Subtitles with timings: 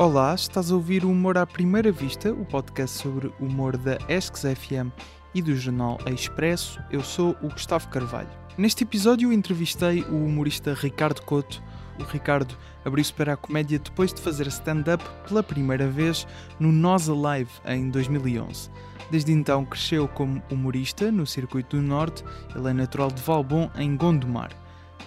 [0.00, 4.40] Olá, estás a ouvir o Humor à Primeira Vista, o podcast sobre humor da Esques
[4.40, 4.90] FM
[5.34, 6.80] e do jornal Expresso.
[6.90, 8.30] Eu sou o Gustavo Carvalho.
[8.56, 11.62] Neste episódio entrevistei o humorista Ricardo Couto.
[11.98, 16.26] O Ricardo abriu-se para a comédia depois de fazer stand-up pela primeira vez
[16.58, 18.70] no Nós Alive em 2011.
[19.10, 22.24] Desde então cresceu como humorista no Circuito do Norte.
[22.56, 24.50] Ele é natural de Valbon, em Gondomar.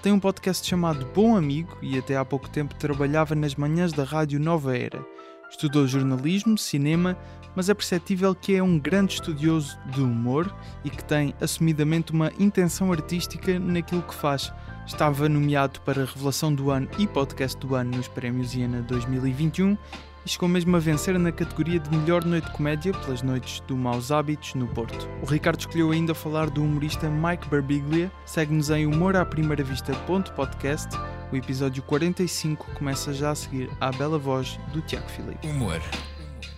[0.03, 4.03] Tem um podcast chamado Bom Amigo e até há pouco tempo trabalhava nas manhãs da
[4.03, 5.01] Rádio Nova Era.
[5.49, 7.17] Estudou jornalismo, cinema,
[7.55, 12.33] mas é perceptível que é um grande estudioso de humor e que tem assumidamente uma
[12.37, 14.51] intenção artística naquilo que faz.
[14.85, 19.77] Estava nomeado para Revelação do Ano e Podcast do Ano nos Prémios IANA 2021
[20.25, 23.75] e chegou mesmo a vencer na categoria de melhor noite de comédia pelas noites do
[23.75, 25.07] Maus Hábitos no Porto.
[25.21, 28.09] O Ricardo escolheu ainda falar do humorista Mike Barbiglia.
[28.25, 30.89] Segue-nos em humoraprimeiravista.podcast.
[31.31, 35.47] O episódio 45 começa já a seguir à bela voz do Tiago Filipe.
[35.47, 35.81] Humor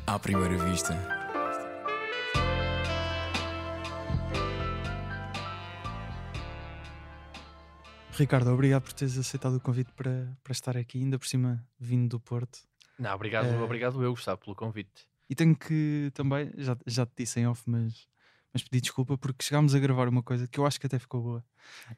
[0.08, 0.96] à primeira vista.
[8.12, 12.12] Ricardo, obrigado por teres aceitado o convite para, para estar aqui, ainda por cima vindo
[12.12, 12.60] do Porto.
[12.98, 15.08] Não, obrigado, Eh, obrigado eu, Gustavo, pelo convite.
[15.30, 18.08] E tenho que também, já, já te disse em off, mas,
[18.54, 21.22] mas pedi desculpa porque chegámos a gravar uma coisa que eu acho que até ficou
[21.22, 21.46] boa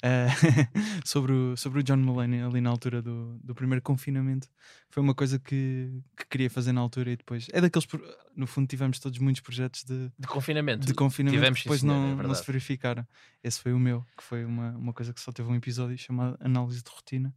[0.02, 0.28] eh,
[1.06, 4.48] sobre, o, sobre o John Mulaney ali na altura do, do primeiro confinamento.
[4.90, 7.48] Foi uma coisa que, que queria fazer na altura e depois.
[7.52, 7.86] É daqueles,
[8.34, 10.88] no fundo, tivemos todos muitos projetos de, De confinamento.
[10.88, 13.06] de confinamento tivemos, sim, depois não, é não se verificaram.
[13.44, 16.38] Esse foi o meu, que foi uma, uma coisa que só teve um episódio chamado
[16.40, 17.36] Análise de Rotina.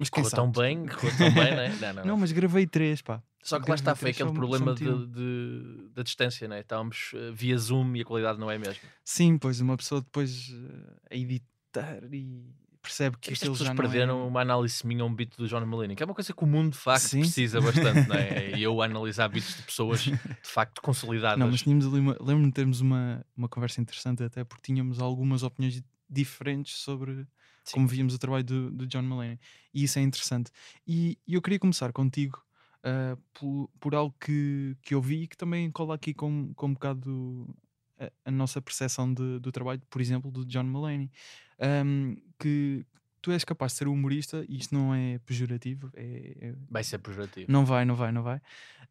[0.00, 1.68] Mas quem Correu tão bem, correu tão bem, né?
[1.78, 1.92] não é?
[1.92, 3.22] Não, Não, mas gravei três, pá.
[3.42, 6.60] Só que lá está, foi aquele problema de, de- da distância, né?
[6.60, 8.82] Estávamos eh, via Zoom e a qualidade não é a mesma.
[9.04, 12.50] Sim, pois uma pessoa depois eh, a editar e
[12.82, 14.24] percebe que As aquilo pessoas já perderam é...
[14.24, 16.46] uma análise minha a um beat do John Mulaney, que é uma coisa que o
[16.46, 17.20] mundo de facto Sim.
[17.20, 18.50] precisa bastante, não é?
[18.58, 21.38] E eu analisar beats de pessoas de facto consolidadas.
[21.38, 22.12] Não, mas tínhamos ali uma...
[22.18, 27.26] Lembro-me de termos uma, uma conversa interessante até porque tínhamos algumas opiniões diferentes sobre.
[27.72, 29.38] Como víamos o trabalho do, do John Mulaney.
[29.72, 30.50] E isso é interessante.
[30.86, 32.42] E, e eu queria começar contigo
[32.82, 36.66] ah, por, por algo que, que eu vi e que também cola aqui com, com
[36.68, 37.54] um bocado
[37.98, 41.10] a, a nossa percepção de- do trabalho, por exemplo, do John Mulaney.
[41.58, 42.84] Ahm, que
[43.20, 46.98] tu és capaz de ser humorista, e isto não é pejorativo, é- é, Vai ser
[46.98, 47.52] pejorativo.
[47.52, 48.40] não vai, não vai, não vai.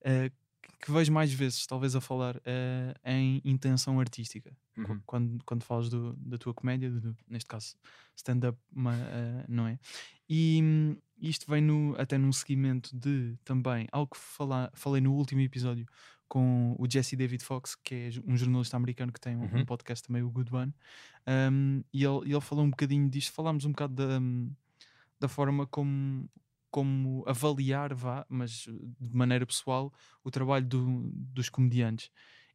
[0.01, 0.31] Eh,
[0.81, 4.55] que vejo mais vezes, talvez, a falar eh, em intenção artística.
[4.77, 5.01] Uhum.
[5.05, 7.75] Quando, quando falas do- da tua comédia, do- neste caso
[8.15, 9.77] stand-up, eh, não é?
[10.29, 15.13] E hum, isto vem no, até num seguimento de também algo que fala, falei no
[15.13, 15.85] último episódio
[16.27, 19.65] com o Jesse David Fox, que é um jornalista americano que tem um, um Uhum.
[19.65, 20.73] podcast também, o Good One.
[21.27, 24.51] Um, e ele, ele falou um bocadinho disto, falámos um bocado da, hum,
[25.19, 26.29] da forma como,
[26.71, 29.93] como avaliar, vá, mas uh, de maneira pessoal,
[30.23, 32.11] o trabalho do- dos comediantes.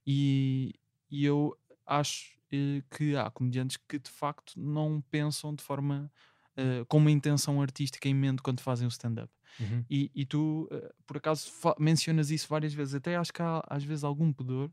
[0.07, 0.73] E,
[1.11, 6.11] e eu acho eh, que há comediantes que de facto não pensam de forma
[6.57, 9.33] eh, com uma intenção artística em mente quando fazem o stand-up.
[9.59, 9.85] Uhum.
[9.89, 12.95] E, e tu, eh, por acaso, mencionas isso várias vezes.
[12.95, 14.71] Até acho que há às vezes algum pudor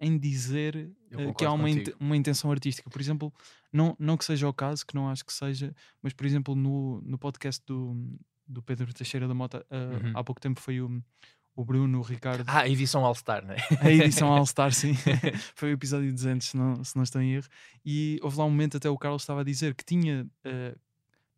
[0.00, 1.96] em dizer Eu eh, que há uma, contigo.
[1.98, 2.88] uma intenção artística.
[2.88, 3.32] Por exemplo,
[3.72, 7.00] não, não que seja o caso, que não acho que seja, mas por exemplo, no,
[7.02, 8.16] no podcast do,
[8.48, 10.12] do Pedro Teixeira da Mota, eh, Uhum.
[10.14, 11.02] há pouco tempo foi o,
[11.54, 13.56] o Bruno, o Ricardo, Ah, a edição All-Star, né?
[13.80, 14.94] a edição All Star, sim.
[15.54, 17.46] foi o episódio 200, se não, se não estou em erro.
[17.84, 20.26] E houve lá um momento, até o Carlos estava a dizer que tinha.
[20.44, 20.74] eh,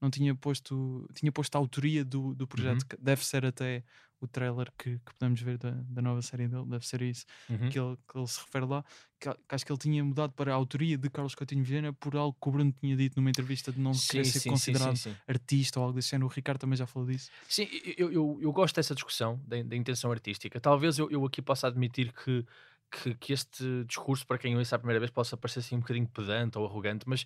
[0.01, 2.89] não tinha posto, tinha posto a autoria do, do projeto, Uhum.
[2.89, 3.85] que deve ser até
[4.21, 7.69] o trailer que, que podemos ver da, da nova série dele, deve ser isso Uhum.
[7.69, 8.85] que, ele, que ele se refere lá,
[9.19, 12.17] que, que acho que ele tinha mudado para a autoria de Carlos Coutinho Vilhena por
[12.17, 15.17] algo que o Bruno tinha dito numa entrevista de não querer ser considerado sim, sim.
[15.27, 16.27] artista ou algo desse género.
[16.27, 17.31] O Ricardo também já falou disso.
[17.49, 20.61] Sim, eu, eu, eu gosto dessa discussão da, da intenção artística.
[20.61, 22.45] Talvez eu, eu aqui possa admitir que,
[22.91, 26.09] que, que este discurso, para quem ouça a primeira vez, possa parecer assim um bocadinho
[26.09, 27.25] pedante ou arrogante, mas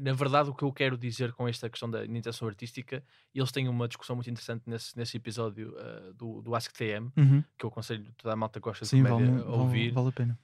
[0.00, 3.04] na verdade o que eu quero dizer com esta questão da intenção artística,
[3.34, 7.10] eles têm uma discussão muito interessante nesse, nesse episódio eh, do, do Ask TM,
[7.58, 9.92] que eu aconselho toda a malta que gosta de Sim, vale, comédia a vale, ouvir.
[9.92, 10.38] vale a pena.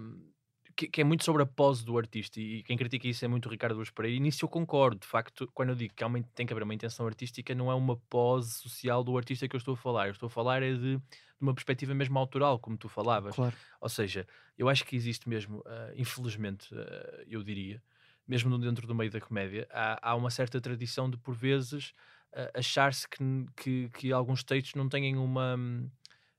[0.00, 0.36] Um,
[0.76, 3.46] que, que é muito sobre a pose do artista e quem critica isso é muito
[3.46, 6.22] o Ricardo Luz Pereira e nisso eu concordo, de facto quando eu digo que uma,
[6.34, 9.58] tem que haver uma intenção artística não é uma pose social do artista que eu
[9.58, 11.02] estou a falar, eu estou a falar é de, de
[11.40, 13.56] uma perspectiva mesmo autoral, como tu falavas Claro.
[13.80, 14.26] ou seja,
[14.58, 17.82] eu acho que existe mesmo, ah, infelizmente, ah, eu diria,
[18.26, 21.92] mesmo no- dentro do meio da comédia, há, há uma certa tradição de, por vezes,
[22.34, 23.18] ah, achar-se que,
[23.56, 25.56] que, que alguns textos não têm uma.
[25.56, 25.90] hum,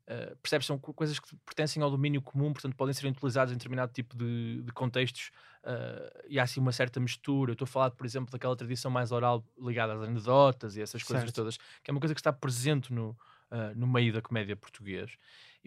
[0.08, 0.68] ah, percebes?
[0.68, 4.16] São co- coisas que pertencem ao domínio comum, portanto podem ser utilizados em determinado tipo
[4.18, 5.32] de, de contextos
[5.64, 7.52] ah, e há assim uma certa mistura.
[7.52, 11.04] Eu estou a falar, por exemplo, daquela tradição mais oral ligada às anedotas e essas
[11.04, 11.32] coisas Certo.
[11.32, 13.12] todas, que é uma coisa que está presente no,
[13.52, 15.18] uh, no meio da comédia português.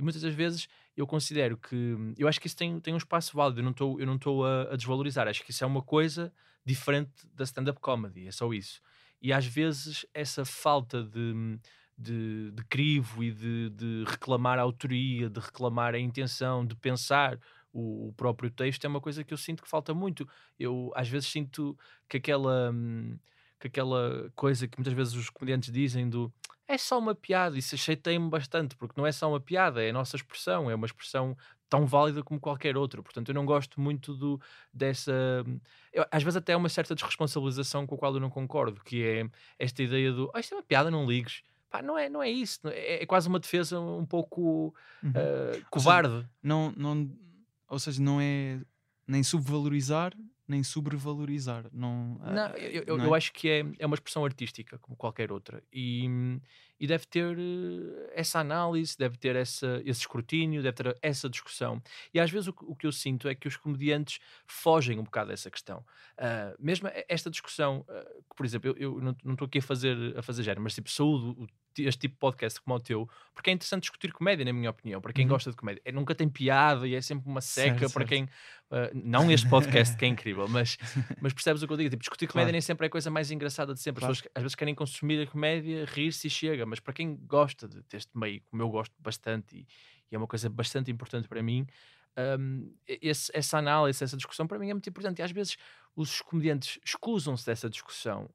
[0.01, 0.67] E muitas das vezes
[0.97, 1.95] eu considero que.
[2.17, 4.47] Eu acho que isso tem, tem um espaço válido, eu não estou, eu não estou
[4.47, 5.29] a, a desvalorizar.
[5.29, 6.33] Acho que isso é uma coisa
[6.65, 8.81] diferente da stand-up comedy, é só isso.
[9.21, 11.59] E às vezes essa falta de,
[11.99, 17.39] de, de crivo e de, de, reclamar a autoria, de reclamar a intenção, de pensar
[17.71, 20.27] o, o, próprio texto é uma coisa que eu sinto que falta muito.
[20.59, 21.77] Eu às vezes sinto
[22.09, 22.73] que aquela,
[23.61, 26.33] que aquela coisa que muitas vezes os comediantes dizem do
[26.67, 29.93] é só uma piada, isso acheitei-me bastante, porque não é só uma piada, é a
[29.93, 31.37] nossa expressão, é uma expressão
[31.69, 33.03] tão válida como qualquer outra.
[33.03, 34.41] Portanto, eu não gosto muito do,
[34.73, 35.13] dessa.
[35.93, 39.05] Eu, às vezes, até é uma certa desresponsabilização com a qual eu não concordo, que
[39.05, 39.29] é
[39.59, 41.43] esta ideia do oh, isto é uma piada, não ligues.
[41.69, 45.11] Pá, não, é, não é isso, é, é quase uma defesa um pouco uhum.
[45.11, 46.15] uh, covarde.
[46.15, 47.11] Seja, não, não,
[47.69, 48.61] ou seja, não é
[49.07, 50.13] nem subvalorizar
[50.51, 51.67] nem sobrevalorizar.
[51.73, 53.09] Não, não, eu, eu, não é?
[53.09, 56.07] eu, acho que é, é uma expressão artística, como qualquer outra, e,
[56.79, 61.81] e deve ter eh, essa análise, deve ter essa, esse escrutínio, deve ter essa discussão.
[62.13, 65.31] E às vezes o, o que eu sinto é que os comediantes fogem um bocado
[65.31, 65.85] dessa questão.
[66.19, 70.23] Uh, mesmo esta discussão, uh, por exemplo, eu, eu não estou aqui a fazer, a
[70.23, 71.49] fazer género, mas tipo, saúdo
[71.79, 75.01] este tipo de podcast como o teu, porque é interessante discutir comédia, na minha opinião,
[75.01, 75.31] para quem uhum.
[75.31, 75.81] gosta de comédia.
[75.85, 78.09] É, nunca tem piada e é sempre uma seca certo, para certo.
[78.09, 78.29] quem.
[78.71, 80.79] Uh, não este podcast que é incrível, mas,
[81.21, 81.91] mas percebes o que eu digo?
[81.91, 82.53] Tipo, discutir comédia claro.
[82.53, 83.99] nem sempre é a coisa mais engraçada de sempre.
[84.01, 84.13] Claro.
[84.13, 87.67] As pessoas às vezes querem consumir a comédia, rir-se e chega, mas para quem gosta
[87.67, 89.67] de, deste meio, como eu gosto bastante e,
[90.11, 91.67] e é uma coisa bastante importante para mim.
[92.17, 95.57] Um, esse, essa análise, essa discussão para mim é muito importante e às vezes
[95.97, 98.29] os comediantes escusam-se dessa discussão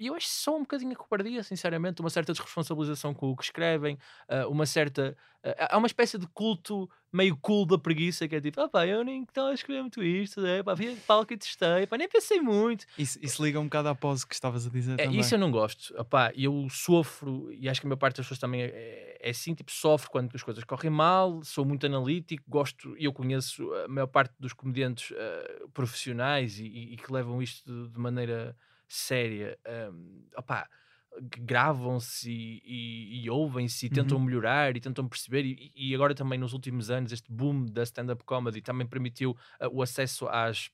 [0.00, 3.44] e eu acho só um bocadinho a cobardia, sinceramente, uma certa desresponsabilização com o que
[3.44, 3.98] escrevem,
[4.30, 5.14] uh, uma certa.
[5.44, 8.86] Uh, há uma espécie de culto meio cool da preguiça que é tipo, ah pá,
[8.86, 10.62] eu nem estava a escrever muito isto, né?
[10.62, 12.86] pá, vi palco e testei, pá, nem pensei muito.
[12.96, 14.94] Isso, isso liga um bocado à pose que estavas a dizer.
[14.94, 15.20] É, também.
[15.20, 18.38] Isso eu não gosto, pá, eu sofro, e acho que a maior parte das pessoas
[18.38, 22.96] também é, é assim, tipo, sofro quando as coisas correm mal, sou muito analítico, gosto,
[22.96, 27.42] e eu conheço a maior parte dos comediantes uh, profissionais e, e, e, que levam
[27.42, 28.56] isto de, de maneira
[28.92, 29.56] séria,
[29.92, 30.68] um, opá,
[31.20, 34.24] gravam-se e, e, e ouvem-se e tentam uhum.
[34.24, 38.24] melhorar e tentam perceber e, e, agora também nos últimos anos este boom da stand-up
[38.24, 40.70] comedy também permitiu uh, o acesso às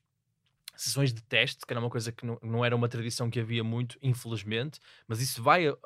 [0.75, 3.63] sessões de teste, que era uma coisa que não, não, era uma tradição que havia
[3.63, 5.77] muito, infelizmente, mas isso vai uh,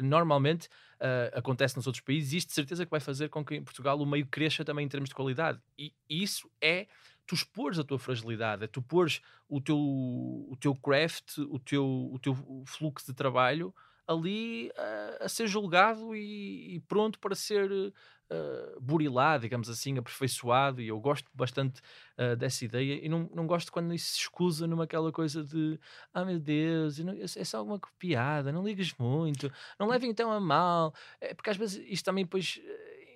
[0.00, 0.68] normalmente
[1.00, 3.62] uh, acontece nos outros países e isto de certeza que vai fazer com que em
[3.62, 6.86] Portugal o meio cresça também em termos de qualidade e isso é
[7.28, 11.84] tu expores a tua fragilidade, é tu pôres o teu, o teu craft, o teu,
[12.10, 12.34] o teu
[12.66, 13.72] fluxo de trabalho
[14.08, 20.80] ali uh, a ser julgado e, e, pronto para ser uh, burilado, digamos assim, aperfeiçoado.
[20.80, 21.82] E eu gosto bastante
[22.16, 25.78] uh, dessa ideia e não, não gosto quando isso se escusa numa aquela coisa de
[26.14, 30.40] ah meu Deus, não, é só alguma piada, não ligas muito, não levem então a
[30.40, 30.94] mal.
[31.20, 32.58] É, porque às vezes isto também depois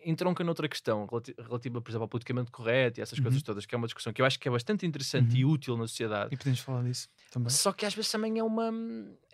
[0.04, 1.08] entronca noutra questão
[1.38, 3.24] relativa, por exemplo, ao politicamente correto e essas uhum.
[3.24, 5.38] coisas todas, que é uma discussão que eu acho que é bastante interessante uhum.
[5.38, 6.34] e útil na sociedade.
[6.34, 7.50] E podemos falar disso também.
[7.50, 8.70] Só que às vezes também é uma,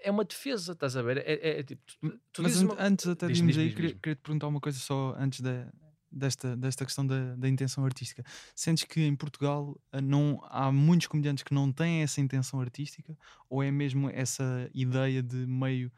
[0.00, 1.18] é uma defesa, estás a ver?
[1.18, 2.76] É, é, é tipo, tu, tu Mas uma...
[2.78, 5.66] antes até de irmos aí, queria, queria, te perguntar uma coisa só antes de,
[6.10, 8.24] desta, desta questão da, da intenção artística.
[8.54, 13.16] Sentes que em Portugal eh, não, há muitos comediantes que não têm essa intenção artística
[13.48, 15.92] ou é mesmo essa ideia de meio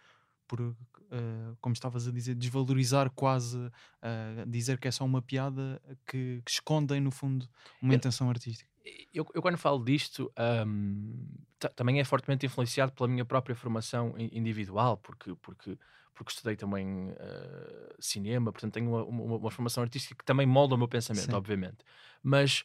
[0.46, 0.76] por,
[1.10, 6.42] uh, como estavas a dizer, desvalorizar quase, uh, dizer que é só uma piada que,
[6.44, 7.48] que escondem, no fundo,
[7.80, 8.68] uma eu, intenção artística.
[9.12, 10.32] Eu, eu, quando falo disto,
[10.66, 11.26] um,
[11.76, 15.78] também é fortemente influenciado pela minha própria formação individual, porque, porque,
[16.14, 20.74] porque estudei também uh, cinema, portanto tenho uma, uma, uma, formação artística que também molda
[20.74, 21.34] o meu pensamento, Sim.
[21.34, 21.78] obviamente.
[22.22, 22.64] Mas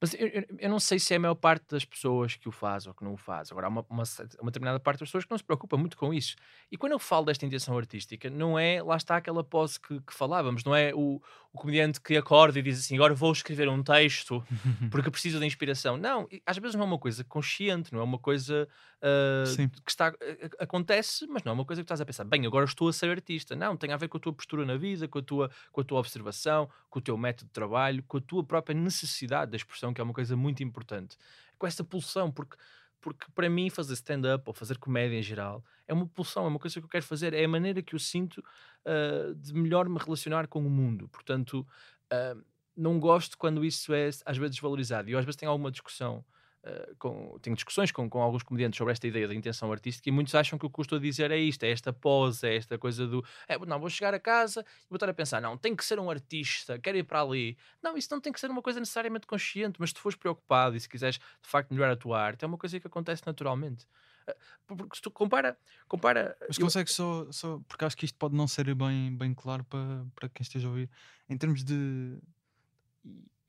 [0.00, 2.52] mas eu, eu, eu, não sei se é a maior parte das pessoas que o
[2.52, 3.52] faz ou que não o faz.
[3.52, 4.02] Agora, há uma, uma,
[4.40, 6.36] uma, determinada parte das pessoas que não se preocupa muito com isso.
[6.72, 10.14] E quando eu falo desta intenção artística, não é, lá está aquela pose que, que
[10.14, 11.20] falávamos, não é o,
[11.52, 14.42] o comediante que acorda e diz assim: agora vou escrever um texto
[14.90, 15.96] porque preciso de inspiração.
[15.96, 18.68] Não, às vezes não é uma coisa consciente, não é uma coisa
[19.00, 20.14] uh, que está,
[20.58, 23.10] acontece, mas não é uma coisa que estás a pensar, bem, agora estou a ser
[23.10, 23.56] artista.
[23.56, 25.84] Não, tem a ver com a tua postura na vida, com a tua, com a
[25.84, 29.89] tua observação, com o teu método de trabalho, com a tua própria necessidade da expressão,
[29.94, 31.16] que é uma coisa muito importante.
[31.58, 32.56] Com essa pulsão, porque
[33.00, 36.58] porque para mim fazer stand-up ou fazer comédia em geral é uma pulsão, é uma
[36.58, 38.44] coisa que eu quero fazer, é a maneira que eu sinto
[38.84, 41.08] uh, de melhor me relacionar com o mundo.
[41.08, 41.66] Portanto,
[42.12, 42.44] uh,
[42.76, 45.08] não gosto quando isso é às vezes desvalorizado.
[45.08, 46.24] E eu às vezes tenho alguma discussão
[46.62, 50.12] Uh, com, tenho discussões com, com alguns comediantes sobre esta ideia da intenção artística e
[50.12, 52.54] muitos acham que o que eu estou a dizer é isto, é esta pose, é
[52.54, 55.56] esta coisa do é, não, vou chegar a casa e vou estar a pensar, não,
[55.56, 57.56] tem que ser um artista, quero ir para ali.
[57.82, 60.76] Não, isso não tem que ser uma coisa necessariamente consciente, mas se tu fores preocupado
[60.76, 63.86] e se quiseres de facto melhorar a tua arte, é uma coisa que acontece naturalmente.
[64.28, 65.56] Uh, porque se tu compara.
[65.88, 67.58] compara Mas eu- consegues só, só.
[67.66, 70.70] Porque acho que isto pode não ser bem, bem claro para, para quem esteja a
[70.70, 70.90] ouvir.
[71.26, 72.18] Em termos de.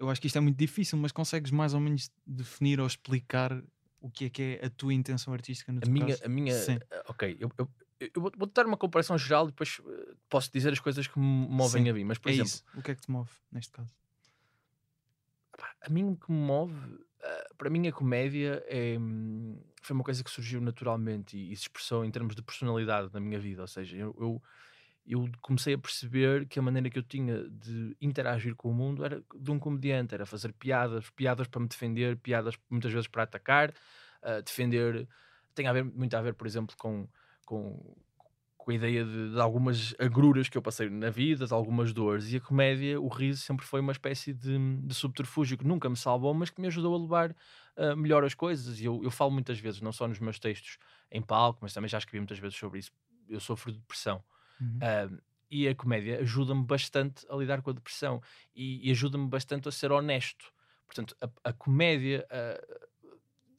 [0.02, 3.64] Eu acho que isto é muito difícil, mas consegues mais ou menos definir ou explicar
[4.00, 6.26] o que é que é a tua intenção artística no a teu minha, caso?
[6.26, 6.76] a minha Sim.
[6.78, 10.52] uh, ok, eu, eu, eu vou, vou dar uma comparação geral e depois uh, posso
[10.52, 12.04] dizer as coisas que me movem Sim, a mim.
[12.04, 12.64] Mas, por é exemplo, isso.
[12.76, 13.96] O que é que te move neste caso?
[15.82, 20.04] a mim o que me move, uh, para mim a comédia é, hum, foi uma
[20.04, 23.62] coisa que surgiu naturalmente e, e se expressou em termos de personalidade na minha vida.
[23.62, 24.42] Ou seja, eu, eu,
[25.06, 29.04] eu comecei a perceber que a maneira que eu tinha de interagir com o mundo
[29.04, 33.24] era de um comediante, era fazer piadas, piadas para me defender, piadas muitas vezes para
[33.24, 33.72] atacar,
[34.24, 35.08] uh, defender.
[35.56, 37.08] Tem a ver, muito a ver, por exemplo, com,
[37.46, 37.96] com,
[38.56, 42.32] com a ideia de, de algumas agruras que eu passei na vida, de algumas dores,
[42.32, 45.98] e a comédia, o riso, sempre foi uma espécie de, de subterfúgio que nunca me
[45.98, 47.32] salvou, mas que me ajudou a levar
[47.76, 48.80] uh, melhor as coisas.
[48.80, 50.78] E eu, eu falo muitas vezes, não só nos meus textos
[51.12, 52.92] em palco, mas também já escrevi muitas vezes sobre isso.
[53.28, 54.24] Eu sofro de depressão.
[54.62, 54.78] Uhum.
[54.78, 58.22] Uh, e a comédia ajuda-me bastante a lidar com a depressão
[58.56, 60.46] e, e ajuda-me bastante a ser honesto.
[60.86, 62.88] Portanto, a, a comédia uh,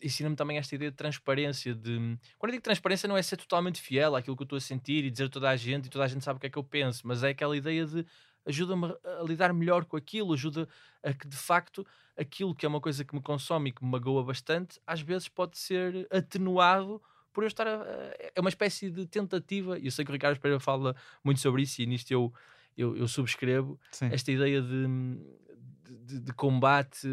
[0.02, 1.74] ensina-me também esta ideia de transparência.
[1.74, 2.18] De...
[2.38, 5.04] Quando eu digo transparência, não é ser totalmente fiel àquilo que eu estou a sentir
[5.04, 6.58] e dizer a toda a gente e toda a gente sabe o que é que
[6.58, 8.06] eu penso, mas é aquela ideia de
[8.44, 10.68] ajuda-me a lidar melhor com aquilo, ajuda
[11.02, 13.90] a que de facto aquilo que é uma coisa que me consome e que me
[13.90, 17.00] magoa bastante, às vezes pode ser atenuado
[17.32, 17.84] por eu estar a,
[18.34, 21.62] é uma espécie de tentativa, e eu sei que o Ricardo Pereira fala muito sobre
[21.62, 22.32] isso e nisto eu,
[22.76, 24.06] eu, eu subscrevo Sim.
[24.12, 24.86] esta ideia de,
[26.06, 27.08] de, de combate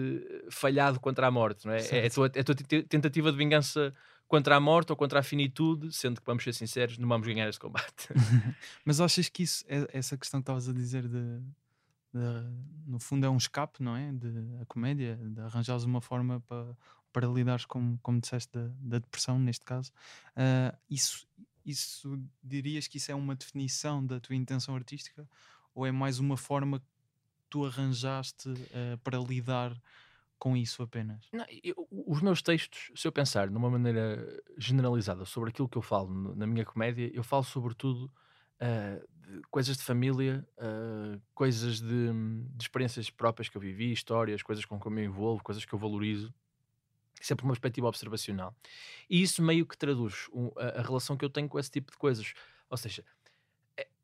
[0.50, 1.80] falhado contra a morte, não é?
[1.92, 3.94] É a tua, é a tua te- tentativa de vingança
[4.28, 7.48] contra a morte ou contra a finitude, sendo que vamos ser sinceros, não vamos ganhar
[7.50, 8.08] este combate.
[8.86, 11.40] Mas achas que isso, é- essa questão que estavas a dizer de,
[12.14, 14.12] de- no fundo é um escape, não é?
[14.12, 14.28] De
[14.62, 16.76] a comédia, de arranjares uma forma para,
[17.12, 19.92] para lidares com, como disseste, da, da depressão, neste caso.
[20.36, 21.28] Ah, isso,
[21.66, 25.28] isso dirias que isso é uma definição da tua intenção artística
[25.74, 26.86] ou é mais uma forma que
[27.50, 29.80] tu arranjaste ah, para lidar
[30.38, 31.25] com isso apenas?
[31.34, 35.82] Não, eu- os meus textos, se eu pensar numa maneira generalizada sobre aquilo que eu
[35.82, 38.12] falo na minha comédia, eu falo sobretudo
[38.60, 42.12] ah, de coisas de família, ah, coisas de,
[42.56, 45.74] de experiências próprias que eu vivi, histórias, coisas com que eu me envolvo, coisas que
[45.74, 46.34] eu valorizo.
[47.20, 48.56] Sempre uma perspectiva observacional.
[49.10, 51.92] E isso meio que traduz um- a, a relação que eu tenho com esse tipo
[51.92, 52.34] de coisas.
[52.70, 53.04] Ou seja,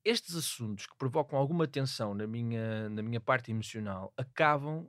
[0.05, 4.87] estes assuntos que provocam alguma tensão na minha, na minha parte emocional acabam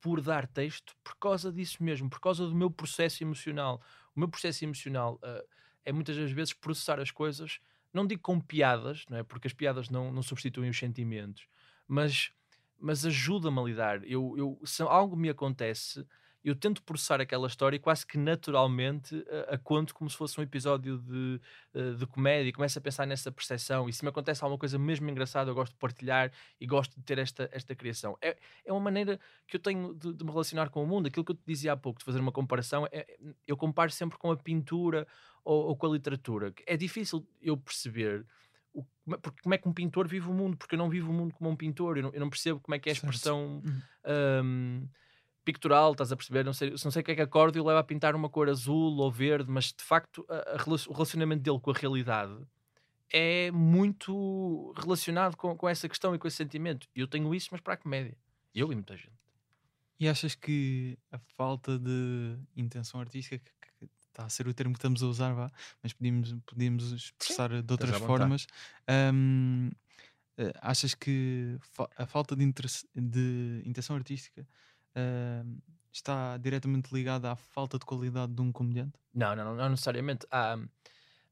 [0.00, 3.82] por dar texto por causa disso mesmo, por causa do meu processo emocional.
[4.14, 5.44] O meu processo emocional ah,
[5.84, 7.58] é muitas das vezes processar as coisas,
[7.92, 9.22] não digo com piadas, não é?
[9.24, 11.46] porque as piadas não, não substituem os sentimentos,
[11.86, 12.32] mas,
[12.78, 14.04] mas ajuda-me a lidar.
[14.04, 16.06] Eu, eu, se algo me acontece,
[16.44, 20.38] eu tento processar aquela história e quase que naturalmente a, a conto como se fosse
[20.40, 21.40] um episódio de,
[21.74, 23.88] eh, de comédia e começo a pensar nessa percepção.
[23.88, 27.02] E se me acontece alguma coisa mesmo engraçada, eu gosto de partilhar e gosto de
[27.04, 28.18] ter esta, esta criação.
[28.20, 31.06] É, é uma maneira que eu tenho de, de me relacionar com o mundo.
[31.06, 33.90] Aquilo que eu te dizia há pouco, de fazer uma comparação, é, é- eu comparo
[33.92, 35.06] sempre com a pintura
[35.44, 36.52] ou, ou com a literatura.
[36.66, 38.26] É difícil eu perceber.
[38.74, 40.56] é- porque como é que um pintor vive o mundo?
[40.56, 42.74] Porque eu não vivo o mundo como um pintor, eu não, eu não percebo como
[42.74, 44.88] é que é a expressão Uhum.
[45.44, 46.44] Pictural, estás a perceber?
[46.44, 48.28] Não sei, não sei o que é que acorde e o leva a pintar uma
[48.28, 52.36] cor azul ou verde, mas de facto a- a o relacionamento dele com a realidade
[53.12, 56.88] é muito relacionado com, com essa questão e com esse sentimento.
[56.94, 58.16] Eu tenho isso, mas para a comédia.
[58.54, 59.12] Eu e muita gente.
[60.00, 63.38] E achas que a falta de intenção artística,
[63.78, 65.50] que, está a ser o termo que estamos a usar, vá,
[65.82, 68.46] mas podíamos, podíamos expressar de outras formas,
[69.14, 69.70] hum,
[70.36, 71.58] eh, achas que
[71.96, 72.44] a falta de,
[72.94, 74.46] de intenção artística
[75.92, 78.98] está diretamente ligada à falta de qualidade de um comediante?
[79.14, 80.26] Não, não, não, não necessariamente.
[80.30, 80.58] Há,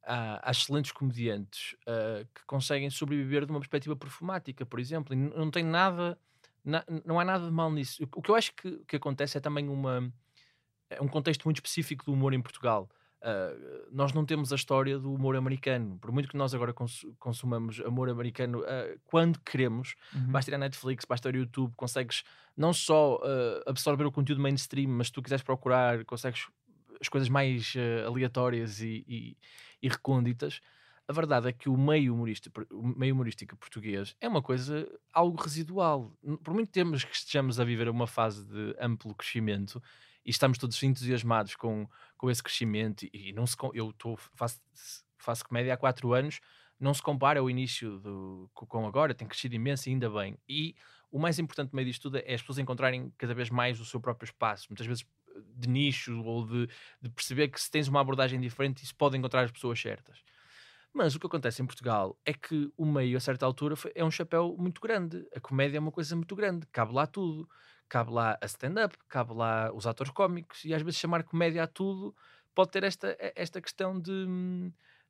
[0.05, 5.17] há, há excelentes comediantes ah, que conseguem sobreviver de uma perspectiva performática, por exemplo, e
[5.17, 6.19] não tem nada,
[6.65, 8.03] na- não há nada de mal nisso.
[8.15, 10.13] O que eu acho que, que acontece é também uma,
[10.91, 12.91] é um contexto muito específico do humor em Portugal.
[13.23, 13.53] Ah,
[13.93, 15.99] nós não temos a história do humor americano.
[15.99, 20.33] Por muito que nós agora cons- consumamos amor americano ah, quando queremos, Uhum.
[20.33, 22.23] basta ir à Netflix, basta ir ao YouTube, consegues
[22.57, 26.47] não só ah, absorver o conteúdo mainstream, mas se tu quiseres procurar, consegues
[27.01, 27.75] as coisas mais
[28.07, 29.37] aleatórias e, e,
[29.83, 30.61] e recônditas.
[31.09, 35.43] A verdade é que o meio, humorista, o meio humorístico português é uma coisa algo
[35.43, 36.17] residual.
[36.45, 39.83] Por muito tempo que estejamos a viver uma fase de amplo crescimento
[40.25, 44.61] e estamos todos entusiasmados com, com esse crescimento, e, não se, eu tô, faço,
[45.19, 46.41] faço comédia há quatro anos,
[46.79, 50.39] não se compara ao início do, co- com agora, tem crescido imenso e ainda bem.
[50.49, 50.75] E
[51.11, 53.85] o mais importante no meio disto tudo é as pessoas encontrarem cada vez mais o
[53.85, 55.05] seu próprio espaço, muitas vezes
[55.57, 56.67] de nicho ou de,
[57.01, 60.23] de perceber que se tens uma abordagem diferente, isso pode encontrar as pessoas certas.
[60.93, 64.11] Mas o que acontece em Portugal é que o meio, a certa altura, é um
[64.11, 65.25] chapéu muito grande.
[65.35, 67.49] A comédia é uma coisa muito grande, cabe lá tudo.
[67.91, 71.69] Cabe lá a stand-up, cabe lá os atores cómicos, e às vezes chamar comédia a
[71.69, 72.15] tudo
[72.55, 74.27] pode ter esta, esta questão de,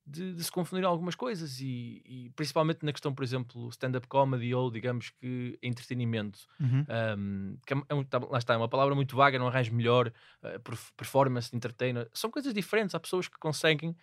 [0.06, 4.54] de, de se confundir algumas coisas, e, e principalmente na questão, por exemplo, stand-up comedy
[4.54, 6.40] ou, digamos que, entretenimento.
[6.60, 6.86] Uhum.
[7.18, 10.08] Um, que é é tá- lá está, é uma palavra muito vaga, não arranjo melhor,
[10.42, 12.94] uh, perf- performance, entertainer, são coisas diferentes.
[12.94, 13.96] Há pessoas que conseguem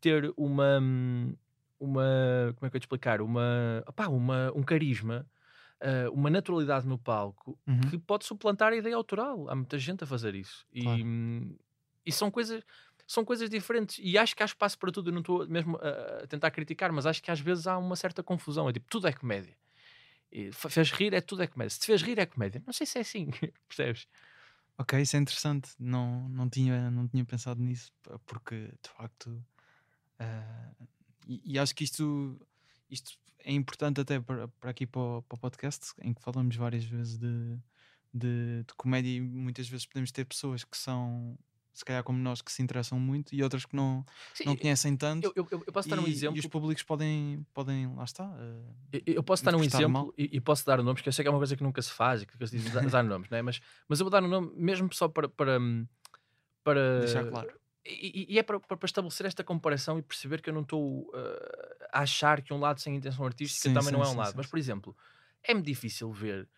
[0.00, 1.36] ter uma, hum,
[1.80, 3.20] uma como é que eu ia te explicar?
[3.22, 5.26] Uma, opá, uma, um carisma,
[5.82, 7.80] uh, uma naturalidade no palco Uhum.
[7.90, 9.48] que pode suplantar a ideia autoral.
[9.50, 10.66] Há muita gente a fazer isso.
[10.82, 10.98] Claro.
[11.00, 11.56] E,
[12.06, 12.62] e são coisas.
[13.08, 15.10] São coisas diferentes e acho que há espaço para tudo.
[15.10, 17.94] Eu não estou mesmo a, a tentar criticar, mas acho que às vezes há uma
[17.94, 18.68] certa confusão.
[18.68, 19.56] É tipo, tudo é comédia.
[20.32, 21.70] E fez rir, é tudo é comédia.
[21.70, 22.60] Se te fez rir, é comédia.
[22.66, 23.30] Não sei se é assim,
[23.68, 24.08] percebes?
[24.76, 25.70] Ok, isso é interessante.
[25.78, 27.92] Não, não, tinha, não tinha pensado nisso,
[28.26, 29.40] porque de facto.
[30.18, 30.70] ah,
[31.28, 32.36] e, e acho que isto,
[32.90, 36.56] isto é importante até para, para aqui para o, para o podcast, em que falamos
[36.56, 37.56] várias vezes de,
[38.12, 41.38] de, de comédia e muitas vezes podemos ter pessoas que são,
[41.72, 44.96] se calhar como nós, que se interessam muito e outras que não, Sim, não conhecem
[44.96, 45.26] tanto.
[45.36, 46.36] eu, eu, eu- posso dar um exemplo.
[46.36, 48.24] e os públicos podem, podem lá está.
[48.24, 51.22] ah, Eu- Eu posso dar um exemplo e, e posso dar nomes, que eu sei
[51.22, 53.28] que é uma coisa que nunca se faz e que se diz dar, dar nomes,
[53.30, 53.42] não é?
[53.42, 55.28] mas, mas eu vou dar um nome mesmo só para.
[55.28, 55.58] para,
[56.64, 57.48] para Deixar claro.
[57.88, 61.02] E, e- e é para, para- estabelecer esta comparação e perceber que eu não estou
[61.08, 61.14] uh,
[61.92, 64.16] a achar que um lado sem intenção artística Sim, também não sim, é um sim,
[64.16, 64.36] lado.
[64.36, 64.96] Mas, por exemplo,
[65.42, 66.48] é-me difícil ver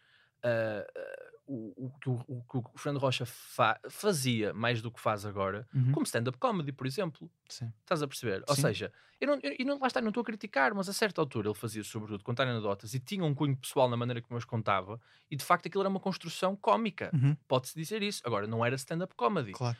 [0.44, 2.44] uh, uh, o, que o, o
[2.74, 6.86] o Fernando Rocha fa- fazia mais do que faz agora, Uhum, como stand-up comedy, por
[6.86, 7.30] exemplo.
[7.48, 7.72] sim.
[7.80, 8.44] Estás a perceber?
[8.46, 10.92] Ou seja, eu não, eu, eu não, lá está, não estou a criticar, mas a
[10.92, 14.34] certa altura ele fazia sobretudo contar anedotas e tinha um cunho pessoal na maneira como
[14.34, 17.14] eu as contava e de facto aquilo era uma construção cómica.
[17.14, 18.20] Uhum, Pode-se dizer isso.
[18.26, 19.56] Agora, não era stand-up comedy.
[19.56, 19.78] claro.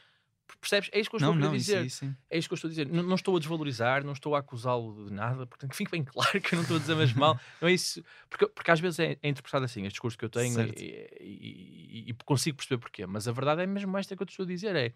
[0.60, 0.88] Percebes?
[0.92, 1.78] É isso que eu Não, estou a querer não, isso, dizer.
[1.78, 2.16] aí sim.
[2.30, 2.88] É isso que eu estou a dizer.
[2.88, 6.02] Não, não estou a desvalorizar, não estou a acusá-lo de nada, portanto, que fique bem
[6.04, 7.38] claro que eu não estou a dizer mesmo mal.
[7.60, 8.02] Não é isso.
[8.30, 12.04] Porque, porque às vezes é, é interpretado assim, este discurso que eu tenho, e, e-
[12.06, 13.06] e- e consigo perceber porquê.
[13.06, 14.92] Mas a verdade é mesmo esta que eu te estou a dizer: é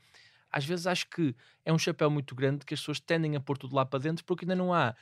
[0.50, 1.34] às vezes acho que
[1.64, 4.24] é um chapéu muito grande que as pessoas tendem a pôr tudo lá para dentro
[4.24, 4.94] porque ainda não há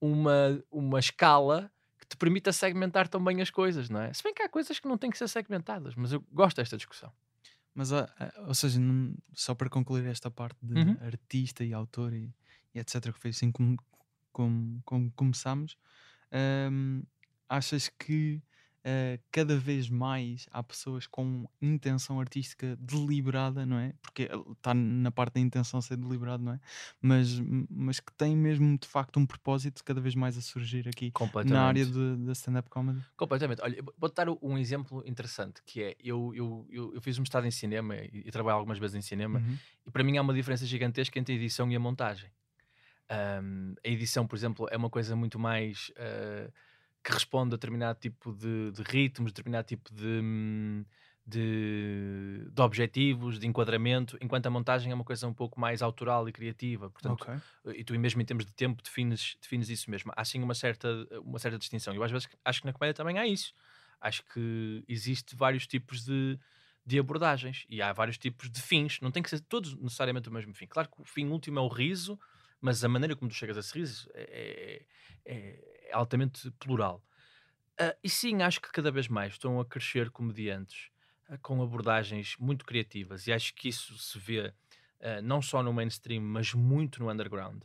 [0.00, 4.12] uma, uma escala que te permita segmentar também as coisas, não é?
[4.12, 6.76] Se bem que há coisas que não têm que ser segmentadas, mas eu gosto desta
[6.76, 7.12] discussão.
[7.74, 10.98] Mas, ah, ah, ou seja, não- só para concluir esta parte de Uhum.
[11.00, 12.34] artista e autor e,
[12.74, 13.76] e etc., que foi assim como,
[14.32, 15.76] como, como começámos,
[16.32, 17.02] ahm,
[17.48, 18.42] achas que
[18.84, 23.94] ah, cada vez mais há pessoas com intenção artística deliberada, não é?
[24.02, 26.60] Porque está na parte da intenção ser deliberado, não é?
[27.00, 27.38] Mas,
[27.70, 31.12] mas que tem mesmo de facto um propósito cada vez mais a surgir aqui
[31.44, 33.00] na área da stand-up comedy.
[33.16, 33.62] Completamente.
[33.62, 37.46] Olha, vou-te dar um exemplo interessante, que é, eu, eu, eu, eu fiz um mestrado
[37.46, 39.58] em cinema e, e trabalho algumas vezes em cinema, Uhum.
[39.86, 42.30] e para mim há uma diferença gigantesca entre a edição e a montagem.
[43.08, 46.50] Ahm, a edição, por exemplo, é uma coisa muito mais ah,
[47.04, 50.20] que responde a determinado tipo de, de ritmos, determinado tipo de,
[51.26, 56.28] de, de objetivos, de enquadramento, enquanto a montagem é uma coisa um pouco mais autoral
[56.28, 56.90] e criativa.
[56.90, 57.74] Portanto, Ok.
[57.74, 60.12] e tu mesmo em termos de tempo defines, defines isso mesmo.
[60.16, 60.88] Há sim uma certa,
[61.24, 61.94] uma certa distinção.
[61.94, 63.54] Eu às vezes acho que na comédia também há isso.
[64.00, 66.38] Acho que existe vários tipos de,
[66.84, 68.98] de abordagens e há vários tipos de fins.
[69.00, 70.66] Não tem que ser todos necessariamente o mesmo fim.
[70.66, 72.18] Claro que o fim último é o riso,
[72.60, 74.84] mas a maneira como tu chegas a esse riso é,
[75.24, 77.04] é- é altamente plural.
[77.78, 80.90] Ah, e sim, acho que cada vez mais estão a crescer comediantes
[81.28, 84.54] ah, com abordagens muito criativas e acho que isso se vê
[85.00, 87.62] ah, não só no mainstream, mas muito no underground.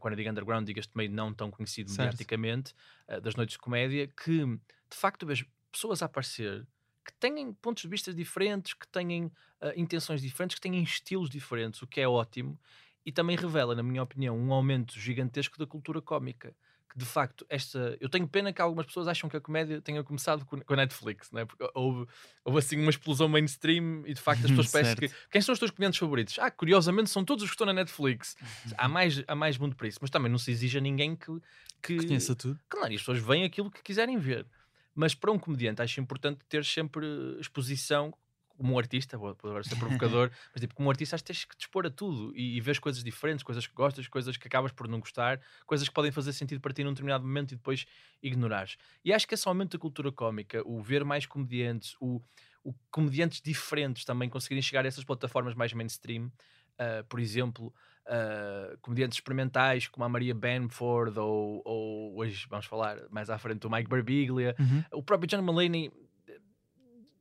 [0.00, 2.28] Quando eu digo underground, digo este meio não tão conhecido Certo.
[2.28, 2.74] mediaticamente,
[3.22, 6.66] das noites de comédia, que de facto vejo pessoas a aparecer
[7.06, 9.30] que têm pontos de vista diferentes, que têm
[9.76, 12.60] intenções diferentes, que têm estilos diferentes, o que é ótimo,
[13.06, 16.56] e também revela, na minha opinião, um aumento gigantesco da cultura cómica.
[16.92, 17.96] Que de facto, esta.
[18.00, 21.32] Eu tenho pena que algumas pessoas acham que a comédia tenha começado com, a Netflix,
[21.32, 21.46] né?
[21.46, 22.06] porque houve,
[22.44, 25.10] houve assim uma explosão mainstream e de facto as pessoas parecem que.
[25.30, 26.38] Quem são os teus comediantes favoritos?
[26.38, 28.36] Ah, curiosamente são todos os que estão na Netflix.
[28.76, 31.32] Há mais, há mais mundo para isso, mas também não se exige a ninguém que.
[31.80, 32.60] que Conheça tudo.
[32.68, 34.46] Claro, e as pessoas veem aquilo que quiserem ver.
[34.94, 37.06] Mas para um comediante acho importante ter sempre
[37.40, 38.12] exposição
[38.56, 41.44] como um artista, vou agora ser provocador, mas tipo, como um artista acho que tens
[41.44, 44.46] que te expor a tudo e, e vês coisas diferentes, coisas que gostas, coisas que
[44.48, 47.56] acabas por não gostar, coisas que podem fazer sentido para ti num determinado momento e
[47.56, 47.86] depois
[48.22, 48.76] ignorares.
[49.04, 52.20] E acho que esse aumento da cultura cómica, o ver mais comediantes, o,
[52.64, 56.30] o comediantes diferentes também conseguirem chegar a essas plataformas mais mainstream,
[56.78, 57.72] ah, por exemplo,
[58.06, 63.66] ah, comediantes experimentais como a Maria Benford ou, ou hoje vamos falar mais à frente
[63.66, 64.84] o Mike Birbiglia, Uhum.
[64.92, 65.90] o próprio John Mulaney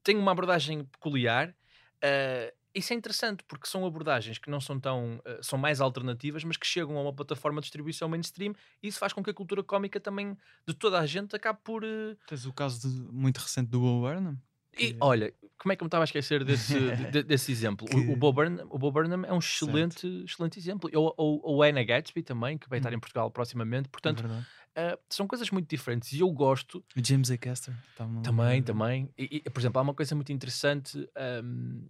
[0.03, 1.53] tem uma abordagem peculiar.
[2.01, 5.17] eh, isso é interessante porque são abordagens que não são tão.
[5.17, 8.97] uh, são mais alternativas, mas que chegam a uma plataforma de distribuição mainstream e isso
[8.97, 11.83] faz com que a cultura cómica também, de toda a gente, acabe por.
[11.83, 14.37] uh, Tens o caso de- muito recente do Bo Burnham.
[14.73, 16.73] E que- olha, como é que eu me estava a esquecer desse,
[17.11, 17.85] de- desse exemplo?
[17.87, 20.89] O- Que- O, Bo Burnham, o Bo Burnham é um excelente, excelente exemplo.
[20.95, 22.95] Ou, ou, ou a Anna Gatsby também, que vai estar Hum.
[22.95, 23.87] em Portugal proximamente.
[23.87, 24.47] é Portanto, verdade.
[24.77, 27.37] Uh, são coisas muito diferentes e eu gosto O James A.
[27.37, 27.73] Caster.
[27.95, 29.09] tá uma- também, também.
[29.17, 31.07] E, e, por exemplo, há uma coisa muito interessante
[31.49, 31.87] um,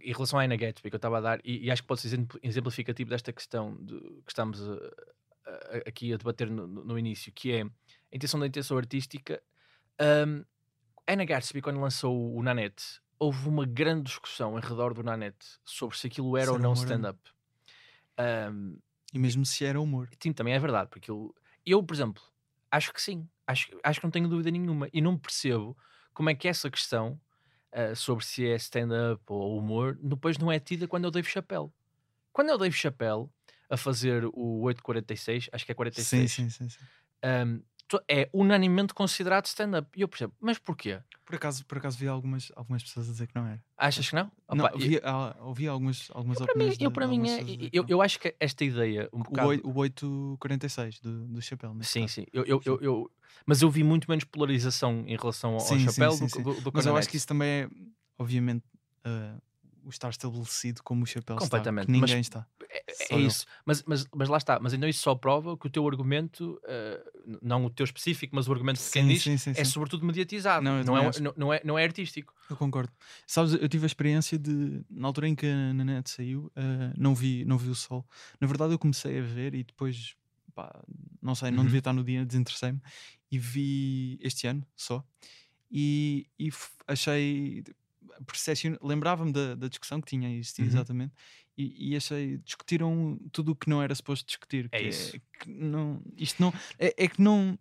[0.00, 2.00] em relação à Anna Gatsby que eu estava a dar, e, e acho que pode
[2.00, 4.74] ser exemplificativo desta questão de, que estamos a-
[5.46, 7.68] a- aqui a debater no, no- no início, que é a
[8.12, 9.42] intenção da intenção artística.
[10.00, 10.44] Um,
[11.08, 15.96] Anna Gatsby, quando lançou o Nanette, houve uma grande discussão em redor do Nanette sobre
[15.96, 16.72] se aquilo era Se ou não.
[16.74, 17.18] stand-up.
[18.18, 18.78] Um,
[19.12, 20.08] E mesmo se era humor.
[20.20, 21.34] Sim, também é verdade, porque eu,
[21.66, 22.22] eu por exemplo,
[22.70, 25.76] acho que sim, acho, acho que não tenho dúvida nenhuma e não percebo
[26.14, 27.20] como é que essa questão
[27.72, 31.70] ah, sobre se é stand-up ou humor depois não é tida quando o Dave Chappelle.
[32.32, 33.28] Quando o Dave Chappelle
[33.68, 36.84] a fazer o 846, acho que é 46, Sim, sim, sim, sim.
[37.22, 37.75] ahm, to-
[38.08, 39.88] é unanimemente considerado stand-up.
[39.96, 41.00] E eu percebo, mas porquê?
[41.24, 43.62] Por acaso, por acaso vi algumas, algumas pessoas a dizer que não era.
[43.76, 44.30] Achas que não?
[44.52, 46.80] não, Opa, eu- ah, ouvi algumas, algumas eu, para mim, opiniões.
[46.80, 49.48] eu, para mim é, eu, eu acho que esta ideia um O, bocado...
[49.68, 51.76] o 846 do, do Chapéu.
[51.82, 52.14] Sim, caso.
[52.14, 52.26] sim.
[52.32, 53.10] Eu, eu, eu, eu-
[53.44, 56.30] mas eu vi muito menos polarização em relação ao, ao Sim, sim, chapéu sim, do,
[56.30, 56.42] sim.
[56.42, 57.68] do, do Mas eu acho que isso também é,
[58.18, 58.64] obviamente,
[59.04, 59.36] ah,
[59.84, 62.00] o estar estabelecido como o Chapéu Completamente, está.
[62.00, 62.46] Mas- ninguém está.
[63.10, 63.44] É, isso.
[63.64, 64.58] Mas, mas, mas lá está.
[64.60, 66.60] Mas então isso só prova que o teu argumento,
[67.26, 70.04] n- não o teu específico, mas o argumento de quem diz, sim, sim, é sobretudo
[70.06, 70.64] mediatizado.
[70.64, 72.32] Não, Não, é, não, não é, não é artístico.
[72.48, 72.92] Eu concordo.
[73.26, 77.14] Sabes, eu tive a experiência de, na altura em que a Nanette saiu, ah, não,
[77.14, 78.06] vi, não vi o sol.
[78.40, 80.14] Na verdade, eu comecei a ver e depois,
[80.54, 80.72] pá,
[81.20, 81.64] não sei, não Uhum.
[81.64, 82.80] devia estar no dia, desinteressei-me
[83.30, 85.04] e vi este ano só.
[85.68, 86.50] E, e
[86.86, 87.64] achei,
[88.82, 90.74] lembrava-me da, da discussão que tinha existido, Uhum.
[90.74, 91.14] exatamente.
[91.58, 94.68] E, e achei, discutiram tudo o que não era suposto discutir.
[94.72, 95.12] É que isso.
[95.40, 97.58] que não, isto não, é, é que não.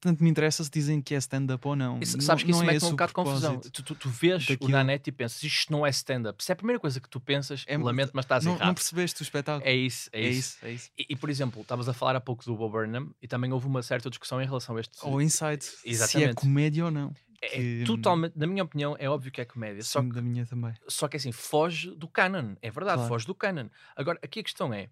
[0.00, 2.00] Tanto me interessa se dizem que é stand-up ou não.
[2.00, 3.60] Isso- Não- sabes que isso não é mete esse um o bocado de confusão.
[3.60, 4.70] Tu, tu, tu vês o daquilo.
[4.70, 6.42] Nanete e pensas, isto não é stand-up.
[6.42, 8.66] Se é a primeira coisa que tu pensas, É- lamento, mas estás Não, errado.
[8.66, 9.64] não percebeste o espetáculo?
[9.64, 10.38] É isso, é, É isso.
[10.56, 10.90] isso, é isso.
[10.98, 13.66] E, e, por exemplo, estavas a falar há pouco do Bob Burnham e também houve
[13.68, 14.98] uma certa discussão em relação a este.
[15.02, 17.14] Ou Inside, se é comédia ou não.
[17.42, 19.82] É, que- totalmente, na minha opinião, é óbvio que é comédia.
[19.82, 20.74] Só Sim, que da minha também.
[20.88, 23.08] só que assim, foge do canon, é verdade, Claro.
[23.08, 23.68] foge do canon.
[23.94, 24.88] Agora, aqui a questão é: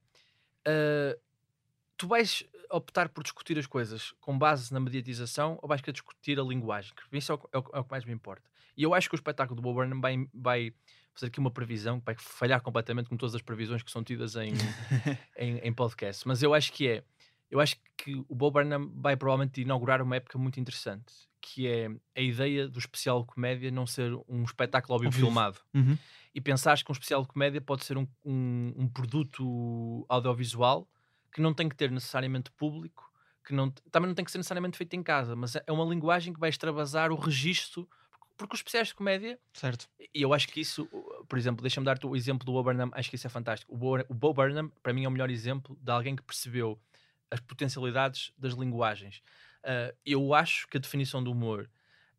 [0.66, 1.16] ah,
[1.96, 6.38] tu vais optar por discutir as coisas com base na mediatização ou vais querer discutir
[6.40, 6.92] a linguagem?
[7.12, 8.50] Isso é o, que- é o- é o que mais me importa.
[8.76, 10.74] E eu acho que o espetáculo do Bob Burnham vai, vai
[11.14, 14.34] fazer aqui uma previsão que vai falhar completamente com todas as previsões que são tidas
[14.34, 14.52] em,
[15.38, 16.26] em, em podcast.
[16.26, 17.04] Mas eu acho que é.
[17.50, 21.14] Eu acho que o Bob Burnham vai provavelmente inaugurar uma época muito interessante,
[21.46, 25.12] que é a ideia do especial de comédia não ser um espetáculo vivo.
[25.12, 25.96] filmado Uhum.
[26.34, 30.88] e pensares que um especial de comédia pode ser um, um, um produto audiovisual
[31.32, 33.12] que não tem que ter necessariamente público,
[33.46, 36.32] que não, também não tem que ser necessariamente feito em casa, mas é uma linguagem
[36.32, 37.86] que vai extravasar o registro,
[38.38, 39.86] porque os especiais de comédia, Certo.
[40.14, 40.86] e eu acho que isso,
[41.28, 43.72] por exemplo, deixa-me dar-te o exemplo do Bo Burnham, acho que isso é fantástico.
[43.74, 46.80] O Bo, o Bo Burnham, para mim, é o melhor exemplo de alguém que percebeu
[47.30, 49.20] as potencialidades das linguagens.
[49.64, 51.70] Ah, eu acho que a definição do humor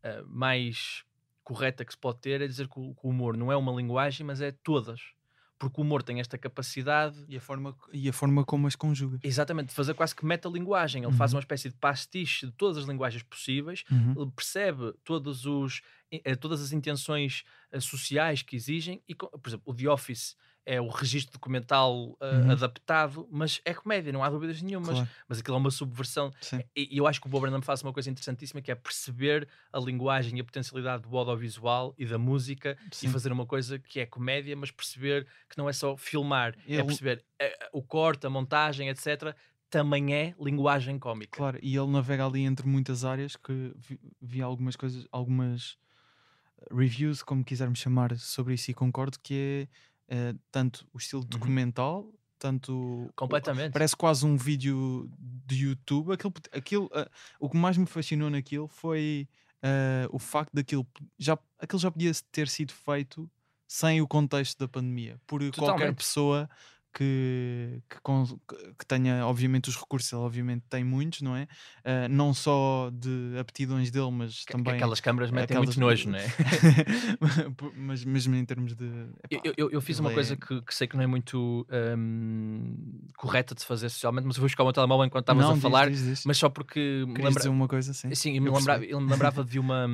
[0.03, 1.03] ah, mais
[1.43, 3.71] correta que se pode ter é dizer que o, que o humor não é uma
[3.73, 5.01] linguagem, mas é todas.
[5.57, 9.17] Porque o humor tem esta capacidade E a forma, e a forma como as conjuga.
[9.23, 11.03] exatamente de fazer quase que metalinguagem.
[11.03, 11.37] Ele faz Uhum.
[11.37, 14.13] uma espécie de pastiche de todas as linguagens possíveis Uhum.
[14.21, 15.81] ele percebe todos os,
[16.11, 20.81] eh, todas as intenções eh, sociais que exigem e, por exemplo, o The Office é
[20.81, 22.51] o registro documental eh, Uhum.
[22.51, 24.89] adaptado, mas é comédia, não há dúvidas nenhumas.
[24.95, 25.09] Claro.
[25.27, 26.31] Mas aquilo é uma subversão.
[26.41, 26.63] Sim.
[26.75, 29.79] E, eu acho que o Bob Burnham faz uma coisa interessantíssima que é perceber a
[29.79, 33.07] linguagem e a potencialidade do audiovisual e da música Sim.
[33.07, 36.73] e fazer uma coisa que é comédia, mas perceber que não é só filmar, é
[36.75, 39.35] Ele- perceber eh, o corte, a montagem, etc.
[39.69, 41.37] Também é linguagem cómica.
[41.37, 45.77] Claro, e ele navega ali entre muitas áreas que vi, vi algumas coisas, algumas
[46.71, 49.67] reviews, como quisermos chamar, sobre isso e concordo que é
[50.07, 53.73] eh, tanto o estilo documental, tanto o- Completamente.
[53.73, 56.13] parece quase um vídeo de YouTube.
[56.13, 59.27] Aquilo, aquilo, ah, o que mais me fascinou naquilo foi
[59.63, 60.85] ah, o facto daquilo
[61.17, 63.29] já, aquilo já podia ter sido feito
[63.67, 65.95] sem o contexto da pandemia, por qualquer Totalmente.
[65.95, 66.49] pessoa
[66.97, 67.99] que, que,
[68.79, 71.45] que- tenha, obviamente, os recursos, ele obviamente tem muitos, não é?
[71.83, 74.75] Ah, não só de aptidões dele, mas Que- também.
[74.75, 76.25] Aquelas câmaras metem aquelas- muito nojo, não é?
[77.75, 78.85] mas mesmo em termos de.
[78.85, 81.07] Eu, epá, eu- eu fiz ele uma coisa é- que, que sei que não é
[81.07, 82.77] muito hum,
[83.17, 85.89] correta de fazer socialmente, mas eu vou buscar o meu telemóvel enquanto estavas a falar,
[85.89, 86.25] diz, diz.
[86.25, 87.31] mas só porque me lembra...
[87.33, 87.93] dizer uma coisa?
[87.93, 89.87] Sim, eu me, Eu lembrava, eu me lembrava de uma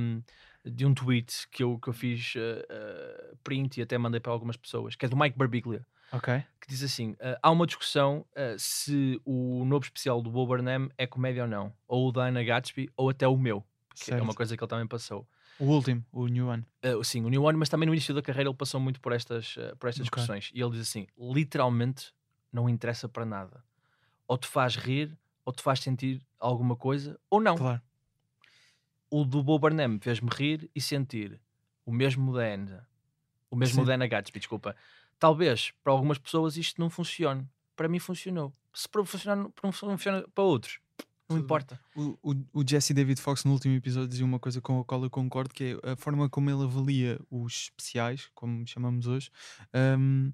[0.63, 4.31] de um tweet que eu, que eu fiz uh, uh, print e até mandei para
[4.31, 6.29] algumas pessoas, que é do Mike Barbiglia, Ok.
[6.59, 10.89] que diz assim: uh, há uma discussão uh, se o novo especial do Bo Burnham
[10.97, 14.23] é comédia ou não, ou o da Anna Gatsby, ou até o meu, que é
[14.23, 14.35] uma Certo.
[14.35, 15.27] coisa que ele também passou.
[15.57, 16.65] O último, o New One.
[16.83, 19.11] Uh, sim, o New One, mas também no início da carreira ele passou muito por
[19.13, 20.07] estas, por estas Ok.
[20.07, 20.51] discussões.
[20.53, 22.13] E ele diz assim: literalmente
[22.51, 23.63] não interessa para nada.
[24.27, 27.55] Ou te faz rir, ou te faz sentir alguma coisa, ou não.
[27.57, 27.81] Claro.
[29.09, 31.39] O do Bo Burnham fez-me rir e sentir
[31.85, 32.87] o mesmo da Anna.
[33.51, 33.85] O mesmo Sim.
[33.85, 34.75] da Anna Gatsby, desculpa.
[35.21, 37.47] Talvez para algumas pessoas isto não funcione.
[37.75, 38.51] Para mim funcionou.
[38.73, 40.79] Se para funcionar, não não funciona para outros,
[41.29, 41.79] não Tudo importa.
[41.95, 45.03] O, o, o Jesse David Fox no último episódio dizia uma coisa com a qual
[45.03, 49.29] eu concordo, que é a forma como ele avalia os especiais, como chamamos hoje,
[49.99, 50.33] hum,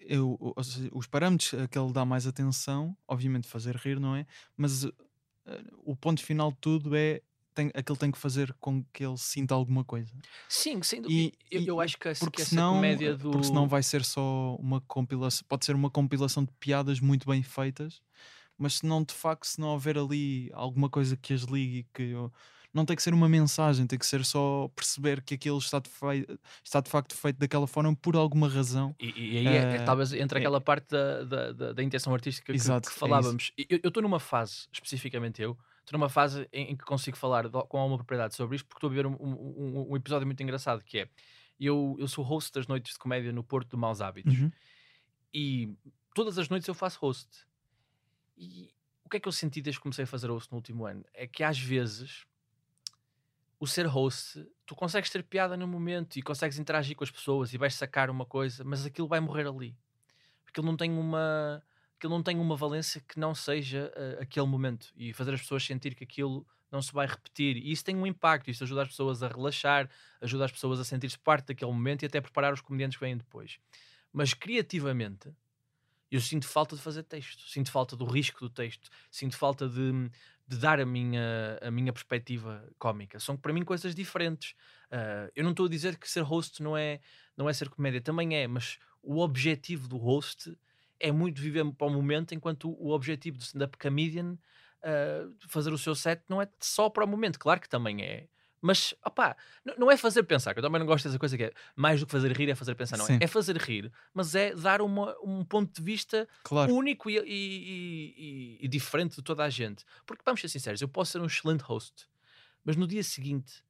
[0.00, 4.26] eu, seja, os parâmetros a que ele dá mais atenção, obviamente fazer rir, não é?
[4.56, 4.92] Mas uh,
[5.84, 7.22] o ponto final de tudo é
[7.54, 10.12] tem, aquele tem que fazer com que ele sinta alguma coisa.
[10.48, 11.36] Sim, sem E- dúvida.
[11.50, 13.30] Eu, e- eu acho que, Porque que essa senão, comédia do.
[13.30, 17.42] porque senão vai ser só uma compilação, pode ser uma compilação de piadas muito bem
[17.42, 18.00] feitas,
[18.58, 22.02] mas se não de facto, se não houver ali alguma coisa que as ligue, que
[22.02, 22.32] eu-
[22.72, 25.90] não tem que ser uma mensagem, tem que ser só perceber que aquilo está de,
[25.90, 26.24] fei-
[26.62, 28.94] está de facto feito daquela forma por alguma razão.
[29.00, 32.14] E, e aí é- é, Eh, talvez entre é- aquela parte da, da, da- intenção
[32.14, 33.50] artística que, Exato, que é falávamos.
[33.68, 35.58] Eu estou numa fase, especificamente eu,
[35.90, 38.78] estou numa fase em, em que consigo falar do- com alguma propriedade sobre isto, porque
[38.78, 41.08] estou a ver um, um- um- um episódio muito engraçado que é
[41.58, 44.50] eu, eu sou host das noites de comédia no Porto de Maus Hábitos Uhum.
[45.34, 45.74] e
[46.14, 47.28] todas as noites eu faço host.
[48.38, 48.72] E
[49.04, 51.04] o que é que eu senti desde que comecei a fazer host no último ano?
[51.12, 52.24] É que às vezes
[53.58, 57.52] o ser host, tu consegues ter piada no momento e consegues interagir com as pessoas
[57.52, 59.76] e vais sacar uma coisa, mas aquilo vai morrer ali.
[60.44, 61.62] Porque ele não tem uma
[62.00, 65.62] aquilo não tem uma valência que não seja eh, aquele momento e fazer as pessoas
[65.62, 67.58] sentir que aquilo não se vai repetir.
[67.58, 70.84] E isso tem um impacto, isso ajuda as pessoas a relaxar, ajuda as pessoas a
[70.84, 73.58] sentir-se parte daquele momento e até preparar os comediantes que vêm depois.
[74.10, 75.30] Mas criativamente,
[76.10, 80.10] eu sinto falta de fazer texto, sinto falta do risco do texto, sinto falta de,
[80.48, 83.20] de dar a minha, a minha perspectiva cómica.
[83.20, 84.54] São para mim coisas diferentes.
[84.90, 86.98] Ah, eu não estou a dizer que ser host não é,
[87.36, 90.56] não é ser comédia, também é, mas o objetivo do host
[91.00, 94.36] é muito viver para o momento, enquanto o objetivo do stand-up comedian
[94.82, 98.28] ah, fazer o seu set não é só para o momento, claro que também é.
[98.62, 99.34] Mas, opá,
[99.78, 102.04] não é fazer pensar, que eu também não gosto dessa coisa que é mais do
[102.04, 103.08] que fazer rir é fazer pensar, não é?
[103.08, 103.18] Sim.
[103.18, 106.74] É fazer rir, mas é dar uma, um ponto de vista Claro.
[106.74, 109.82] único e, e- e- e- e diferente de toda a gente.
[110.04, 112.06] Porque vamos ser sinceros, eu posso ser um excelente host,
[112.62, 113.64] mas no dia seguinte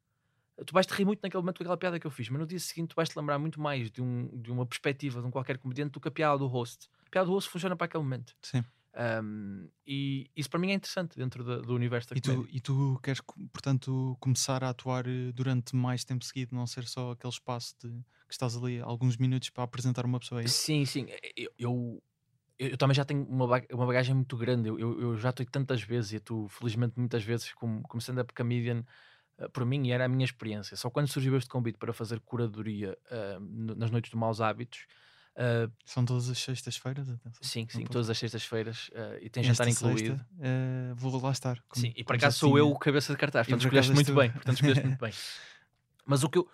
[0.67, 2.47] tu vais te rir muito naquele momento com aquela piada que eu fiz, mas no
[2.47, 5.31] dia seguinte tu vais te lembrar muito mais de, um, de uma perspectiva de um
[5.31, 6.89] qualquer comediante do que a piada do host.
[7.11, 8.35] Piada do host funciona para aquele momento.
[8.43, 8.65] Sim.
[9.23, 12.61] Um, e isso para mim é interessante dentro da- do universo da E tu, e
[12.61, 13.21] tu queres,
[13.53, 17.89] portanto, começar a atuar eh, durante mais tempo seguido, não ser só aquele espaço de
[18.29, 20.49] que estás ali alguns minutos para apresentar uma pessoa aí.
[20.49, 21.07] Sim, sim.
[21.37, 22.03] Eu, eu,
[22.59, 24.69] eu também já tenho uma, uma bagagem muito grande.
[24.69, 28.85] Eu, eu, já estou tantas vezes e tu, felizmente, muitas vezes, como, como stand-up comedian,
[29.39, 30.77] eh, por mim, e era a minha experiência.
[30.77, 32.97] Só quando surgiu este convite para fazer curadoria
[33.41, 34.87] no- nas noites de maus hábitos,
[35.37, 37.43] eh, São todas as sextas-feiras, atenção.
[37.43, 40.17] sim, sim, todas as sextas-feiras eh, e tem jantar incluído.
[40.17, 41.63] sexta, eh, vou lá estar.
[41.69, 44.13] como- Sim, e já acaso sou eu o cabeça de cartaz, portanto por escolheste muito
[44.15, 44.31] bem.
[44.33, 45.15] Portanto, escolheste muito bem.
[46.07, 46.49] Mas o que eu.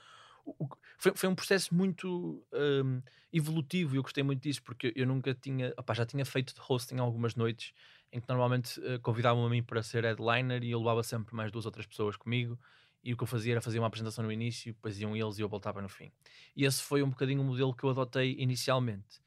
[0.45, 2.45] o- foi, foi um processo muito
[2.85, 5.73] hum, evolutivo e eu gostei muito disso porque eu nunca tinha.
[5.79, 7.73] opá, já tinha feito de hosting algumas noites
[8.13, 11.51] em que normalmente eh, convidavam-me a mim para ser headliner e eu levava sempre mais
[11.53, 12.59] duas ou três pessoas comigo.
[13.07, 15.41] E o que eu fazia era fazer uma apresentação no início, depois iam eles e
[15.41, 16.11] eu voltava no fim.
[16.57, 19.23] E esse foi um bocadinho o modelo que eu adotei inicialmente.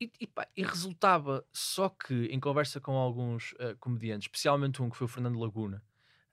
[0.00, 4.90] E, e, pá, e resultava só que em conversa com alguns eh, comediantes, especialmente um
[4.90, 5.80] que foi o Fernando Laguna,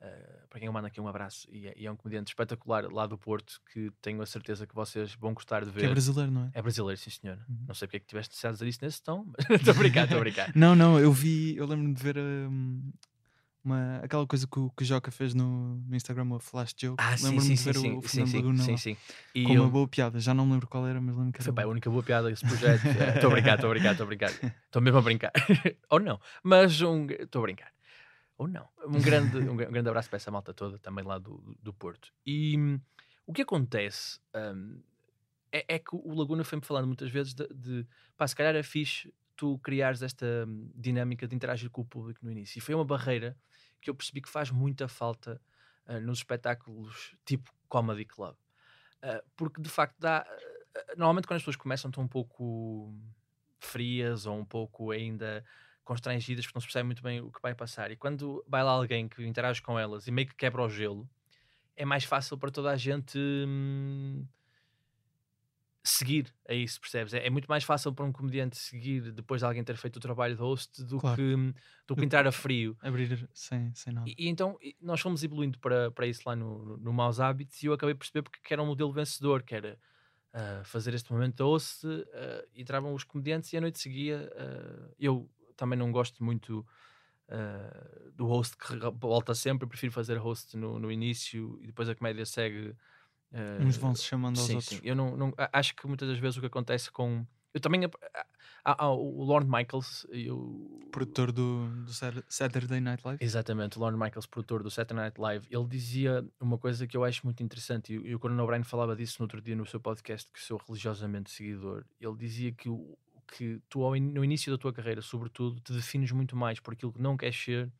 [0.01, 2.91] eh, para quem eu mando aqui um abraço, e é, e é um comediante espetacular
[2.91, 5.81] lá do Porto, que tenho a certeza que vocês vão gostar de ver.
[5.81, 6.51] Que é brasileiro, não é?
[6.55, 7.37] É brasileiro, sim senhor.
[7.47, 7.65] Uhum.
[7.67, 9.77] Não sei porque é que tiveste necessidade de dizer isso nesse tom, mas estou a
[9.77, 10.51] brincar, estou a brincar.
[10.57, 12.91] Não, não, eu vi, eu lembro-me de ver hum,
[13.63, 16.95] uma, aquela coisa que o, que o Joca fez no, no Instagram, a Flash Joke.
[17.01, 18.97] Ah, lembro-me de ver sim, o sim, Fernando Laguna sim, sim.
[19.35, 20.19] E com eu- uma boa piada.
[20.19, 22.03] Já não me lembro qual era, mas lembro que era Foi pá, a única boa
[22.03, 22.85] piada desse projeto.
[22.85, 24.31] É, Estou a brincar, estou a brincar, estou a brincar.
[24.65, 25.31] Estou mesmo a brincar.
[25.89, 26.19] Ou não.
[26.43, 27.05] Mas um.
[27.09, 27.71] Estou a brincar.
[28.37, 28.67] Ou não.
[28.87, 31.73] Um grande, um, gra- um grande abraço para essa malta toda, também lá do, do
[31.73, 32.13] Porto.
[32.25, 32.79] E
[33.27, 34.79] o que acontece hum,
[35.51, 38.63] é, é que o Laguna foi-me falando muitas vezes de, de pá, se calhar é
[38.63, 42.57] fixe tu criares esta hum, dinâmica de interagir com o público no início.
[42.57, 43.37] E foi uma barreira
[43.81, 45.41] que eu percebi que faz muita falta
[45.85, 48.35] ah, nos espetáculos tipo Comedy Club.
[49.01, 50.25] Ah, porque de facto dá.
[50.27, 52.93] ah, normalmente quando as pessoas começam estão um pouco
[53.59, 55.43] frias ou um pouco ainda
[55.83, 57.91] constrangidas porque não se percebe muito bem o que vai passar.
[57.91, 61.09] E quando vai lá alguém que interage com elas e meio que quebra o gelo,
[61.75, 64.25] é mais fácil para toda a gente hum,
[65.89, 67.13] seguir a isso, percebes?
[67.13, 69.99] É, é, muito mais fácil para um comediante seguir depois de alguém ter feito o
[69.99, 71.15] trabalho de host do, claro.
[71.15, 71.53] que, hum,
[71.87, 72.77] do que entrar a frio.
[72.81, 74.09] Abrir sem, sem nada.
[74.09, 77.65] E, e então nós fomos evoluindo para, para isso lá no, no, Maus Hábitos e
[77.65, 79.77] eu acabei por perceber porque que era um modelo vencedor, que era
[80.33, 82.03] uh, fazer este momento de host, uh,
[82.55, 84.31] entravam os comediantes e a noite seguia.
[84.35, 86.65] Uh, eu também não gosto muito
[87.29, 91.87] uh, do host que volta sempre, eu prefiro fazer host no, no início e depois
[91.89, 92.75] a comédia segue.
[93.31, 94.77] Uh, Uns vão se chamando aos sim, outros.
[94.77, 94.81] Sim.
[94.83, 97.25] Eu não, não, acho que muitas das vezes o que acontece com.
[97.53, 97.81] Eu também.
[98.63, 101.91] Há, há, o Lorne Michaels, eu, produtor do, do
[102.27, 103.23] Saturday Night Live.
[103.23, 107.03] Exatamente, o Lorne Michaels, produtor do Saturday Night Live, ele dizia uma coisa que eu
[107.03, 110.29] acho muito interessante, e, o Conan O'Brien falava disso no outro dia no seu podcast,
[110.31, 111.85] que sou religiosamente seguidor.
[112.01, 112.97] Ele dizia que o,
[113.31, 117.01] que tu, no início da tua carreira, sobretudo, te defines muito mais por aquilo que
[117.01, 117.71] não queres ser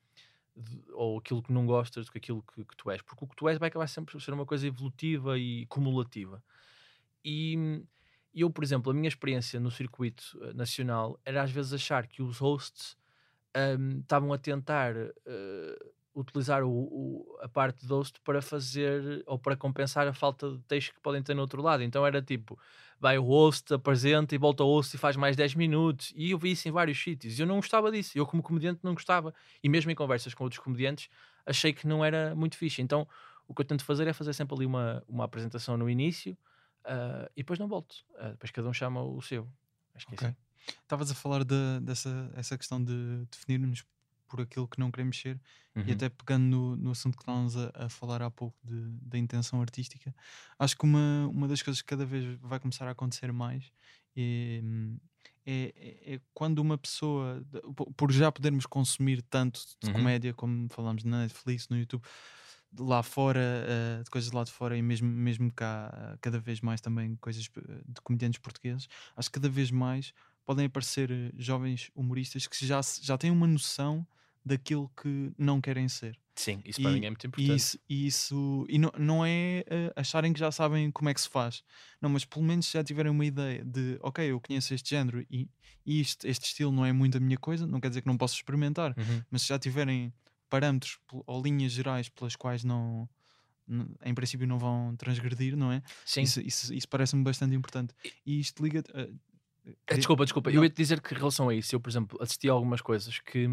[0.94, 3.36] ou aquilo que não gostas do que aquilo que, que, tu és, porque o que
[3.36, 6.44] tu és vai acabar sempre por ser uma coisa evolutiva e cumulativa.
[7.24, 7.84] E
[8.34, 12.22] eu, por exemplo, a minha experiência no circuito eh, nacional era às vezes achar que
[12.22, 12.98] os hosts
[13.80, 19.56] um, estavam a tentar uh, utilizar o, o, a parte host para fazer ou para
[19.56, 21.84] compensar a falta de texto que podem ter no outro lado.
[21.84, 22.60] Então era tipo,
[23.00, 26.12] vai o host, apresenta e volta ao host e faz mais 10 minutos.
[26.16, 27.38] E eu vi isso em vários sítios.
[27.38, 28.18] E eu não gostava disso.
[28.18, 29.34] Eu, como comediante, não gostava.
[29.64, 31.10] E mesmo em conversas com outros comediantes,
[31.46, 32.82] achei que não era muito fixe.
[32.82, 33.08] Então
[33.48, 36.38] o que eu tento fazer é fazer sempre ali uma, uma apresentação no início
[36.86, 37.94] uh, e depois não volto.
[38.16, 39.48] Uh, depois cada um chama o seu.
[39.96, 40.28] Acho que okay.
[40.28, 40.38] é assim.
[40.84, 43.84] Estavas a falar de, dessa essa questão de definirmos
[44.30, 45.40] por aquilo que não queremos ser,
[45.76, 45.84] uhum.
[45.86, 49.18] e até pegando no, no assunto que estávamos a, a, falar há pouco de, da
[49.18, 50.14] intenção artística,
[50.58, 53.72] acho que uma, uma das coisas que cada vez vai começar a acontecer mais
[54.16, 54.62] é,
[55.46, 57.44] é, é, é quando uma pessoa,
[57.98, 59.94] por já podermos consumir tanto de uhum.
[59.94, 62.04] comédia, como falamos na Netflix, no YouTube,
[62.78, 66.80] lá fora, uh, de coisas lá de fora e mesmo, mesmo cá, cada vez mais
[66.82, 70.14] também coisas eh, de comediantes portugueses, acho que cada vez mais
[70.46, 74.06] podem aparecer jovens humoristas que já, já têm uma noção
[74.50, 76.20] daquilo que não querem ser.
[76.36, 77.52] Sim, isso e, para mim é muito importante.
[77.52, 81.14] E isso, e, isso, e não, não é uh, acharem que já sabem como é
[81.14, 81.64] que se faz.
[82.02, 85.50] Não, mas pelo menos já tiverem uma ideia de, ok, eu conheço este género e,
[85.86, 88.18] e isto, este estilo não é muito a minha coisa, não quer dizer que não
[88.18, 89.22] posso experimentar, uhum.
[89.30, 90.14] mas se já tiverem
[90.50, 93.08] parâmetros ou linhas gerais pelas quais não,
[94.04, 95.84] em princípio não vão transgredir, não é?
[96.06, 96.22] Sim.
[96.22, 97.94] Isso, isso, isso parece-me bastante importante.
[98.26, 98.82] E isto liga.
[99.88, 100.50] Eh, desculpa, desculpa.
[100.50, 100.58] Não.
[100.58, 102.82] Eu ia te dizer que em relação a isso, eu, por exemplo, assisti a algumas
[102.82, 103.48] coisas que,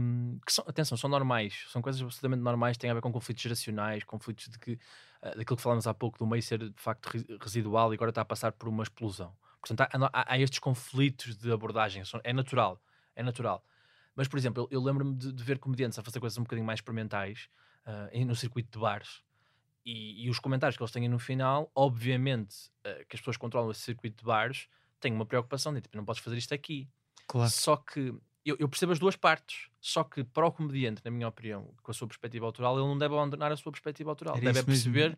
[0.46, 4.04] que são, atenção, são normais, são coisas absolutamente normais, têm a ver com conflitos geracionais,
[4.04, 7.92] conflitos de que, uh, daquilo que falamos há pouco, do meio ser de facto residual
[7.92, 9.32] e agora está a passar por uma explosão.
[9.60, 12.80] Portanto, há, há, há estes conflitos de abordagem, é natural,
[13.14, 13.64] é natural.
[14.14, 16.66] Mas, por exemplo, eu, eu lembro-me de, de, ver comediantes a fazer coisas um bocadinho
[16.66, 17.50] mais experimentais
[17.86, 19.22] uh, no circuito de bares.
[19.84, 23.70] E, e, os comentários que eles têm no final, obviamente, uh, que as pessoas controlam
[23.70, 24.68] esse circuito de bares,
[25.00, 26.88] tenho uma preocupação de tipo, não podes fazer isto aqui.
[27.26, 27.50] Claro.
[27.50, 29.68] Só que eu, eu, percebo as duas partes.
[29.80, 32.98] Só que para o comediante, na minha opinião, com a sua perspectiva autoral, ele não
[32.98, 34.36] deve abandonar a sua perspectiva autoral.
[34.36, 35.16] Era deve perceber mesmo.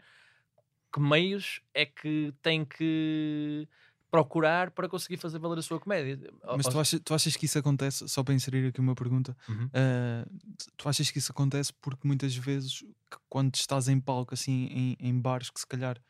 [0.92, 3.68] que meios é que tem que
[4.10, 6.18] procurar para conseguir fazer valer a sua comédia.
[6.56, 9.66] Mas tu achas, tu achas que isso acontece, só para inserir aqui uma pergunta, uhum.
[9.66, 12.84] uh, tu achas que isso acontece porque muitas vezes
[13.28, 16.00] quando estás em palco assim em, em bares que se calhar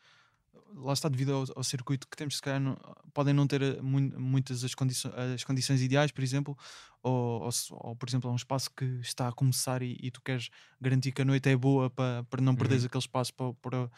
[0.74, 2.76] lá está devido ao, ao, circuito que temos, se calhar não,
[3.12, 6.56] podem não ter eh, muitas as, condições, as condições ideais, por exemplo,
[7.02, 10.20] ou, ou, ou, por exemplo, é um espaço que está a começar e, e, tu
[10.20, 10.50] queres
[10.80, 12.88] garantir que a noite é boa para, para não perderes uhum.
[12.88, 13.90] aquele espaço para, para,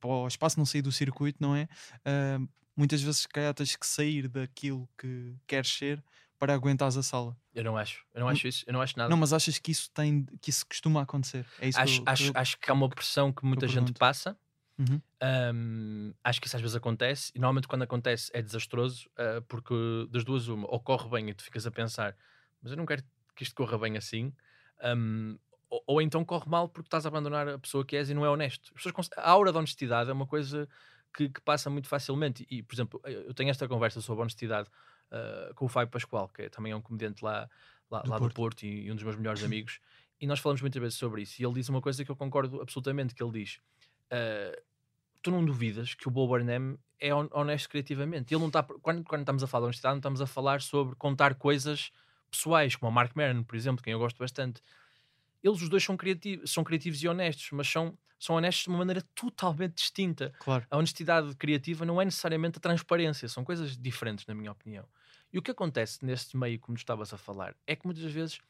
[0.00, 1.68] para, o espaço não sair do circuito, não é?
[2.06, 6.02] Uh, muitas vezes, se calhar, tens que sair daquilo que queres ser
[6.38, 7.36] para aguentares a sala.
[7.54, 9.10] Eu não acho, eu não acho isso, eu não acho nada.
[9.10, 11.44] Não, mas achas que isso tem, que isso costuma acontecer?
[11.58, 13.66] É isso acho, que eu, acho, que eu, acho que é uma pressão que muita
[13.66, 14.36] que gente passa
[14.80, 15.00] Uhum.
[15.54, 19.74] Um, acho que isso às vezes acontece, e normalmente quando acontece é desastroso, uh, porque
[20.10, 22.16] das duas, uma, ou corre bem e tu ficas a pensar,
[22.62, 23.02] mas eu não quero
[23.36, 24.32] que isto corra bem assim,
[24.96, 25.38] um,
[25.68, 28.24] ou, ou, então corre mal porque estás a abandonar a pessoa que és e não
[28.24, 28.72] é honesto.
[29.16, 30.66] a aura da honestidade é uma coisa
[31.14, 34.70] que, que, passa muito facilmente, e por exemplo, eu tenho esta conversa sobre honestidade
[35.12, 37.50] uh, com o Fábio Pascoal, que é, também é um comediante lá,
[37.90, 38.32] lá, do, lá Porto.
[38.32, 39.78] do Porto e, e um dos meus melhores amigos,
[40.18, 42.62] e nós falamos muitas vezes sobre isso, e ele diz uma coisa que eu concordo
[42.62, 43.60] absolutamente, que ele diz.
[44.12, 44.60] Uh,
[45.22, 48.34] tu não duvidas que o Bo Burnham é honesto criativamente.
[48.34, 50.94] Ele não está, quando, quando estamos a falar de honestidade, não estamos a falar sobre
[50.96, 51.90] contar coisas
[52.30, 54.62] pessoais, como o Mark Maron, por exemplo, quem eu gosto bastante.
[55.42, 58.78] Eles os dois são criativos, são criativos e honestos, mas são, são honestos de uma
[58.78, 60.32] maneira totalmente distinta.
[60.38, 60.66] Claro.
[60.70, 64.86] A honestidade criativa não é necessariamente a transparência, são coisas diferentes, na minha opinião.
[65.32, 68.40] E o que acontece neste meio, como estavas a falar, é que muitas vezes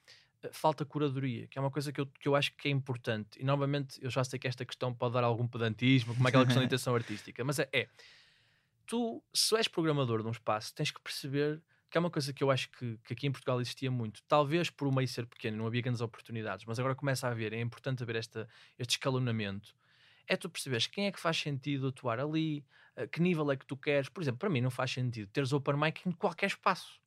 [0.52, 3.38] falta curadoria, que é uma coisa que eu, que eu acho que é importante.
[3.38, 6.44] E novamente, eu já sei que esta questão pode dar algum pedantismo, como é aquela
[6.44, 7.88] questão da intenção artística, mas é, é,
[8.86, 12.42] tu, se és programador de um espaço, tens que perceber que é uma coisa que
[12.42, 14.22] eu acho que, que aqui em Portugal existia muito.
[14.28, 17.52] Talvez por o meio ser pequeno, não havia grandes oportunidades, mas agora começa a haver,
[17.52, 19.74] é importante haver esta, este escalonamento.
[20.26, 22.64] É tu perceberes quem é que faz sentido atuar ali,
[22.96, 24.08] a que nível é que tu queres.
[24.08, 27.00] Por exemplo, para mim não faz sentido teres open mic em qualquer espaço.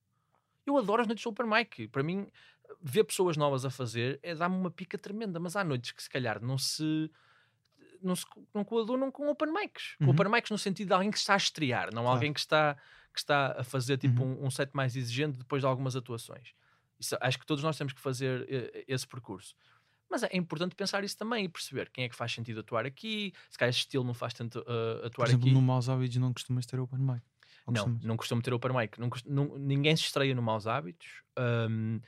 [0.66, 1.88] Eu adoro as noites de open mic.
[1.88, 2.28] Para mim,
[2.82, 6.10] ver pessoas novas a fazer é dar-me uma pica tremenda, mas há noites que se
[6.10, 7.10] calhar não se
[8.02, 9.96] não, se, não coadunam com open mics.
[10.02, 10.10] Uhum.
[10.10, 12.16] Open mics no sentido de alguém que está a estrear, não Claro.
[12.18, 12.76] alguém que está,
[13.14, 14.42] que está a fazer tipo Uhum.
[14.44, 16.54] um, um set mais exigente depois de algumas atuações.
[17.00, 19.56] Isso, acho que todos nós temos que fazer eh, esse percurso.
[20.10, 23.34] Mas é importante pensar isso também e perceber quem é que faz sentido atuar aqui,
[23.50, 25.54] se calhar esse estilo não faz tanto Por atuar exemplo, aqui.
[25.54, 27.22] no Maus Hábitos não costumas ter open mic.
[27.66, 28.04] Não, costumas?
[28.04, 29.00] não costumo ter open mic.
[29.00, 31.24] Não, não- ninguém se estreia no Maus Hábitos,
[31.70, 32.00] hum,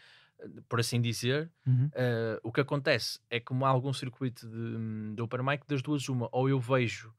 [0.67, 1.51] por assim dizer.
[1.65, 1.85] Uhum.
[1.87, 5.81] Uh, o que acontece é que como há algum circuito de, de open mic, das
[5.81, 7.13] duas uma, ou eu vejo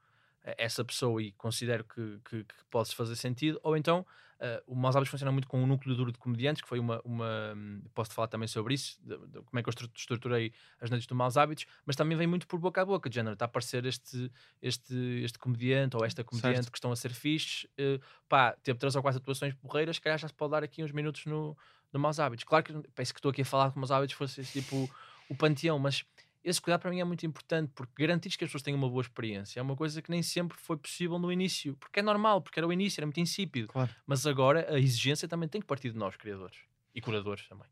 [0.44, 4.06] eh, essa pessoa e considero que, que, que pode fazer sentido, ou então
[4.40, 7.00] uh, o Maus Hábitos funciona muito com um núcleo duro de comediantes, que foi uma,
[7.04, 10.52] uma hum, posso falar também sobre isso, de- de como é que eu estru- estruturei
[10.80, 13.32] as noites do Maus Hábitos, mas também vem muito por boca a boca, de género,
[13.32, 14.30] está a aparecer este,
[14.62, 14.94] este,
[15.24, 16.70] este comediante ou esta comediante Certo.
[16.70, 20.18] que estão a ser fixe, uh, pá, teve três ou quatro atuações porreiras, se calhar
[20.18, 21.56] já se pode dar aqui uns minutos no,
[21.96, 22.44] no Maus Hábitos.
[22.44, 24.90] Claro que parece que estou aqui a falar que Maus Hábitos fosse tipo
[25.28, 26.04] o panteão, mas
[26.44, 29.02] esse cuidado para mim é muito importante porque garantir que as pessoas tenham uma boa
[29.02, 32.58] experiência é uma coisa que nem sempre foi possível no início, porque é normal, porque
[32.60, 33.94] era o início, era muito insípido, Claro.
[34.06, 36.58] mas agora a exigência também tem que partir de nós, criadores
[36.94, 37.66] e curadores também.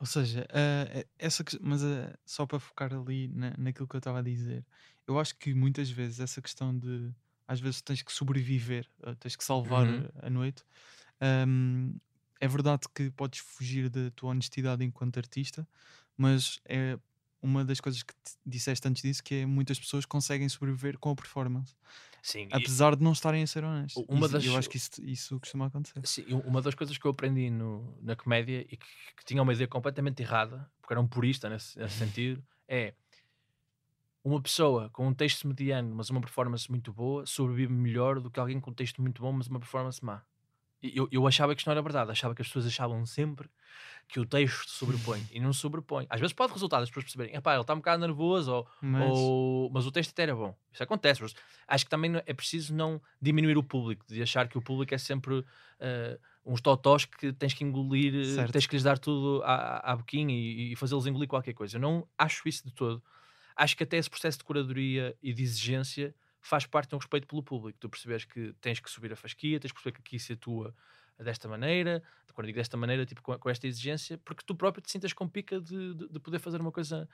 [0.00, 3.98] Ou seja, ah, essa, ques- mas ah, só para focar ali na, naquilo que eu
[3.98, 4.64] estava a dizer,
[5.06, 7.12] eu acho que muitas vezes essa questão de
[7.48, 8.86] às vezes tens que sobreviver,
[9.20, 10.04] tens que salvar Uhum.
[10.22, 10.62] a noite.
[11.20, 11.96] ahm,
[12.40, 15.66] é verdade que podes fugir da tua honestidade enquanto artista,
[16.16, 16.98] mas é
[17.40, 21.10] uma das coisas que te disseste antes disso que é muitas pessoas conseguem sobreviver com
[21.10, 21.74] a performance,
[22.22, 24.04] Sim, e- apesar de não estarem a ser honestos.
[24.08, 26.00] Uma Isso- das- Eu acho que isso, isso costuma acontecer.
[26.04, 28.86] Sim, e uma das coisas que eu aprendi no- na comédia e que,
[29.16, 32.92] que tinha uma ideia completamente errada, porque era um purista nesse, nesse sentido, é
[34.24, 38.38] uma pessoa com um texto mediano, mas uma performance muito boa, sobrevive melhor do que
[38.40, 40.22] alguém com um texto muito bom, mas uma performance má.
[40.82, 43.48] Eu, eu achava que isto não era verdade, achava que as pessoas achavam sempre
[44.08, 46.06] que o texto sobrepõe e não sobrepõe.
[46.08, 49.70] Às vezes pode resultar das pessoas perceberem, ele está um bocado nervoso ou, Mas ou-
[49.70, 50.56] mas o texto até era bom.
[50.72, 51.20] Isso acontece.
[51.22, 51.34] mas
[51.66, 54.98] acho que também é preciso não diminuir o público, de achar que o público é
[54.98, 55.44] sempre
[55.80, 58.52] eh, uns totós que tens que engolir, eh, Certo.
[58.52, 61.76] tens que lhes dar tudo à, à boquinha e, e fazê-los engolir qualquer coisa.
[61.76, 63.02] Eu não acho isso de todo.
[63.54, 67.26] Acho que até esse processo de curadoria e de exigência faz parte de um respeito
[67.26, 67.78] pelo público.
[67.78, 70.74] Tu percebes que tens que subir a fasquia, tens que perceber que aqui se atua
[71.18, 72.00] desta maneira,
[72.32, 75.28] quando digo desta maneira, tipo com, com esta exigência, porque tu próprio te sintas com
[75.28, 77.08] pica de, de- de poder fazer uma coisa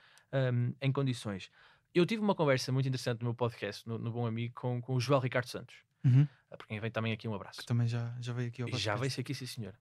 [0.53, 1.49] hum, em condições.
[1.93, 4.93] Eu tive uma conversa muito interessante no meu podcast, no, no Bom Amigo, com, com
[4.93, 6.27] o Joel Ricardo Santos, Uhum,
[6.67, 7.59] quem vem também aqui um abraço.
[7.61, 8.99] que também já, já veio aqui ao E já podcast.
[8.99, 9.73] veio-se aqui, sim senhor.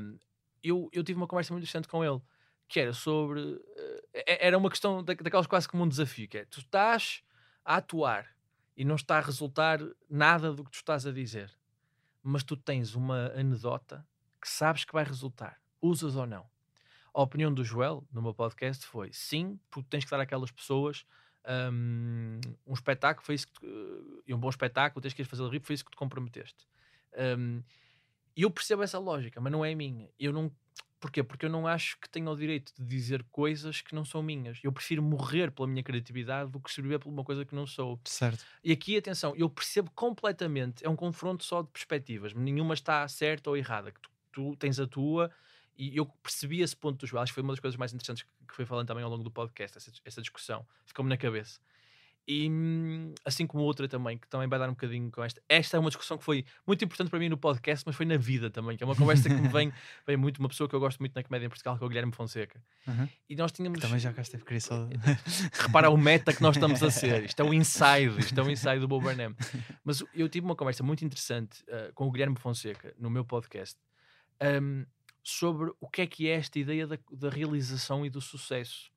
[0.00, 0.18] Hum,
[0.60, 2.20] eu, eu tive uma conversa muito interessante com ele,
[2.66, 3.40] que era sobre.
[4.12, 7.22] eh, era uma questão da, daquelas quase como um desafio, que é tu estás
[7.64, 8.33] a atuar
[8.76, 11.50] e não está a resultar nada do que tu estás a dizer,
[12.22, 14.06] mas tu tens uma anedota
[14.40, 16.46] que sabes que vai resultar, usas ou não.
[17.14, 21.06] A opinião do Joel no meu podcast foi sim, porque tens que dar àquelas pessoas
[21.72, 25.60] hum, um espetáculo, foi isso tu- e um bom espetáculo, tens que ir fazer rir,
[25.60, 26.66] foi isso que te comprometeste.
[28.36, 30.10] E eu percebo essa lógica, mas não é minha.
[30.18, 30.50] Eu não.
[31.04, 31.22] Porquê?
[31.22, 34.58] Porque eu não acho que tenho o direito de dizer coisas que não são minhas.
[34.64, 38.00] Eu prefiro morrer pela minha criatividade do que escrever por uma coisa que não sou.
[38.06, 38.42] Certo.
[38.64, 43.50] E aqui, atenção, eu percebo completamente, é um confronto só de perspectivas, nenhuma está certa
[43.50, 45.30] ou errada, que tu, tu tens a tua,
[45.76, 48.22] e eu percebi esse ponto do Joel, acho que foi uma das coisas mais interessantes
[48.22, 51.60] que, que foi falando também ao longo do podcast, essa, essa discussão, ficou-me na cabeça.
[52.26, 55.42] E hum, assim como outra também, que também vai dar um bocadinho com esta.
[55.48, 58.16] Esta é uma discussão que foi muito importante para mim no podcast, mas foi na
[58.16, 59.72] vida também, que é uma conversa que me vem,
[60.06, 61.88] vem muito, uma pessoa que eu gosto muito na comédia em Portugal, que é o
[61.88, 62.62] Guilherme Fonseca.
[62.86, 63.08] Uhum.
[63.28, 63.80] E nós tínhamos.
[63.80, 64.88] Também já cá esteve, queria só.
[65.52, 67.24] repara o meta que nós estamos a ser.
[67.24, 69.34] Isto é o inside, isto é o inside do Bob Burnham.
[69.84, 73.78] Mas eu tive uma conversa muito interessante uh, com o Guilherme Fonseca no meu podcast
[74.62, 74.84] um,
[75.22, 78.90] sobre o que é que é esta ideia da, da realização e do sucesso.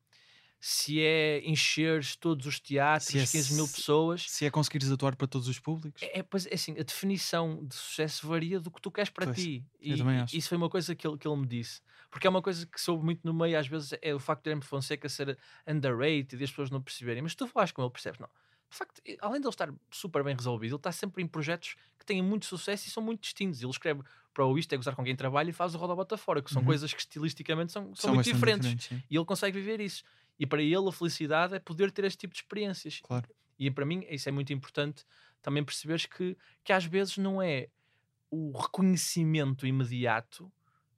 [0.59, 4.29] Se é encheres todos os teatros, Se é 15 mil pessoas.
[4.29, 6.01] Se é conseguires atuar para todos os públicos.
[6.01, 9.25] É, é, pois, é assim, a definição de sucesso varia do que tu queres para
[9.27, 9.63] Pois, ti.
[9.79, 11.81] eu E, e isso foi uma coisa que ele, que ele me disse.
[12.09, 14.43] Porque é uma coisa que soube muito no meio, às vezes, é o facto de
[14.45, 15.37] Guilherme Fonseca ser
[15.67, 17.21] underrated e as pessoas não perceberem.
[17.21, 18.19] Mas tu falaste com ele, percebes?
[18.19, 18.29] Não.
[18.69, 22.05] de facto, além de ele estar super bem resolvido, ele está sempre em projetos que
[22.05, 23.61] têm muito sucesso e são muito distintos.
[23.61, 24.01] Ele escreve
[24.33, 26.51] para o Isto é Gozar com quem trabalha e faz o Roda Bota Fora, que
[26.51, 26.65] são Uhum.
[26.65, 28.91] coisas que estilisticamente são, são, muito bastante diferentes.
[29.09, 30.03] E ele consegue viver isso.
[30.39, 32.99] E para ele a felicidade é poder ter este tipo de experiências.
[33.01, 33.27] Claro.
[33.57, 35.03] E para mim isso é muito importante
[35.41, 37.69] também perceberes que, que às vezes não é
[38.29, 40.51] o reconhecimento imediato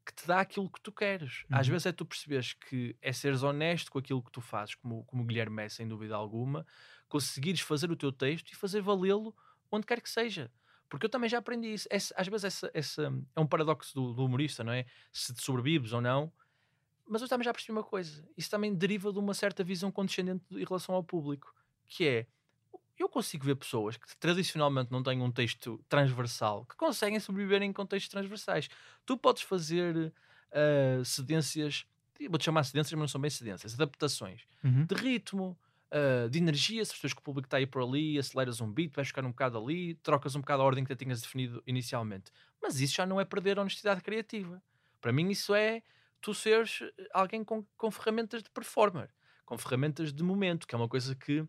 [0.05, 1.43] que te dá aquilo que tu queres.
[1.51, 1.73] Às Uhum.
[1.73, 5.21] vezes é tu perceberes que é seres honesto com aquilo que tu fazes, como, como
[5.21, 6.65] o Guilherme é, sem dúvida alguma,
[7.07, 9.35] conseguires fazer o teu texto e fazer valê-lo
[9.71, 10.51] onde quer que seja.
[10.89, 11.87] Porque eu também já aprendi isso.
[11.91, 14.85] Esse- às vezes essa, essa- é um paradoxo do, do humorista, não é?
[15.13, 16.33] Se te sobrevives ou não.
[17.09, 18.27] Mas eu também já percebi uma coisa.
[18.37, 21.53] Isso também deriva de uma certa visão condescendente em relação ao público.
[21.87, 22.27] Que é,
[22.97, 27.71] eu consigo ver pessoas que tradicionalmente não têm um texto transversal, que conseguem sobreviver em
[27.73, 28.69] contextos transversais.
[29.05, 30.13] Tu podes fazer
[30.51, 31.85] ah, cedências,
[32.29, 34.89] vou-te chamar cedências, mas não são bem cedências, adaptações Uhum.
[34.89, 35.57] de ritmo,
[35.91, 38.93] ah, de energia, se percebes que o público está aí por ali, aceleras um beat,
[38.95, 42.31] vais ficar um bocado ali, trocas um bocado a ordem que tu tinhas definido inicialmente.
[42.61, 44.61] Mas isso já não é perder a honestidade criativa.
[44.99, 45.81] Para mim, isso é
[46.21, 49.09] tu seres eh, alguém com, com ferramentas de performer,
[49.45, 51.45] com ferramentas de momento, que é uma coisa que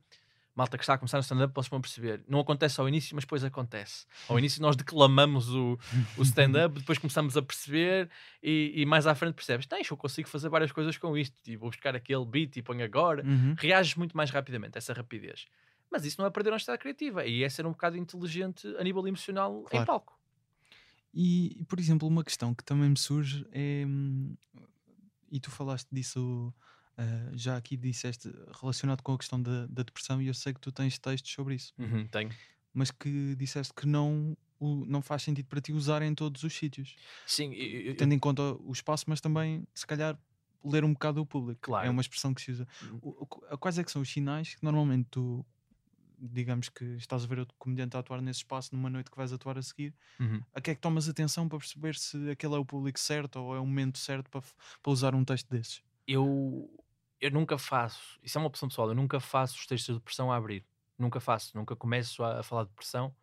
[0.55, 2.23] malta que está a começar no stand-up possam perceber.
[2.29, 4.05] Não acontece ao início, mas depois acontece.
[4.29, 5.79] Ao início nós declamamos o,
[6.19, 8.11] o stand-up, depois começamos a perceber
[8.43, 11.57] e, e mais à frente percebes, tens, eu consigo fazer várias coisas com isto, e
[11.57, 13.25] vou buscar aquele beat e ponho agora.
[13.25, 13.55] Uhum.
[13.57, 15.47] Reages muito mais rapidamente, essa rapidez.
[15.91, 18.85] Mas isso não é perder a honestidade criativa, e é ser um bocado inteligente a
[18.85, 19.87] nível emocional em Claro.
[19.87, 20.20] palco.
[21.13, 23.85] E, por exemplo, uma questão que também me surge é.
[23.87, 24.37] hum,
[25.31, 26.53] E tu falaste disso
[26.97, 28.29] ah, já aqui, disseste
[28.61, 31.55] relacionado com a questão da, da depressão, e eu sei que tu tens textos sobre
[31.55, 32.37] isso, Uhum, tenho.
[32.75, 36.53] mas que disseste que não, o- não faz sentido para ti usar em todos os
[36.55, 36.97] sítios,
[37.27, 40.19] Sim, eu- eu- tendo em conta o espaço, mas também, se calhar,
[40.65, 41.61] ler um bocado o público.
[41.63, 41.91] É Claro.
[41.91, 42.67] uma expressão que se usa.
[42.83, 42.99] Hum.
[43.03, 45.47] O- o- quais é que são os sinais que normalmente tu.
[46.21, 49.33] Digamos que estás a ver outro comediante a atuar nesse espaço numa noite que vais
[49.33, 50.47] atuar a seguir, Uhum.
[50.55, 53.57] a que é que tomas atenção para perceber se aquele é o público certo ou
[53.57, 54.43] é o momento certo para,
[54.83, 55.83] para usar um texto desses?
[56.07, 56.69] eu,
[57.21, 60.33] eu nunca faço, isso é uma opção pessoal, eu nunca faço os textos de depressão
[60.33, 60.67] a abrir.
[60.99, 63.15] Nunca faço, nunca começo a, a falar de depressão,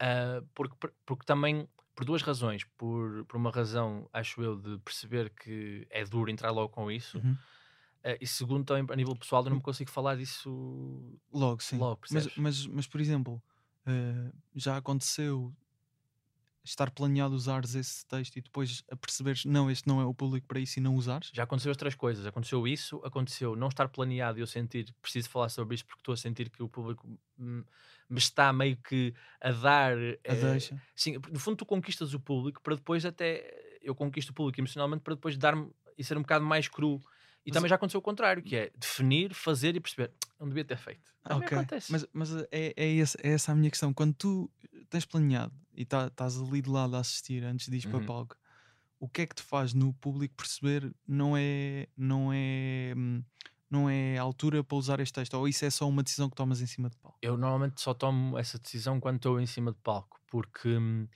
[0.00, 0.76] ah, porque,
[1.06, 2.64] porque também, por duas razões.
[2.78, 7.24] Por, por uma razão, acho eu, de perceber que é duro entrar logo com isso,
[7.24, 7.38] Uhum.
[8.04, 11.78] Ah, e segundo, também a nível pessoal, eu não me consigo falar disso Logo, sim.
[11.78, 13.42] logo, mas, mas, mas, por exemplo,
[13.86, 15.54] eh, já aconteceu
[16.64, 20.46] estar planeado usares esse texto e depois a perceberes não, este não é o público
[20.46, 21.30] para isso e não usares?
[21.32, 22.26] Já aconteceu as três coisas.
[22.26, 26.00] Aconteceu isso, aconteceu não estar planeado e eu sentir que preciso falar sobre isto porque
[26.00, 27.64] estou a sentir que o público hum,
[28.08, 29.96] me está meio que a dar.
[29.96, 30.80] A eh, deixa.
[30.94, 35.02] Sim, no fundo tu conquistas o público para depois até eu conquisto o público emocionalmente
[35.02, 37.00] para depois dar-me e ser um bocado mais cru.
[37.48, 40.12] E Mas- também já aconteceu o contrário, que é definir, fazer e perceber.
[40.38, 41.10] Não devia ter feito.
[41.24, 41.90] Também Ok, acontece.
[41.90, 43.92] mas, mas é, é, esse- é essa a minha questão.
[43.94, 44.50] Quando tu
[44.90, 48.04] tens planeado e tá- estás ali de lado a assistir antes de ir para Uhum.
[48.06, 48.36] palco,
[49.00, 53.22] o que é que te faz no público perceber não é, não é, hum,
[53.70, 55.34] não é a altura para usar este texto?
[55.34, 57.18] Ou isso é só uma decisão que tomas em cima de palco?
[57.22, 61.08] eu normalmente só tomo essa decisão quando estou em cima de palco, porque hum,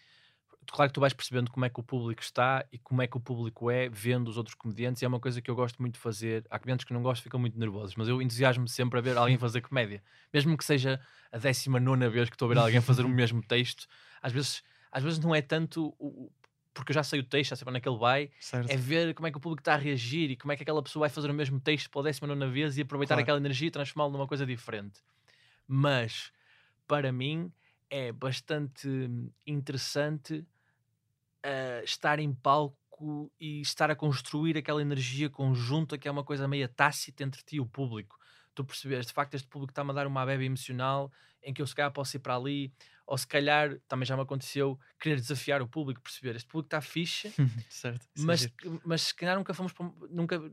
[0.70, 3.16] claro que tu vais percebendo como é que o público está e como é que
[3.16, 5.94] o público é vendo os outros comediantes, e é uma coisa que eu gosto muito
[5.94, 6.44] de fazer.
[6.50, 9.38] Há comediantes que não gostam, ficam muito nervosos, mas eu entusiasmo sempre a ver alguém
[9.38, 10.02] fazer comédia,
[10.32, 11.00] mesmo que seja
[11.32, 13.86] a 19 vez que estou a ver alguém fazer o mesmo texto.
[14.22, 16.30] Às vezes, às vezes não é tanto o-
[16.74, 18.70] porque eu já sei o texto, já sei para onde é que ele vai, Certo?
[18.70, 20.82] é ver como é que o público está a reagir e como é que aquela
[20.82, 23.22] pessoa vai fazer o mesmo texto pela décima nona vez e aproveitar Claro.
[23.22, 25.00] aquela energia e transformá-lo numa coisa diferente.
[25.66, 26.32] Mas,
[26.86, 27.52] para mim,
[27.92, 30.46] é bastante hum, interessante
[31.44, 36.48] ah, estar em palco e estar a construir aquela energia conjunta que é uma coisa
[36.48, 38.18] meio tácita entre ti e o público.
[38.54, 41.12] Tu percebes, de facto, este público está-me a dar uma bebe emocional
[41.42, 42.72] em que eu se calhar posso ir para ali,
[43.06, 46.80] ou se calhar, também já me aconteceu, querer desafiar o público, perceber, este público está
[46.80, 47.32] fixe,
[47.68, 48.06] certo.
[48.16, 48.48] mas,
[48.84, 50.52] mas se calhar nunca fomos para, nunca,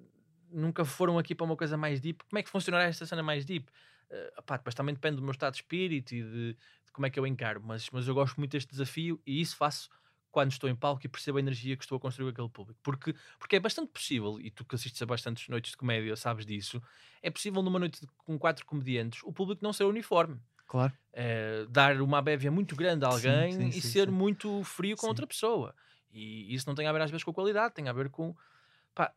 [0.49, 2.23] nunca foram aqui para uma coisa mais deep.
[2.27, 3.69] Como é que funcionará esta cena mais deep?
[4.11, 7.09] Uh, pá, depois também depende do meu estado de espírito e de, de como é
[7.09, 9.89] que eu encaro, mas, mas eu gosto muito deste desafio e isso faço
[10.31, 12.79] quando estou em palco e percebo a energia que estou a construir com aquele público.
[12.83, 16.45] Porque, porque é bastante possível, e tu que assistes a bastantes noites de comédia sabes
[16.45, 16.81] disso,
[17.21, 20.39] é possível numa noite de- com quatro comediantes o público não ser uniforme.
[20.65, 20.97] Claro.
[21.11, 24.11] Eh, dar uma bévia muito grande a Sim, alguém sim, e sim, ser sim.
[24.11, 25.07] muito frio com Sim.
[25.07, 25.75] outra pessoa.
[26.11, 28.35] E isso não tem a ver às vezes com a qualidade, tem a ver com.
[28.95, 29.13] Pá,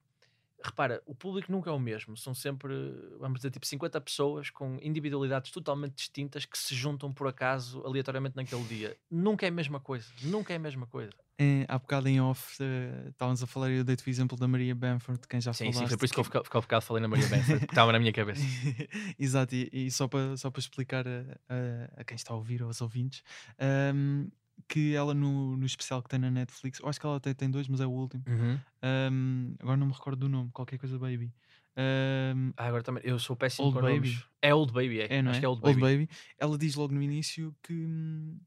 [0.64, 2.16] repara, o público nunca é o mesmo.
[2.16, 2.72] São sempre,
[3.18, 8.36] vamos dizer, tipo 50 pessoas com individualidades totalmente distintas que se juntam por acaso aleatoriamente
[8.36, 8.96] naquele dia.
[9.10, 10.06] Nunca é a mesma coisa.
[10.22, 11.12] Nunca é a mesma coisa.
[11.38, 14.46] É, há bocado em off eh, estávamos a falar e eu dei-te o exemplo da
[14.46, 15.80] Maria Bamford, quem já Sim, falaste.
[15.80, 18.12] sim, foi por isso que eu um bocado falei na Maria porque estava na minha
[18.12, 18.42] cabeça.
[19.18, 22.80] Exato, e, e só para só explicar a, a, a quem está a ouvir, aos
[22.80, 23.24] ouvintes,
[23.58, 24.28] ahm,
[24.68, 27.50] que ela no, no especial que tem na Netflix, eu acho que ela até tem
[27.50, 28.26] dois, mas é o último.
[28.26, 28.64] Uhum.
[28.82, 31.34] ahm, agora não me recordo do nome, qualquer coisa Baby.
[31.76, 33.82] Ahm, Ah, agora também, eu sou péssimo Old com Baby.
[33.82, 34.26] nomes.
[34.42, 35.16] É Old Baby, é.
[35.18, 35.40] é, não Acho é?
[35.40, 36.08] que é Old Baby.
[36.38, 38.40] Ela diz logo no início que hum,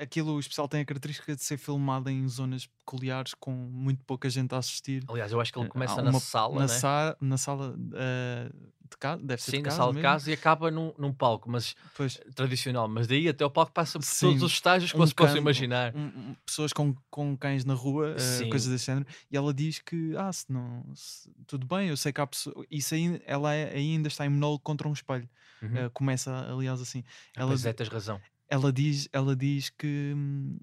[0.00, 4.28] aquilo, o especial tem a característica de ser filmado em zonas peculiares com muito pouca
[4.30, 5.02] gente a assistir.
[5.08, 6.68] Aliás, eu acho que ele Eh, começa há na uma- sala, na, né?
[6.68, 8.50] sa na sala ah,
[8.90, 10.08] de casa, deve ser Sim, de na casa sala de mesmo.
[10.08, 12.86] casa e acaba num, num palco, mas Pois, tradicional.
[12.86, 15.38] Mas daí até o palco passa por Sim, todos os estágios que um possam cano,
[15.38, 15.94] imaginar.
[15.96, 16.00] um-
[16.30, 18.50] um- pessoas com, com cães na rua, ah, Sim.
[18.50, 22.12] coisas desse género, e ela diz que, ah, se não, se- tudo bem, eu sei
[22.12, 25.28] que há pessoas, isso aí, ela é- ainda está em monólogo contra um espelho.
[25.62, 25.86] Uhum.
[25.86, 27.02] Ah, começa, aliás, assim.
[27.34, 28.20] Ela, Pois é, tens razão.
[28.48, 30.58] Ela diz, ela diz que hum,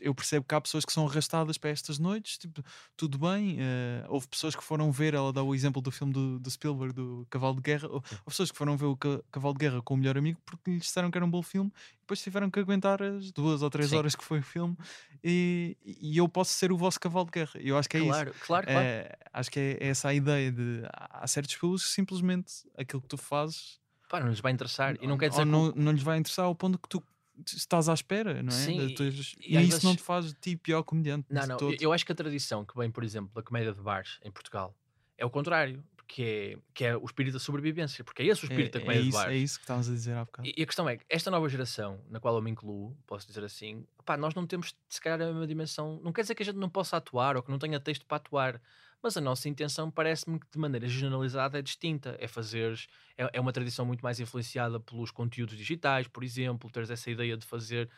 [0.00, 2.62] eu percebo que há pessoas que são arrastadas para estas noites, tipo,
[2.96, 3.56] tudo bem.
[3.58, 6.92] eh, houve pessoas que foram ver, ela dá o exemplo do filme do, do Spielberg,
[6.92, 7.88] do Cavalo de Guerra.
[7.88, 10.70] Houve pessoas que foram ver o Ca- Cavalo de Guerra com o melhor amigo porque
[10.70, 13.70] lhes disseram que era um bom filme, e depois tiveram que aguentar as duas ou
[13.70, 13.96] três Sim.
[13.96, 14.76] horas que foi o filme.
[15.24, 17.52] E, e eu posso ser o vosso cavalo de guerra.
[17.60, 18.24] Eu acho que é isso.
[18.24, 18.90] Claro, claro, claro.
[18.90, 23.08] Eh, acho que é essa a ideia de há certos públicos que simplesmente aquilo que
[23.08, 24.96] tu fazes Pá, não lhes vai interessar.
[25.00, 27.02] E não quer dizer ou que não, não lhes vai interessar ao ponto que tu
[27.44, 28.52] estás à espera, não é?
[28.52, 31.26] Sim, De tu- e- e, isso não vezes- te faz de ti pior comediante.
[31.30, 31.56] Não, de não.
[31.56, 31.76] todo.
[31.80, 34.74] Eu, acho que a tradição que vem, por exemplo, da comédia de bares em Portugal
[35.18, 35.82] é o contrário.
[36.08, 38.04] Que é, que é o espírito da sobrevivência.
[38.04, 39.34] Porque é esse o espírito da é, é comédia de isso, bares.
[39.34, 40.46] é isso que estávamos a dizer há bocado.
[40.46, 43.26] E, e a questão é que esta nova geração, na qual eu me incluo, posso
[43.26, 46.00] dizer assim, pá, nós não temos, se calhar, a mesma dimensão.
[46.04, 48.18] Não quer dizer que a gente não possa atuar ou que não tenha texto para
[48.18, 48.62] atuar,
[49.06, 52.16] mas a nossa intenção parece-me que de maneira generalizada é distinta.
[52.20, 52.86] É fazeres.
[53.16, 57.36] É, é uma tradição muito mais influenciada pelos conteúdos digitais, por exemplo, teres essa ideia
[57.36, 57.90] de fazer.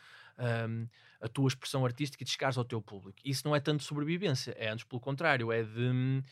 [0.68, 0.88] hum,
[1.20, 3.18] a tua expressão artística e de chegares ao teu público.
[3.24, 5.80] Isso não é tanto sobrevivência, é antes pelo contrário, é de.
[5.80, 6.22] hum,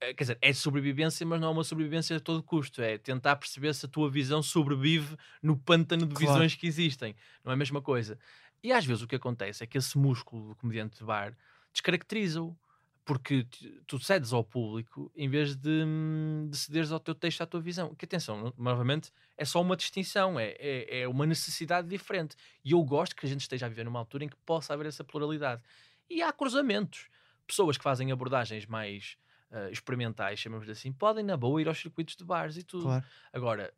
[0.00, 2.82] Quer dizer, é sobrevivência, mas não é uma sobrevivência a todo custo.
[2.82, 6.14] É tentar perceber se a tua visão sobrevive no pântano de Claro.
[6.14, 7.14] visões que existem.
[7.44, 8.18] Não é a mesma coisa.
[8.62, 11.36] E às vezes o que acontece é que esse músculo do comediante de bar
[11.72, 12.58] descaracteriza-o.
[13.06, 13.46] Porque
[13.86, 17.60] tu- cedes ao público em vez de, hum, de cederes ao teu texto, à tua
[17.60, 17.94] visão.
[17.94, 22.36] Que atenção, no- novamente, é só uma distinção, é, é, é uma necessidade diferente.
[22.64, 24.86] E eu gosto que a gente esteja a viver numa altura em que possa haver
[24.86, 25.62] essa pluralidade.
[26.10, 27.08] E há cruzamentos.
[27.46, 29.16] Pessoas que fazem abordagens mais
[29.52, 32.82] ah, experimentais, chamamos assim, podem na boa ir aos circuitos de bares e tudo.
[32.82, 33.04] Claro.
[33.32, 33.72] Agora,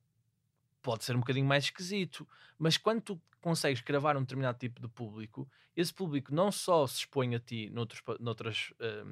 [0.89, 2.27] pode ser um bocadinho mais esquisito,
[2.59, 7.01] mas quando tu consegues gravar um determinado tipo de público, esse público não só se
[7.01, 9.05] expõe a ti noutros, noutras ah,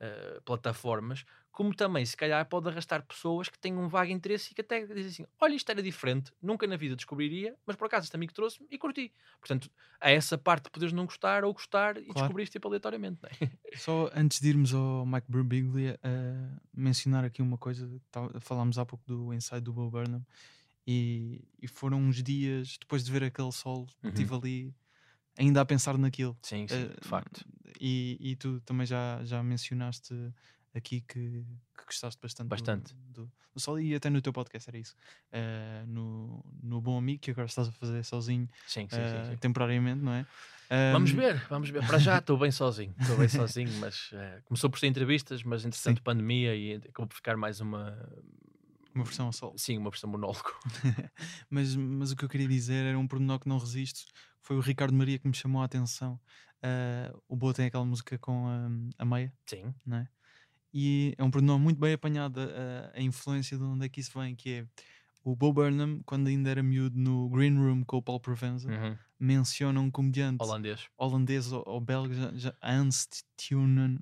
[0.00, 4.54] ah, plataformas, como também, se calhar, pode arrastar pessoas que têm um vago interesse e
[4.56, 8.06] que até dizem assim: olha, isto era diferente, nunca na vida descobriria, mas por acaso
[8.06, 9.12] este amigo trouxe-me e curti.
[9.38, 9.70] Portanto,
[10.00, 12.22] há essa parte de poderes não gostar ou gostar e Claro.
[12.22, 13.30] descobriste tipo aleatoriamente, é?
[13.78, 17.88] Só antes de irmos ao Mike Birbiglia, eh, mencionar aqui uma coisa.
[18.40, 20.26] Falámos há pouco do ensaio do Bo Burnham
[20.86, 24.10] e, e foram uns dias depois de ver aquele solo, Uhum.
[24.10, 24.74] estive ali
[25.38, 26.38] ainda a pensar naquilo.
[26.42, 27.44] Sim, sim, Eh, de facto.
[27.80, 30.14] E, e tu também já, já mencionaste
[30.74, 31.44] aqui que,
[31.76, 32.94] que gostaste bastante, do- Bastante.
[32.94, 34.94] Do, do solo e até no teu podcast era isso.
[35.32, 39.24] Eh, no, no Bom Amigo, que agora estás a fazer sozinho Sim, sim, eh, sim,
[39.24, 39.36] sim.
[39.38, 40.26] temporariamente, não é?
[40.88, 41.84] Vamos Ahm, ver, vamos ver.
[41.84, 45.64] Para já estou bem sozinho, estou bem sozinho, mas eh, começou por ser entrevistas, mas
[45.64, 48.08] entretanto pandemia e acabou por ficar mais uma,
[48.94, 49.54] Uma versão a solo.
[49.56, 50.52] sim, uma versão monólogo.
[51.48, 54.04] mas, mas o que eu queria dizer era um pormenor que não resisto.
[54.42, 56.20] Foi o Ricardo Maria que me chamou a atenção.
[56.62, 58.68] Ah, o Boa tem aquela música com a,
[58.98, 60.08] a Meia, Sim, não é?
[60.72, 64.16] E é um pormenor muito bem apanhado a, a influência de onde é que isso
[64.18, 64.66] vem, que é
[65.22, 68.96] o Bo Burnham, quando ainda era miúdo no Green Room com o Paul Provenza, uhum.
[69.18, 70.88] menciona um comediante holandês.
[70.96, 73.98] holandês ou, ou belga, já, Ernst Tunen,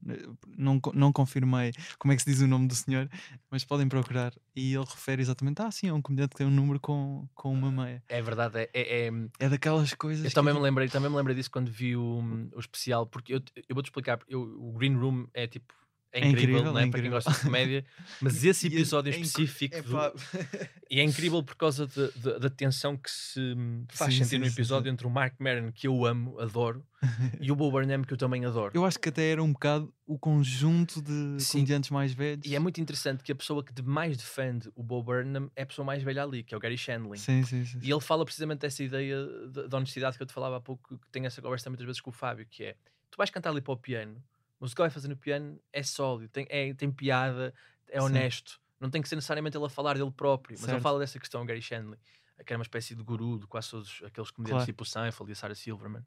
[0.57, 3.09] não, não confirmei como é que se diz o nome do senhor,
[3.51, 4.33] mas podem procurar.
[4.55, 7.53] E ele refere exatamente: ah, sim, é um comediante que tem um número com, com
[7.53, 8.03] uma meia.
[8.09, 10.25] É verdade, é, é- é- É daquelas coisas.
[10.25, 12.21] eu que também me tipo, lembrei, também me lembrei disso quando vi o,
[12.55, 15.75] o especial, porque eu, eu vou-te explicar, eu, o Green Room é tipo.
[16.11, 16.91] É É incrível, incrível, não é é?
[16.91, 17.85] para quem gosta de comédia,
[18.23, 20.13] mas esse é- episódio é específico do- epá,
[20.91, 23.55] E é incrível por causa de- de- da tensão que se
[23.91, 26.83] faz Sim, sentir sim, no sim, episódio entre o Mark Maron, que eu amo, adoro,
[27.43, 28.73] e o Bo Burnham, que eu também adoro.
[28.75, 31.59] Eu acho que até era um bocado o conjunto de Sim.
[31.59, 32.47] comediantes mais velhos.
[32.47, 35.63] E é muito interessante que a pessoa que de mais defende o Bo Burnham é
[35.63, 37.19] a pessoa mais velha ali, que é o Gary Shandling.
[37.19, 37.79] Sim, sim, sim.
[37.83, 40.97] E ele fala precisamente dessa ideia de- da honestidade que eu te falava há pouco,
[40.99, 42.77] que tenho essa conversa muitas vezes com o Fábio, que é,
[43.11, 44.17] tu vais cantar ali para o piano,
[44.61, 47.55] Mas o que ele vai fazer no piano é sólido, tem, é, tem piada,
[47.89, 48.07] é Sim.
[48.07, 48.61] honesto.
[48.81, 50.83] Não tem que ser necessariamente ele a falar dele próprio, mas ele Certo.
[50.83, 51.99] fala dessa questão, Gary Shandling,
[52.45, 54.67] que era uma espécie de guru de quase todos aqueles comediantes Claro.
[54.67, 56.05] tipo o Seinfeld e a Sarah Silverman.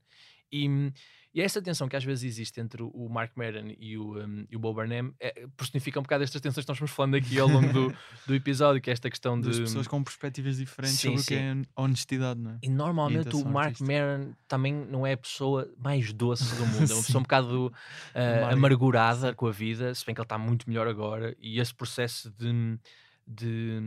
[0.52, 0.91] E,
[1.34, 4.45] e é essa tensão que às vezes existe entre o Mark Maron e o, um,
[4.49, 7.39] e o Bo Burnham é, personifica um bocado estas tensões que nós fomos falando aqui
[7.39, 7.95] ao longo do,
[8.28, 9.47] do episódio, que é esta questão de...
[9.47, 12.60] Das pessoas com perspectivas diferentes Sim, sobre o que é honestidade, não é?
[12.62, 13.93] E normalmente o Mark artística.
[13.93, 17.74] Maron também não é a pessoa mais doce do mundo, é uma pessoa um bocado
[18.14, 18.54] Amarga.
[18.54, 22.30] amargurada com a vida, se bem que ele está muito melhor agora, e esse processo
[22.32, 22.78] de,
[23.26, 23.80] de,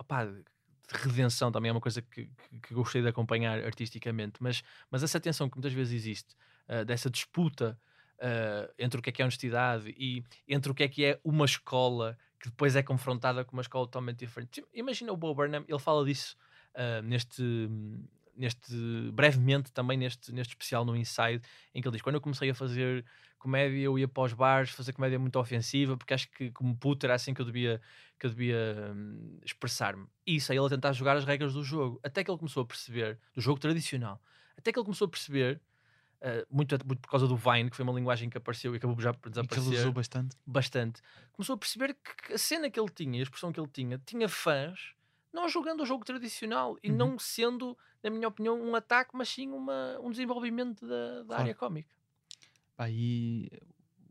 [0.00, 0.26] opá,
[0.88, 5.02] de redenção também é uma coisa que, que, que gostei de acompanhar artisticamente, mas, mas
[5.02, 6.34] essa tensão que muitas vezes existe,
[6.66, 7.78] ah, dessa disputa
[8.20, 11.20] ah, entre o que é que é honestidade e entre o que é que é
[11.22, 14.64] uma escola que depois é confrontada com uma escola totalmente diferente.
[14.72, 16.36] Imagina o Bo Burnham, ele fala disso
[16.74, 17.68] ah, neste,
[18.38, 18.72] neste
[19.12, 21.42] brevemente também neste, neste especial no Inside,
[21.74, 23.04] em que ele diz: quando eu comecei a fazer
[23.38, 27.06] comédia, eu ia para os bares fazer comédia muito ofensiva, porque acho que como puto
[27.06, 27.80] era assim que eu devia,
[28.18, 30.06] que eu devia hum, expressar-me.
[30.26, 32.66] Isso, aí ele a tentar jogar as regras do jogo, até que ele começou a
[32.66, 34.20] perceber, do jogo tradicional,
[34.56, 35.60] até que ele começou a perceber.
[36.22, 38.98] ah, muito, muito por causa do Vine, que foi uma linguagem que apareceu e acabou
[39.00, 40.36] já por E que ele desaparecer usou bastante.
[40.46, 43.68] bastante, começou a perceber que- que a cena que ele tinha, a expressão que ele
[43.68, 44.94] tinha, tinha fãs
[45.32, 46.96] não jogando o jogo tradicional e Uhum.
[46.96, 51.42] não sendo, na minha opinião, um ataque, mas sim uma, um desenvolvimento da, da Claro.
[51.42, 51.88] área cómica.
[52.76, 53.50] Pá, e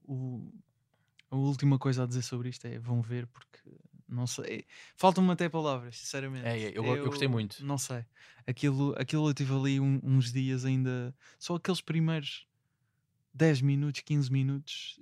[0.06, 0.52] o,
[1.32, 3.60] a última coisa a dizer sobre isto é vão ver porque
[4.10, 4.66] não sei.
[4.96, 6.46] Faltam-me até palavras, sinceramente.
[6.48, 7.66] É, é, eu go- eu gostei muito.
[7.66, 8.06] Não sei.
[8.46, 11.14] Aquilo, aquilo eu tive ali um- uns dias ainda.
[11.38, 12.48] Só aqueles primeiros
[13.34, 15.00] 10 minutos, 15 minutos.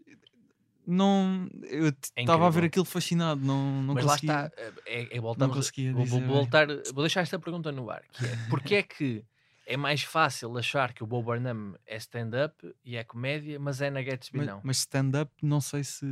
[0.87, 1.47] Não.
[1.63, 3.41] Eu É estava a ver aquilo fascinado.
[3.45, 4.33] Não, não mas conseguia.
[4.33, 8.03] lá está, é, é voltamos, conseguia vou, vou voltar, vou deixar esta pergunta no ar,
[8.11, 9.23] que é, porque é que
[9.67, 13.89] é mais fácil achar que o Bo Burnham é stand-up e é comédia, mas é
[13.89, 14.61] na Gatsby Mas, não?
[14.63, 16.05] mas stand-up, não sei se.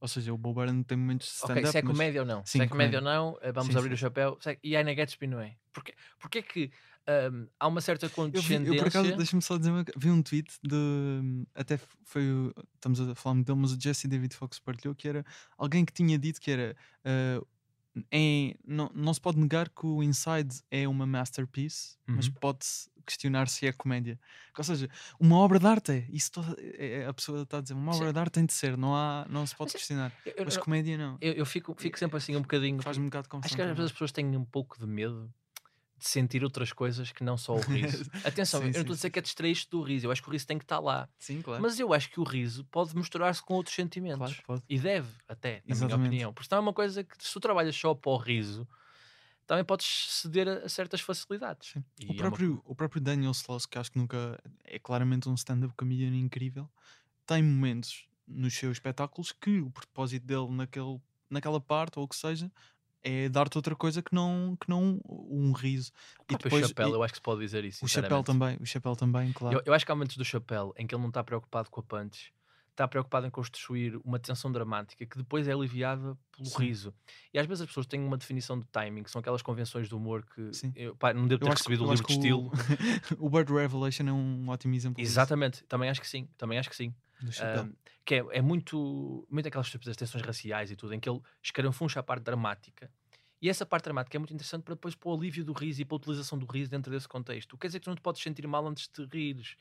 [0.00, 1.70] Ou seja, o Bob Burnham tem momentos de Ok, stand-up.
[1.72, 2.40] se é mas- comédia ou não.
[2.44, 3.20] Sim, se é comédia comédia.
[3.20, 3.94] ou não, eh, vamos Sim, abrir sim.
[3.94, 4.38] o chapéu.
[4.46, 5.54] É- E aí na Gatsby não é.
[5.72, 6.72] Porque, porque é que
[7.06, 8.72] ahm, há uma certa Eu, vi, condescendência.
[8.74, 11.44] eu por acaso, deixa-me só dizer uma Vi um tweet de.
[11.54, 12.30] Até foi.
[12.30, 15.24] o- Estamos a falar muito dele, mas o Jesse David Fox partilhou que era
[15.56, 16.76] alguém que tinha dito que era.
[17.04, 17.40] ah,
[18.10, 22.32] em- não, não se pode negar que o Inside é uma masterpiece, mas Uhum.
[22.40, 24.18] pode-se questionar se é comédia.
[24.56, 24.88] Ou seja,
[25.20, 26.06] uma obra de arte é.
[26.08, 27.98] Isso toda- é- é- a pessoa está a dizer, uma Sim.
[28.00, 30.12] obra de arte tem de ser, não, há, não se pode Mas é- questionar.
[30.24, 31.18] Eu, eu- Mas eu- comédia não.
[31.20, 32.80] eu- eu fico, fico sempre assim um bocadinho.
[32.80, 33.46] Faz-me um bocado de confusão.
[33.46, 35.30] Acho que às vezes as pessoas têm um pouco de medo
[36.02, 38.04] de sentir outras coisas que não só o riso.
[38.26, 40.06] Atenção, Sim, eu não estou a dizer que é distraído do riso.
[40.06, 41.08] Eu acho que o riso tem que estar lá.
[41.18, 41.62] Sim, claro.
[41.62, 44.18] Mas eu acho que o riso pode misturar-se com outros sentimentos.
[44.18, 44.62] claro pode.
[44.68, 46.06] E deve, até, na minha Exatamente.
[46.08, 46.32] opinião.
[46.34, 48.66] Porque senão é uma coisa que, se tu trabalhas só para o riso,
[49.46, 51.70] também podes ceder a, a certas facilidades.
[51.70, 51.84] Sim.
[52.00, 55.28] E é O uma- próprio, o próprio Daniel Sloss, que acho que nunca é claramente
[55.28, 56.68] um stand-up comedian incrível,
[57.26, 61.00] tem momentos nos seus espetáculos que o propósito dele naquele,
[61.30, 62.50] naquela parte, ou o que seja,
[63.04, 65.90] é dar-te outra coisa que não, que não um riso.
[66.20, 67.84] O próprio depois- chapéu, e- eu acho que se pode dizer isso.
[67.84, 69.58] O chapéu também, o chapéu também, claro.
[69.58, 71.80] Eu, eu acho que há momentos do chapéu em que ele não está preocupado com
[71.80, 72.32] a punch,
[72.70, 76.62] está preocupado em construir uma tensão dramática que depois é aliviada pelo Sim.
[76.64, 76.94] riso.
[77.34, 79.94] E às vezes as pessoas têm uma definição de timing, que são aquelas convenções de
[79.94, 80.72] humor que Sim.
[80.74, 82.50] eu, pá, não devo ter acho que- recebido o livro de estilo.
[83.18, 86.58] O, o Bird Revelation é um ótimo exemplo disso, Exatamente, também acho que sim, também
[86.58, 86.94] acho que sim.
[87.60, 87.72] Ahm,
[88.04, 92.00] que é, é muito, muito aquelas estúpidas tensões raciais e tudo, em que ele escarafuncha
[92.00, 92.90] a parte dramática.
[93.40, 95.84] E essa parte dramática é muito interessante para depois para o alívio do riso e
[95.84, 97.58] para a utilização do riso dentro desse contexto.
[97.58, 99.56] Quer dizer que tu não te podes sentir mal antes de rires.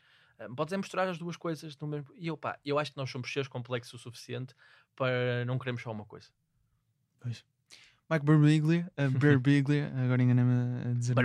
[0.55, 2.13] Podes é misturar as duas coisas no mesmo.
[2.15, 4.55] E eu, pá, eu acho que nós somos seres complexos o suficiente
[4.95, 6.29] para não queremos só uma coisa.
[7.19, 7.43] Pois.
[8.09, 8.91] Mike Birbiglia,
[9.95, 11.13] uh, agora enganei-me a dizer.
[11.13, 11.15] o-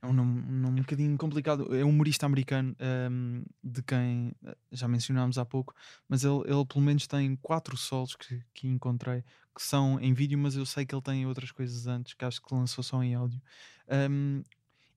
[0.00, 1.74] É um nome, um nome um bocadinho complicado.
[1.74, 2.76] É um humorista americano
[3.10, 5.74] um, de quem uh, já mencionámos há pouco,
[6.08, 9.24] mas ele, ele pelo menos tem quatro solos que, que encontrei
[9.54, 12.40] que são em vídeo, mas eu sei que ele tem outras coisas antes que acho
[12.40, 13.42] que lançou só em áudio.
[14.10, 14.42] Um,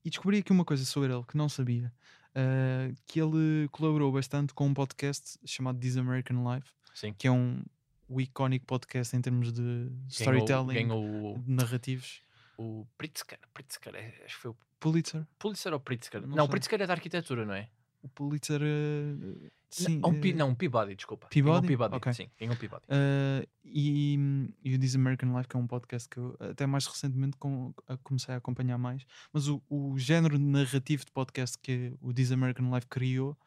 [0.04, 1.92] e descobri aqui uma coisa sobre ele que não sabia:
[2.36, 7.12] uh, que ele colaborou bastante com um podcast chamado This American Life, Sim.
[7.12, 7.62] que é um
[8.08, 12.20] o icónico podcast em termos de storytelling, Ganhou, de narrativos.
[12.58, 13.38] o, o Pritzker.
[13.54, 15.26] Pritzker, é- acho que foi o Pulitzer?
[15.38, 16.20] Pulitzer ou Pritzker?
[16.22, 16.50] Não Não, o sei.
[16.50, 17.68] Pritzker é da arquitetura, não é?
[18.02, 18.60] O Pulitzer.
[18.60, 19.98] uh, sim.
[20.00, 21.28] não, um Pi- uh, não, um Peabody, desculpa.
[21.28, 21.64] Peabody?
[21.64, 22.12] Um Peabody, Ok.
[22.12, 22.82] sim, um Peabody.
[22.88, 24.18] uh, e,
[24.64, 27.72] e o This American Life, que é um podcast que eu até mais recentemente com-
[27.86, 29.06] a- comecei a acompanhar mais.
[29.32, 33.38] Mas o, o género narrativo de podcast que o This American Life criou,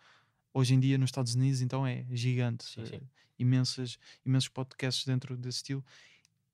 [0.54, 2.64] hoje em dia nos Estados Unidos, então é gigante.
[2.64, 2.96] Sim, sim.
[2.96, 3.08] Uh,
[3.38, 5.84] imensas, imensos podcasts dentro desse estilo.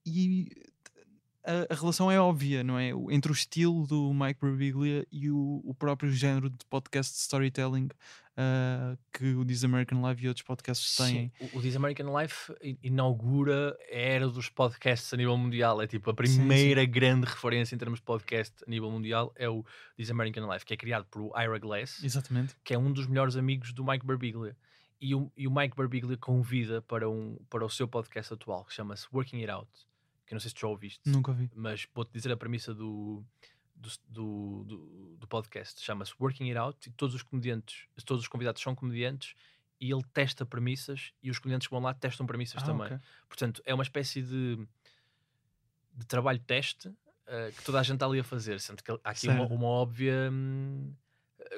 [0.04, 0.50] E
[1.44, 2.90] a, a relação é óbvia, não é?
[3.10, 7.90] Entre o estilo do Mike Birbiglia e o, o próprio género de podcast storytelling
[8.38, 11.32] ah, que o This American Life e outros podcasts têm.
[11.40, 15.82] Sim, o, o This American Life inaugura a era dos podcasts a nível mundial.
[15.82, 16.38] É tipo a sim.
[16.38, 19.66] primeira grande referência em termos de podcast a nível mundial é o
[19.98, 22.56] This American Life, que é criado por Ira Glass, Exatamente.
[22.64, 24.56] que é um dos melhores amigos do Mike Birbiglia.
[25.00, 28.74] E o, e o Mike Birbiglia convida para, um, para o seu podcast atual, que
[28.74, 29.70] chama-se Working It Out,
[30.32, 31.52] que eu não sei se tu já ouviste, Nunca ouvi.
[31.54, 33.22] mas vou-te dizer a premissa do,
[33.76, 35.82] do, do, do- do podcast.
[35.82, 39.36] Chama-se Working It Out e todos os comediantes, todos os convidados são comediantes
[39.78, 42.86] e ele testa premissas e os comediantes que vão lá testam premissas Ah, também.
[42.86, 42.98] ok.
[43.28, 44.66] Portanto, é uma espécie de,
[45.96, 46.90] de trabalho teste
[47.28, 49.68] eh, que toda a gente está ali a fazer, sendo que há aqui uma, uma
[49.68, 50.94] óbvia hum,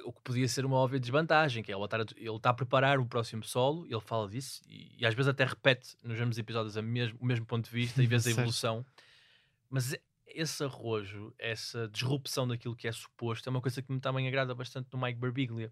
[0.05, 2.99] o que podia ser uma óbvia desvantagem, que é ele estar ele está a preparar
[2.99, 6.77] o próximo solo, ele fala disso e, e às vezes até repete nos mesmos episódios
[6.77, 8.85] a mesmo, o mesmo ponto de vista e vês a evolução,
[9.69, 9.95] mas
[10.27, 14.53] esse arrojo, essa disrupção daquilo que é suposto, é uma coisa que me também agrada
[14.55, 15.71] bastante no Mike Birbiglia.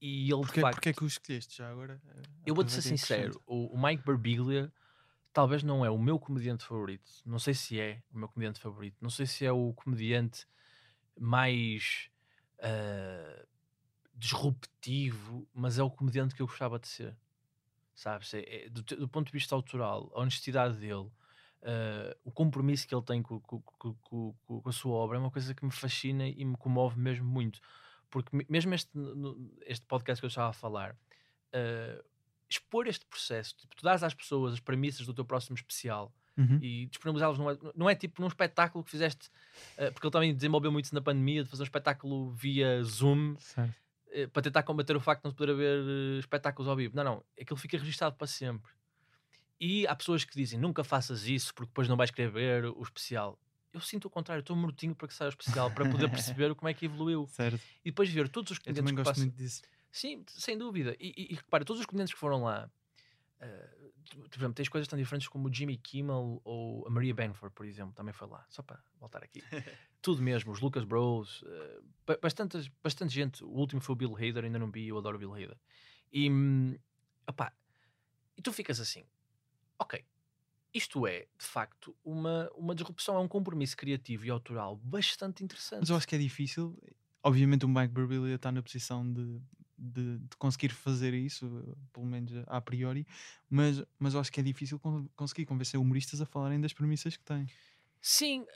[0.00, 2.00] E ele, Porquê, facto, porquê é que o escolheste já agora?
[2.08, 4.72] Eh, eu vou-te ser sincero, o, o Mike Birbiglia
[5.32, 7.10] talvez não é o meu comediante favorito.
[7.24, 8.96] Não sei se é o meu comediante favorito.
[9.00, 10.46] Não sei se é o comediante
[11.18, 12.10] mais
[12.62, 13.44] ah,
[14.14, 17.16] disruptivo, mas é o comediante que eu gostava de ser.
[17.94, 18.32] Sabes?
[18.34, 21.10] É- é- do, do ponto de vista autoral, a honestidade dele,
[21.62, 25.30] ah, o compromisso que ele tem com, com- com- com- a sua obra é uma
[25.30, 27.60] coisa que me fascina e me comove mesmo muito.
[28.10, 28.90] Porque me- mesmo este,
[29.66, 30.96] este podcast que eu estava a falar,
[31.52, 32.04] ah,
[32.48, 36.58] expor este processo, tipo, tu dás às pessoas as premissas do teu próximo especial Uhum.
[36.62, 39.28] e disponibilizá-los não é, não é tipo num espetáculo que fizeste,
[39.76, 43.36] ah, porque ele também desenvolveu muito isso na pandemia, de fazer um espetáculo via Zoom
[44.12, 46.96] eh, para tentar combater o facto de não se poder haver eh, espetáculos ao vivo.
[46.96, 48.70] Não, não, aquilo fica registado para sempre.
[49.60, 52.82] E há pessoas que dizem nunca faças isso porque depois não vais querer ver o
[52.82, 53.38] especial.
[53.72, 56.68] Eu sinto o contrário, estou mortinho para que saia o especial, para poder perceber como
[56.68, 57.26] é que evoluiu.
[57.30, 57.60] Certo.
[57.84, 59.32] E depois ver todos os comediantes que passam.
[59.92, 60.96] Sim, sem dúvida.
[60.98, 62.68] E, e, e repara, todos os comediantes que foram lá,
[63.40, 67.14] eh, tu- por exemplo, tens coisas tão diferentes como o Jimmy Kimmel ou a Maria
[67.14, 69.40] Benford, por exemplo, também foi lá, só para voltar aqui.
[70.02, 73.44] Tudo mesmo, os Lucas Bros, eh, ba- bastante, bastante gente.
[73.44, 75.58] O último foi o Bill Hader, ainda não vi, eu adoro o Bill Hader.
[76.12, 76.76] E, hum,
[77.28, 77.52] opá,
[78.36, 79.04] e tu ficas assim,
[79.78, 80.04] ok,
[80.72, 85.80] isto é, de facto, uma, uma disrupção, é um compromisso criativo e autoral bastante interessante.
[85.80, 86.76] Mas eu acho que é difícil.
[87.22, 89.40] Obviamente o Mike Birbiglia está na posição de,
[89.80, 93.06] de, de conseguir fazer isso, eh, pelo menos a priori,
[93.48, 97.16] mas, mas eu acho que é difícil con- conseguir convencer humoristas a falarem das premissas
[97.16, 97.46] que têm.
[98.00, 98.46] Sim,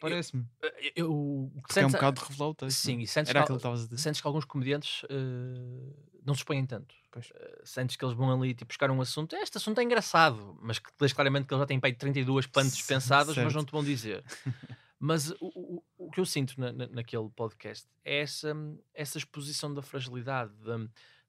[0.00, 0.44] Parece-me.
[0.62, 2.78] eu, eu, Porque é um bocado de revelar o texto.
[2.78, 3.02] Sim, é?
[3.02, 6.94] e sentes Era que, a sentes que alguns comediantes eh, não se expõem tanto.
[7.10, 7.30] Pois.
[7.34, 9.34] Eh, sentes que eles vão ali tipo, buscar um assunto.
[9.36, 12.82] Este assunto é engraçado, mas que deixa claramente que eles já têm pai 32 pantos
[12.82, 14.22] pensadas, mas não te vão dizer.
[14.98, 18.54] mas o, o, o que eu sinto na- na- naquele podcast é essa,
[18.94, 20.78] essa exposição da fragilidade, da,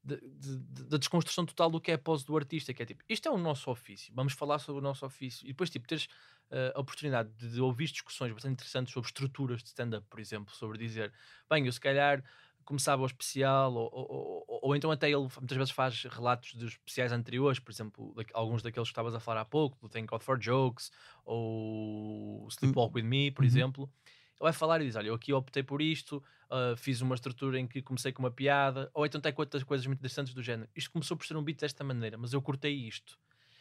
[0.02, 3.28] de- da desconstrução total do que é a pose do artista, que é tipo, isto
[3.28, 5.44] é o nosso ofício, vamos falar sobre o nosso ofício.
[5.44, 6.08] E depois, tipo, teres
[6.50, 10.54] eh, a oportunidade de, de ouvir discussões bastante interessantes sobre estruturas de stand-up, por exemplo,
[10.54, 11.12] sobre dizer,
[11.50, 12.24] bem, eu se calhar
[12.64, 16.72] começava o especial, ou, ou, ou- ou então até ele muitas vezes faz relatos dos
[16.72, 20.06] especiais anteriores, por exemplo, da- alguns daqueles que estavas a falar há pouco, do Thank
[20.06, 20.90] God for Jokes,
[21.24, 23.46] ou o Sleepwalk With Me, por Uhum.
[23.48, 23.92] exemplo.
[24.38, 27.66] Vai falar e diz: Olha, eu aqui optei por isto, ah, fiz uma estrutura em
[27.66, 30.68] que comecei com uma piada, ou então tem outras coisas muito interessantes do género.
[30.74, 33.18] Isto começou por ser um beat desta maneira, mas eu cortei isto.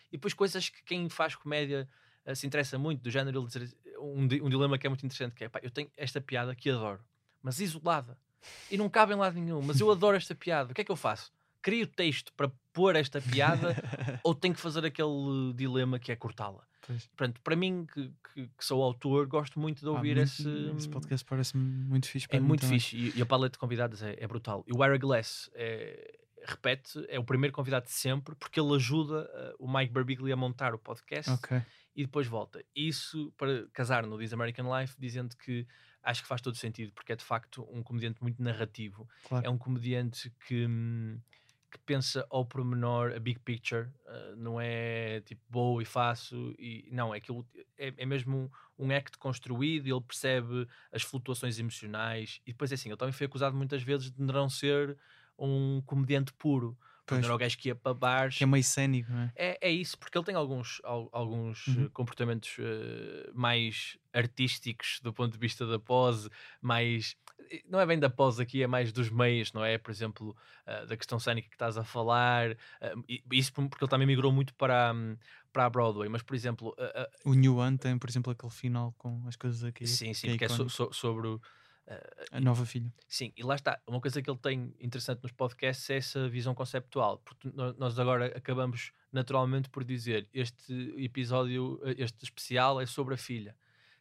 [0.09, 1.87] E depois coisas que quem faz comédia
[2.25, 5.33] ah, se interessa muito, do género, ele dizer um, um dilema que é muito interessante,
[5.33, 6.99] que é, pá, eu tenho esta piada que adoro,
[7.41, 8.17] mas isolada,
[8.69, 10.91] e não cabe em lado nenhum, mas eu adoro esta piada, o que é que
[10.91, 11.31] eu faço?
[11.61, 13.75] Crio texto para pôr esta piada
[14.23, 16.65] ou tenho que fazer aquele dilema que é cortá-la?
[16.87, 17.05] Pois.
[17.07, 20.49] Portanto, para mim, que, que- que sou autor, gosto muito de Ah, ouvir muito- esse.
[20.77, 22.27] Esse podcast parece-me muito fixe.
[22.27, 22.79] para É muito também.
[22.79, 24.63] fixe e, e a paleta de convidados é, é brutal.
[24.65, 26.17] E o Ira Glass é,
[26.47, 29.29] repete, é o primeiro convidado de sempre porque ele ajuda
[29.59, 31.61] uh, o Mike Birbiglia a montar o podcast Ok.
[31.95, 32.63] e depois volta.
[32.75, 35.67] Isso para casar no This American Life, dizendo que
[36.03, 39.09] acho que faz todo sentido porque é de facto um comediante muito narrativo.
[39.27, 39.45] Claro.
[39.45, 41.19] É um comediante que, hum,
[41.71, 46.87] que pensa ao pormenor, a big picture, uh, não é tipo vou e faço, e
[46.91, 47.45] não, é, aquilo,
[47.77, 52.71] é, é mesmo um, um act construído, e ele percebe as flutuações emocionais, e depois
[52.71, 54.97] é assim, ele também foi acusado muitas vezes de não ser
[55.37, 57.21] um comediante puro, Pois.
[57.21, 58.37] não era o gajo que ia para bares.
[58.37, 59.31] Que é meio cénico, não é?
[59.35, 61.85] É, é isso, porque ele tem alguns, al- alguns Uhum.
[61.85, 66.29] eh, comportamentos eh, mais artísticos do ponto de vista da pose,
[66.61, 67.15] mais.
[67.67, 69.77] Não é bem da pós aqui, é mais dos meios, não é?
[69.77, 70.35] Por exemplo,
[70.65, 74.53] uh, da questão cénica que estás a falar, uh, isso porque ele também migrou muito
[74.55, 75.17] para, um,
[75.51, 76.75] para a Broadway, mas por exemplo.
[77.25, 79.85] o New One tem, por exemplo, aquele final com as coisas aqui.
[79.87, 81.27] Sim, sim, que é, é so, so, sobre.
[81.27, 81.41] Uh,
[82.33, 82.93] a nova filha.
[83.07, 83.79] Sim, e lá está.
[83.87, 88.25] Uma coisa que ele tem interessante nos podcasts é essa visão conceptual, porque nós agora
[88.35, 93.55] acabamos naturalmente por dizer este episódio, este especial é sobre a filha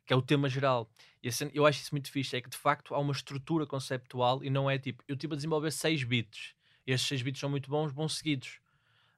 [0.07, 0.89] que é o tema geral.
[1.23, 4.43] E assim, eu acho isso muito fixe, é que de facto há uma estrutura conceptual
[4.45, 6.55] e não é tipo, eu estive a desenvolver 6 bits,
[6.87, 8.61] e estes 6 bits são muito bons, bons seguidos.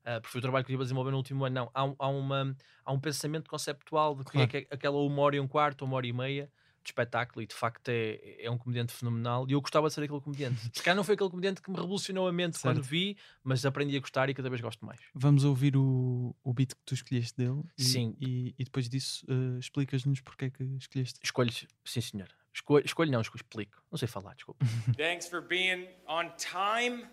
[0.01, 1.55] Uh, porque foi o trabalho que eu estive a desenvolver no último ano.
[1.55, 4.57] Não, há, há, uma, há um pensamento conceptual de que claro.
[4.57, 6.51] é, que aquela uma hora e um quarto, uma hora e meia
[6.89, 10.03] de espetáculo e de facto é, é um comediante fenomenal e eu gostava de ser
[10.03, 10.59] aquele comediante.
[10.73, 12.75] Se calhar não foi aquele comediante que me revolucionou a mente certo.
[12.77, 14.99] quando vi, mas aprendi a gostar e cada vez gosto mais.
[15.15, 18.17] Vamos ouvir o, o beat que tu escolheste dele e, sim.
[18.21, 21.21] E, e depois disso uh, explicas-nos porque é que escolheste.
[21.23, 22.29] Escolhes, sim senhor.
[22.53, 23.83] Escolho, escolho não, explico.
[23.91, 24.65] Não sei falar, desculpa.
[24.97, 27.05] Thanks for being on time.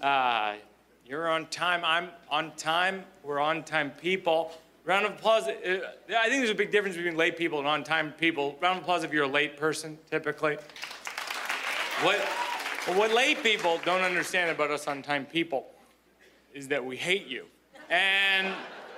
[0.00, 0.58] Uh,
[1.04, 1.82] you're on time.
[1.84, 3.04] I'm on time.
[3.24, 4.50] We're on time people.
[4.90, 5.46] Round of applause.
[5.46, 8.58] Uh, I think there's a big difference between late people and on time people.
[8.60, 10.58] Round of applause if you're a late person, typically.
[12.02, 12.18] What,
[12.96, 15.68] what late people don't understand about us on time people
[16.52, 17.44] is that we hate you.
[17.88, 18.52] And,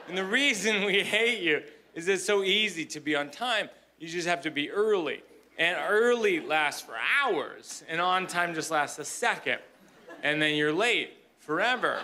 [0.09, 1.63] and the reason we hate you
[1.95, 3.69] is it's so easy to be on time.
[3.99, 5.23] You just have to be early.
[5.59, 9.59] And early lasts for hours, and on time just lasts a second.
[10.23, 12.01] And then you're late forever.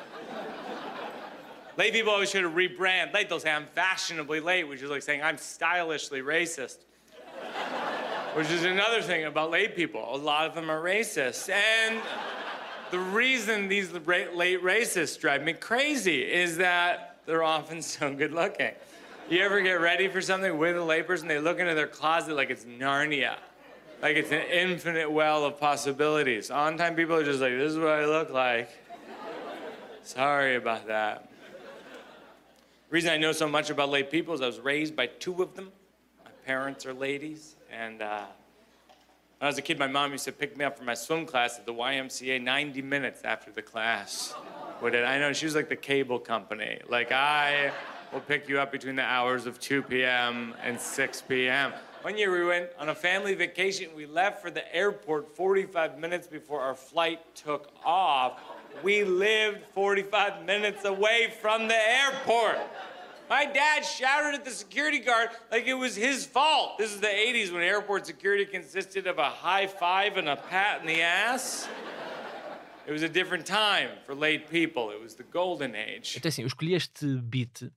[1.79, 3.15] Late people always try to rebrand.
[3.15, 6.79] Late, they'll say, I'm fashionably late, which is like saying I'm stylishly racist.
[8.35, 10.05] which is another thing about late people.
[10.13, 11.49] A lot of them are racist.
[11.49, 12.01] And
[12.91, 18.73] the reason these late racists drive me crazy is that they're often so good looking.
[19.31, 21.07] You ever get ready for something with a late?
[21.07, 23.37] They look into their closet like it's Narnia,
[24.03, 26.51] like it's an infinite well of possibilities.
[26.51, 28.69] On time people are just like, this is what I look like.
[30.03, 31.28] Sorry about that.
[32.89, 35.43] The reason I know so much about late people is I was raised by two
[35.43, 35.71] of them.
[36.25, 38.25] My parents are ladies, and uh,
[39.37, 41.27] when I was a kid, my mom used to pick me up from my swim
[41.27, 44.33] class at the YMCA 90 minutes after the class.
[44.83, 46.81] I know she was like the cable company.
[46.89, 47.73] Like I
[48.11, 50.55] will pick you up between the hours of 2 p.m.
[50.63, 51.75] and 6 p.m.
[52.01, 53.91] One year we went on a family vacation.
[53.95, 58.41] We left for the airport 45 minutes before our flight took off
[58.83, 62.59] we lived 45 minutes away from the airport.
[63.29, 66.79] My dad shouted at the security guard like it was his fault.
[66.79, 70.81] This is the 80s when airport security consisted of a high five and a pat
[70.81, 71.69] in the ass.
[72.87, 74.91] It was a different time for late people.
[74.91, 76.17] It was the golden age.
[76.17, 77.71] Então assim, eu escolhi este beat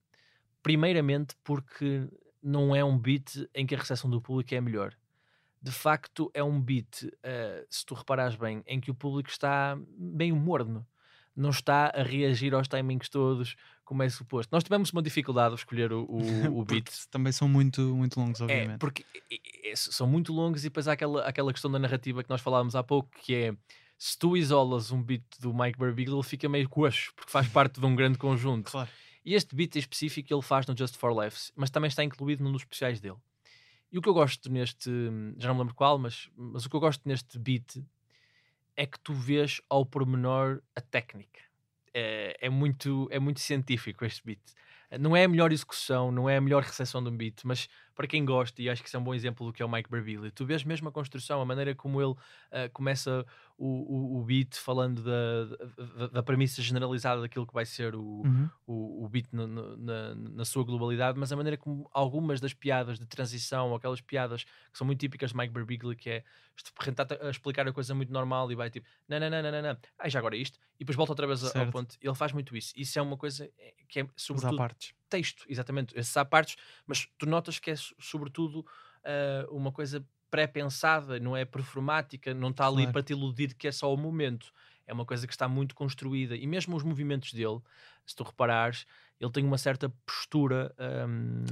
[0.64, 2.08] primeiramente porque
[2.42, 4.94] não é um beat em que a recepção do público é melhor.
[5.62, 9.78] De facto, é um beat, uh, se tu reparares bem, em que o público está
[9.98, 10.86] bem morno
[11.36, 14.50] não está a reagir aos timings todos como é suposto.
[14.54, 16.20] Nós tivemos uma dificuldade a escolher o, o,
[16.60, 16.90] o beat.
[17.10, 18.76] também são muito, muito longos, é, obviamente.
[18.76, 19.06] É, porque
[19.64, 22.76] é, são muito longos e depois há aquela, aquela questão da narrativa que nós falávamos
[22.76, 23.56] há pouco, que é
[23.98, 27.80] se tu isolas um beat do Mike Birbiglia, ele fica meio coxo, porque faz parte
[27.80, 28.72] de um grande conjunto.
[28.72, 28.90] Claro.
[29.24, 32.44] E este beat em específico ele faz no Just for Laughs, mas também está incluído
[32.44, 33.18] num dos especiais dele.
[33.92, 34.90] E o que eu gosto neste,
[35.38, 37.84] já não me lembro qual, mas, mas o que eu gosto neste beat
[38.76, 41.42] é que tu vês ao pormenor a técnica.
[41.94, 44.40] É, é, muito, é muito científico este beat.
[45.00, 47.68] Não é a melhor execução, não é a melhor recepção de um beat, mas
[48.02, 49.70] para quem gosta, e acho que isso é um bom exemplo do que é o
[49.70, 52.18] Mike Birbiglia, tu vês mesmo a construção, a maneira como ele uh,
[52.74, 53.24] começa
[53.56, 55.46] o, o, o, beat falando da,
[56.00, 58.50] da, da, premissa generalizada daquilo que vai ser o, uhum.
[58.66, 62.56] o, o, beat no, no, na, na, sua globalidade, mas a maneira como algumas das
[62.56, 66.24] piadas de transição, ou aquelas piadas que são muito típicas de Mike Birbiglia, que é
[66.84, 69.78] tentar explicar a coisa muito normal e vai tipo, não, não, não, não, não, não.
[70.00, 71.56] Ah, já agora isto, e depois volta outra vez certo.
[71.56, 71.98] ao ponto.
[72.02, 72.74] Ele faz muito isso.
[72.76, 74.92] Isso é uma coisa eh, que é sobretudo partes.
[75.12, 76.56] Texto, exatamente, esses à partes,
[76.88, 82.66] mas tu notas que é sobretudo uh, uma coisa pré-pensada, não é performática, não está
[82.66, 82.94] ali claro.
[82.94, 84.54] para te iludir que é só o momento.
[84.88, 86.36] É uma coisa que está muito construída.
[86.36, 87.60] E mesmo os movimentos dele,
[88.06, 88.86] se tu reparares,
[89.20, 91.44] ele tem uma certa postura um,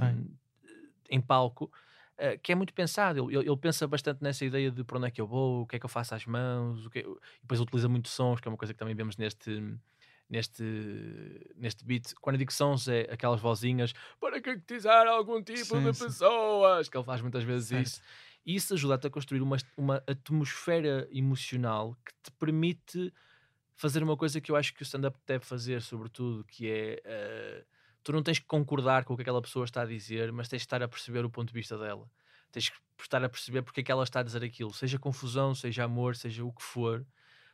[1.10, 1.70] em palco
[2.16, 3.30] uh, que é muito pensado.
[3.30, 5.76] Ele, ele, pensa bastante nessa ideia de para onde é que eu vou, o que
[5.76, 8.48] é que eu faço às mãos, o que, é, e depois utiliza muito sons, que
[8.48, 9.78] é uma coisa que também vemos neste
[10.30, 10.62] neste,
[11.56, 12.14] neste beat.
[12.20, 16.04] Quando eu digo sons, é aquelas vozinhas para caracterizar algum tipo sim, de sim.
[16.04, 17.86] pessoas, que ele faz muitas vezes certo.
[17.86, 18.02] isso.
[18.46, 23.12] E isso ajuda-te a construir uma, uma atmosfera emocional que te permite
[23.74, 27.02] fazer uma coisa que eu acho que o stand-up deve fazer, sobretudo, que é.
[27.04, 27.66] Uh,
[28.02, 30.60] tu não tens que concordar com o que aquela pessoa está a dizer, mas tens
[30.60, 32.08] de estar a perceber o ponto de vista dela.
[32.50, 35.54] tens que estar a perceber porque é que ela está a dizer aquilo, seja confusão,
[35.54, 37.06] seja amor, seja o que for,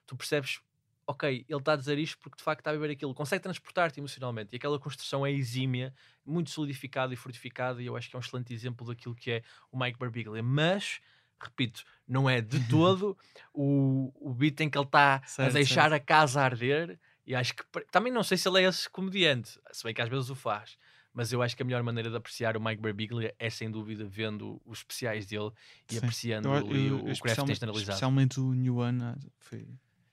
[0.07, 0.61] tu percebes,
[1.07, 4.01] ok, ele está a dizer isto porque de facto está a viver aquilo, consegue transportar-te
[4.01, 5.95] emocionalmente e aquela construção é exímia,
[6.25, 9.43] muito solidificada e fortificada, e eu acho que é um excelente exemplo daquilo que é
[9.71, 11.01] o Mike Birbiglia, mas
[11.41, 13.17] repito, não é de todo
[13.53, 15.95] o, o beat em que ele está a deixar certo.
[15.95, 16.99] a casa arder.
[17.27, 20.09] E acho que também não sei se ele é esse comediante, se bem que às
[20.09, 20.79] vezes o faz.
[21.13, 24.05] Mas eu acho que a melhor maneira de apreciar o Mike Birbiglia é sem dúvida
[24.07, 25.51] vendo os especiais dele
[25.91, 25.99] e Sim.
[25.99, 27.79] apreciando Eu- ali eu- o, o craft generalizado.
[27.79, 29.67] especialmente o New One, ah, foi,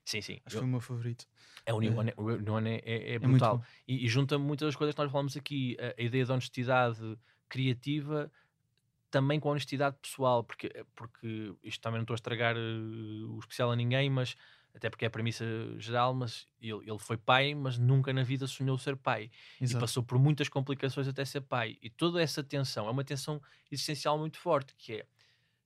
[0.06, 0.40] Sim, sim.
[0.46, 1.28] acho que foi o meu favorito.
[1.66, 3.58] é o New eh, One, é- o New One é, é- é É brutal.
[3.58, 3.66] bom.
[3.88, 5.78] e, e junta muitas das coisas que nós falamos aqui.
[5.80, 7.18] A, a ideia de honestidade
[7.50, 8.32] criativa
[9.12, 12.60] também com a honestidade pessoal, porque, porque isto também não estou a estragar eh,
[13.28, 14.36] o especial a ninguém, mas
[14.74, 15.46] até porque é a premissa
[15.80, 19.30] geral, mas ele, ele foi pai, mas nunca na vida sonhou ser pai.
[19.70, 19.76] E Exato.
[19.76, 21.78] passou por muitas complicações até ser pai.
[21.82, 23.40] E toda essa tensão é uma tensão
[23.72, 25.06] existencial muito forte, que é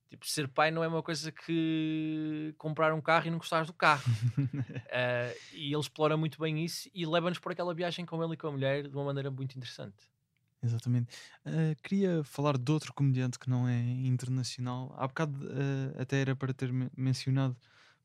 [0.10, 3.74] tipo, ser pai não é uma coisa que comprar um carro e não gostares do
[3.74, 4.06] carro.
[4.90, 8.38] Eh, e ele explora muito bem isso e leva-nos por aquela viagem com ele e
[8.38, 10.10] com a mulher de uma maneira muito interessante.
[10.62, 11.16] Exatamente.
[11.46, 14.92] Ah, queria falar de outro comediante que não é internacional.
[14.98, 17.56] Há bocado ah, até era para ter men- mencionado,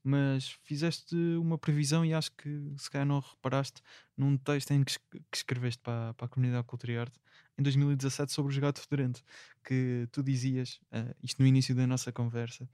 [0.05, 3.81] mas fizeste uma previsão e acho que se calhar não reparaste
[4.17, 7.19] num texto em que, que escreveste para, para a comunidade Cultura e Arte
[7.63, 9.23] em 2017 sobre os gatos fedorento,
[9.65, 12.69] que tu dizias, ah, isto no início da nossa conversa,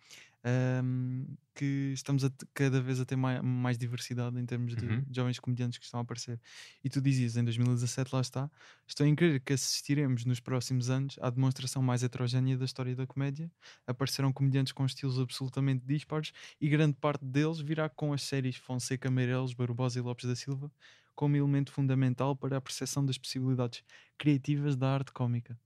[0.44, 1.24] ahm,
[1.54, 5.04] que estamos a cada vez a ter mai- mais, diversidade em termos de, Uhum.
[5.10, 6.40] jovens comediantes que estão a aparecer.
[6.82, 8.50] E tu dizias em 2017, lá está,
[8.86, 13.06] Estou em crer que assistiremos nos próximos anos à demonstração mais heterogénea da história da
[13.06, 13.50] comédia.
[13.86, 19.10] Aparecerão comediantes com estilos absolutamente dispares e grande parte deles virá com as séries Fonseca,
[19.10, 20.70] Meireles, Barbosa e Lopes da Silva
[21.18, 23.82] como elemento fundamental para a percepção das possibilidades
[24.16, 25.58] criativas da arte cómica.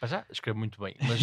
[0.00, 1.20] Mas já escreve muito bem, mas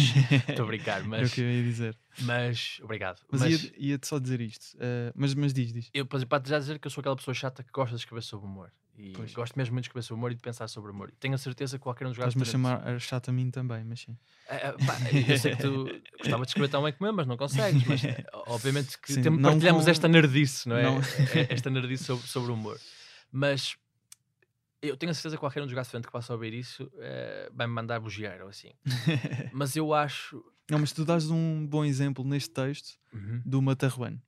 [0.48, 1.98] estou a brincar, Era o mas, que eu ia dizer.
[2.22, 3.20] mas obrigado.
[3.30, 4.74] Mas, Mas, ia- ia-te só dizer isto.
[4.80, 5.90] eh, mas, mas diz, diz.
[5.92, 8.46] eu para já dizer que eu sou aquela pessoa chata que gosta de escrever sobre
[8.46, 8.72] humor.
[8.96, 9.32] E Pois.
[9.34, 11.12] gosto mesmo muito de escrever sobre humor e de pensar sobre humor.
[11.20, 13.84] Tenho a certeza que qualquer um dos gatos Estás-me a chamar chata a mim também,
[13.84, 14.16] mas sim.
[14.48, 14.98] Ah, pá,
[15.28, 15.84] eu sei que tu
[16.18, 17.84] gostava de escrever tão bem como eu, mas não consegues.
[17.84, 18.00] Mas
[18.32, 20.82] obviamente que Sim, tem- não partilhamos com- esta nerdice, não é?
[20.84, 20.98] não.
[21.34, 22.80] Eh, Esta nerdice sobre, sobre o humor.
[23.30, 23.76] Mas
[24.80, 27.72] eu tenho a certeza que qualquer um dos gatos que possa ouvir isso eh, vai-me
[27.74, 28.72] mandar bugiar ou assim.
[29.52, 30.44] Mas eu acho.
[30.70, 34.20] Não, mas tu dás um bom exemplo neste texto Uhum, do Matarruano.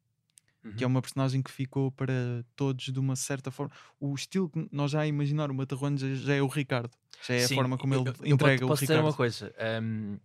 [0.77, 0.93] que é uhum.
[0.95, 2.15] uma personagem que ficou para
[2.57, 3.71] todos de uma certa forma.
[4.01, 6.91] O estilo que nós já a imaginar o Matarruano já, já é o Ricardo,
[7.27, 8.93] já é Sim, a forma como eu- ele eu- eu entrega posso, o posso dizer
[8.95, 9.07] Ricardo.
[9.07, 9.55] uma coisa.
[9.83, 10.19] hum,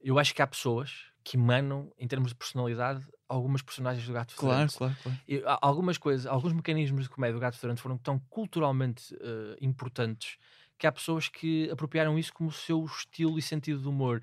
[0.00, 4.32] eu acho que há pessoas que emanam, em termos de personalidade, algumas personagens do Gato
[4.36, 4.96] Claro, Fedorento.
[5.02, 5.42] claro, claro.
[5.44, 10.36] Há algumas coisas, alguns mecanismos de comédia do Gato Fedorento foram tão culturalmente eh, importantes
[10.78, 14.22] que há pessoas que apropriaram isso como o seu estilo e sentido de humor.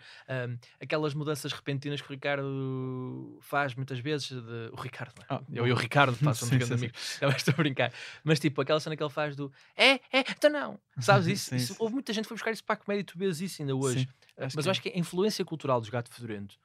[0.80, 4.30] Aquelas mudanças repentinas que o Ricardo faz muitas vezes.
[4.30, 5.40] de- o Ricardo, não é?
[5.42, 5.76] Ah, eu e o.
[5.76, 6.94] Ricardo passam Sim, um grande sim, amigo.
[7.20, 7.92] Também estou a brincar.
[8.24, 10.80] Mas tipo, aquela cena que ele faz do é, é, então não.
[11.00, 11.50] Sabes isso?
[11.50, 11.80] Sim, Isso- sim.
[11.80, 13.76] Houve muita gente que foi buscar isso para a comédia e tu vês isso ainda
[13.76, 14.08] hoje.
[14.38, 14.72] Mas que eu é.
[14.72, 16.56] acho que a influência cultural dos Gato Fedorento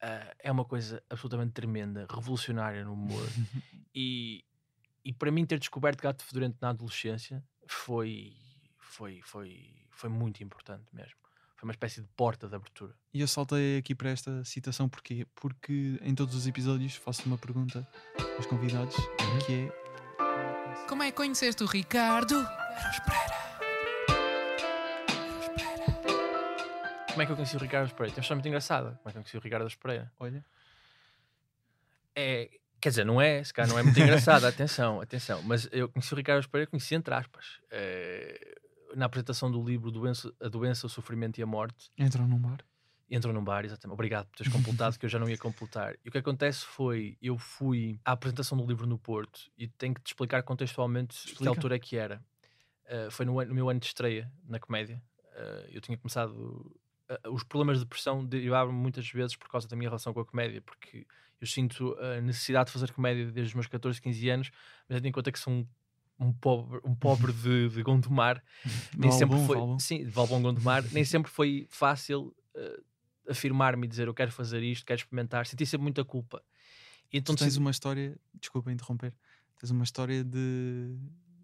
[0.00, 3.26] ah, é uma coisa absolutamente tremenda, revolucionária no humor.
[3.94, 4.44] e,
[5.04, 8.36] e para mim ter descoberto Gato Fedorento na adolescência foi,
[8.78, 11.16] foi, foi, foi muito importante mesmo.
[11.56, 12.94] Foi uma espécie de porta de abertura.
[13.14, 15.26] E eu saltei aqui para esta citação porquê?
[15.34, 17.86] Porque em todos os episódios faço uma pergunta
[18.36, 19.38] aos convidados Uhum.
[19.46, 22.34] que é Como é que conheceste o Ricardo?
[27.16, 28.12] Como é que eu conheci o Ricardo Pereira?
[28.14, 28.90] Tem uma história muito engraçada.
[28.90, 30.12] Como é que eu conheci o Ricardo Pereira?
[30.20, 30.44] olha,
[32.14, 35.42] É, quer dizer, não é, se calhar não é muito engraçada, atenção, atenção.
[35.42, 37.58] Mas eu conheci o Ricardo Pereira, conheci entre aspas.
[37.70, 38.54] eh,
[38.94, 42.58] na apresentação do livro doença, A Doença, o Sofrimento e a Morte, entram num bar.
[43.10, 43.94] entrou num bar, exatamente.
[43.94, 45.94] Obrigado por teres completado, que eu já não ia completar.
[46.04, 49.94] E o que acontece foi, eu fui à apresentação do livro no Porto e tenho
[49.94, 51.48] que te explicar contextualmente que Explica.
[51.50, 52.22] altura é que era.
[52.86, 55.02] Uh, foi no, ano- no meu ano de estreia na comédia.
[55.32, 56.74] Uh, eu tinha começado.
[57.10, 60.24] Uh, os problemas de depressão derivavam muitas vezes por causa da minha relação com a
[60.24, 61.06] comédia, porque
[61.40, 64.50] eu sinto a necessidade de fazer comédia desde os meus 14, 15 anos,
[64.88, 65.66] mas tendo em conta que sou um,
[66.18, 68.42] um pobre, um pobre de, de Gondomar,
[68.96, 69.78] nem Vale sempre foi vale bom.
[69.78, 72.80] sim de Valbom Gondomar nem sempre foi fácil eh,
[73.28, 76.42] afirmar-me e dizer eu quero fazer isto quero experimentar senti sempre muita culpa
[77.12, 79.14] e então tu tens uma história, desculpa interromper,
[79.58, 80.96] tens uma história de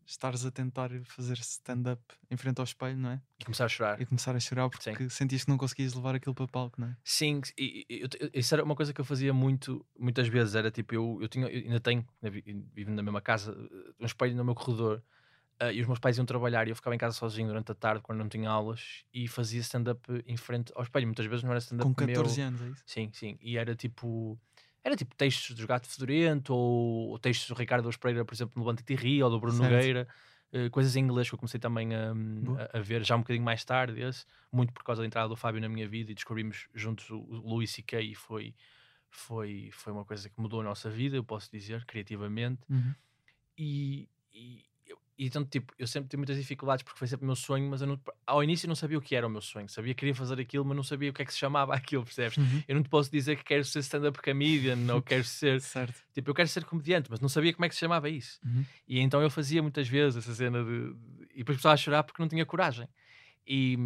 [0.06, 3.22] estares a tentar fazer stand-up em frente ao espelho, não é?
[3.40, 6.34] e começar a chorar E começar a chorar porque sentias que não conseguias levar aquilo
[6.34, 6.96] para palco, não é?
[7.04, 10.70] sim e, e- eu- isso era uma coisa que eu fazia muito muitas vezes era
[10.70, 12.42] tipo eu, eu tinha eu ainda tenho né, vi-
[12.72, 15.02] vivo na mesma casa eh, um espelho no meu corredor
[15.62, 17.74] Uh, e os meus pais iam trabalhar e eu ficava em casa sozinho durante a
[17.74, 21.06] tarde quando não tinha aulas e fazia stand-up em frente ao espelho.
[21.06, 22.48] Muitas vezes não era stand-up Com 14 meu.
[22.48, 22.82] anos, é isso?
[22.84, 23.38] Sim, sim.
[23.40, 24.36] E era tipo.
[24.84, 28.64] Era tipo textos do Gato Fedorento ou, ou textos do Ricardo Pereira, por exemplo, no
[28.92, 29.58] e Rio ou do Bruno Certo.
[29.58, 30.08] Nogueira.
[30.52, 32.62] eh, coisas em inglês que eu comecei também a, Boa.
[32.74, 35.36] a, a ver já um bocadinho mais tarde, esse, muito por causa da entrada do
[35.36, 38.00] Fábio na minha vida e descobrimos juntos o, o Louis C.K.
[38.02, 38.54] e foi,
[39.10, 42.62] foi, foi uma coisa que mudou a nossa vida, eu posso dizer, criativamente.
[42.68, 42.96] Uhum.
[43.56, 44.64] E, e,
[45.22, 47.80] e então, tipo, eu sempre tive muitas dificuldades porque foi sempre o meu sonho, mas
[47.80, 49.68] eu não- ao início eu não sabia o que era o meu sonho.
[49.68, 52.02] Sabia que queria fazer aquilo, mas não sabia o que é que se chamava aquilo,
[52.04, 52.36] percebes?
[52.38, 52.62] Uhum.
[52.66, 55.60] Eu não te posso dizer que quero ser stand-up comedian ou quero ser.
[55.60, 55.94] Certo.
[56.12, 58.40] Tipo, eu quero ser comediante, mas não sabia como é que se chamava isso.
[58.44, 58.64] Uhum.
[58.88, 60.92] E então eu fazia muitas vezes essa cena de.
[61.34, 62.88] E depois começava a chorar porque não tinha coragem.
[63.46, 63.78] E,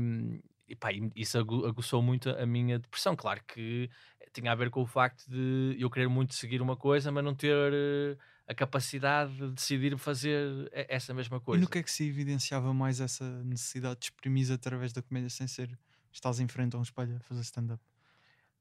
[0.68, 3.14] e pá, isso agu- aguçou muito a minha depressão.
[3.14, 3.90] Claro que
[4.32, 7.34] tinha a ver com o facto de eu querer muito seguir uma coisa, mas não
[7.34, 8.16] ter eh,
[8.46, 11.58] a capacidade de decidir fazer e- essa mesma E coisa.
[11.58, 15.46] no que é que se evidenciava mais essa necessidade de exprimir através da comédia sem
[15.48, 15.78] ser
[16.12, 17.82] estás em frente a um espelho a fazer stand-up?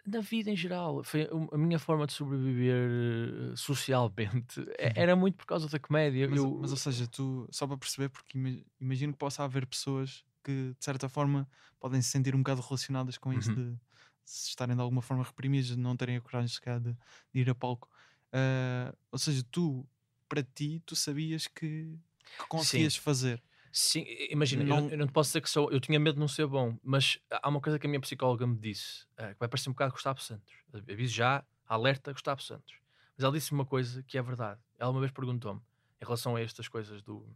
[0.07, 4.61] Na vida em geral, foi a minha forma de sobreviver eh, socialmente.
[4.77, 6.27] eh, Era muito por causa da comédia.
[6.27, 9.67] Mas, eu, mas, ou seja, tu, só para perceber, porque ima- imagino que possa haver
[9.67, 11.47] pessoas que de certa forma
[11.79, 13.59] podem se sentir um bocado relacionadas com isso Uhum.
[13.59, 13.77] de
[14.25, 16.93] se estarem de alguma forma reprimidos, de não terem a coragem se calhar, de,
[17.33, 17.89] de ir a palco.
[18.31, 19.87] Ah, ou seja, tu,
[20.27, 21.97] para ti, tu sabias que,
[22.37, 23.41] que conseguias fazer.
[23.71, 25.69] Sim, imagina, eu- Não- eu, não te posso dizer que sou.
[25.71, 28.47] Eu tinha medo de não ser bom, mas há uma coisa que a minha psicóloga
[28.47, 30.53] me disse, eh, que vai parecer um bocado Gustavo Santos.
[30.73, 32.75] Aviso já, alerta Gustavo Santos.
[33.17, 34.61] Mas ela disse uma coisa que é verdade.
[34.79, 35.59] Ela uma vez perguntou-me,
[36.01, 37.27] em relação a estas coisas do,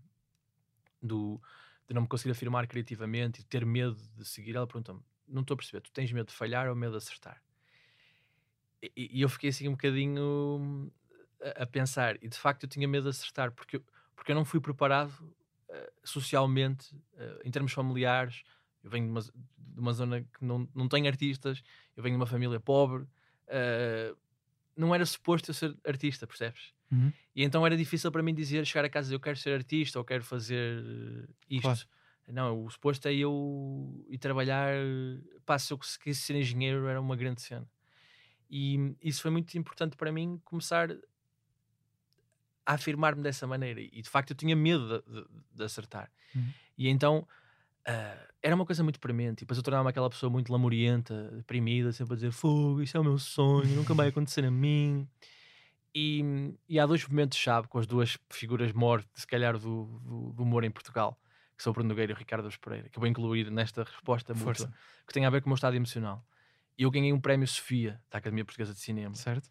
[1.02, 1.42] do
[1.88, 5.56] de não me conseguir afirmar criativamente e ter medo de seguir, ela perguntou-me: Não estou
[5.56, 7.42] a perceber, tu tens medo de falhar ou medo de acertar?
[8.82, 10.92] E, eu fiquei assim um bocadinho
[11.42, 13.84] a, a pensar, e de facto eu tinha medo de acertar, porque eu,
[14.16, 15.14] porque eu não fui preparado
[15.70, 18.44] eh, socialmente, eh, em termos familiares.
[18.84, 21.62] Eu venho de uma, de uma zona que não, não tem artistas,
[21.96, 23.06] eu venho de uma família pobre.
[23.48, 24.14] eh,
[24.76, 26.74] não era suposto eu ser artista, percebes?
[26.90, 27.12] Uhum.
[27.36, 30.06] E então era difícil para mim dizer, chegar a casa, eu quero ser artista ou
[30.06, 31.64] quero fazer isto.
[31.64, 31.80] Claro.
[32.30, 34.74] Não, o suposto é eu ir trabalhar.
[35.46, 37.68] Pá, se eu conseguisse ser engenheiro, era uma grande cena.
[38.50, 40.90] E isso foi muito importante para mim começar
[42.66, 43.82] a afirmar-me dessa maneira.
[43.82, 46.12] E de facto eu tinha medo de, de- de acertar.
[46.36, 46.52] Uhum.
[46.78, 47.28] E então
[47.86, 49.40] ah, era uma coisa muito premente.
[49.40, 53.00] E depois eu tornava-me aquela pessoa muito lamurienta, deprimida, sempre a dizer: Fogo, isso é
[53.00, 55.08] o meu sonho, nunca vai acontecer a mim.
[55.94, 60.44] E, e há dois momentos-chave com as duas figuras mortes, se calhar, do, do, do
[60.44, 61.20] humor em Portugal,
[61.58, 64.34] que são o Bruno Nogueira e o Ricardo Pereira, que eu vou incluir nesta resposta
[64.36, 64.68] mútua,
[65.08, 66.24] que tem a ver com o meu estado emocional.
[66.80, 69.14] E eu ganhei um prémio Sofia, da Academia Portuguesa de Cinema.
[69.14, 69.50] Certo?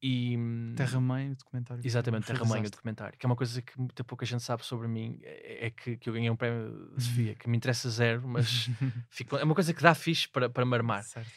[0.00, 0.38] E,
[0.76, 1.84] Terra-mãe, o documentário.
[1.84, 3.18] Exatamente, Terra Mãe, o documentário.
[3.18, 5.18] Que é uma coisa que muita pouca gente sabe sobre mim.
[5.22, 8.70] É, é que, que eu ganhei um prémio de Sofia, que me interessa zero, mas
[9.10, 11.02] fico- é uma coisa que dá fixe para, para me armar.
[11.02, 11.28] Certo.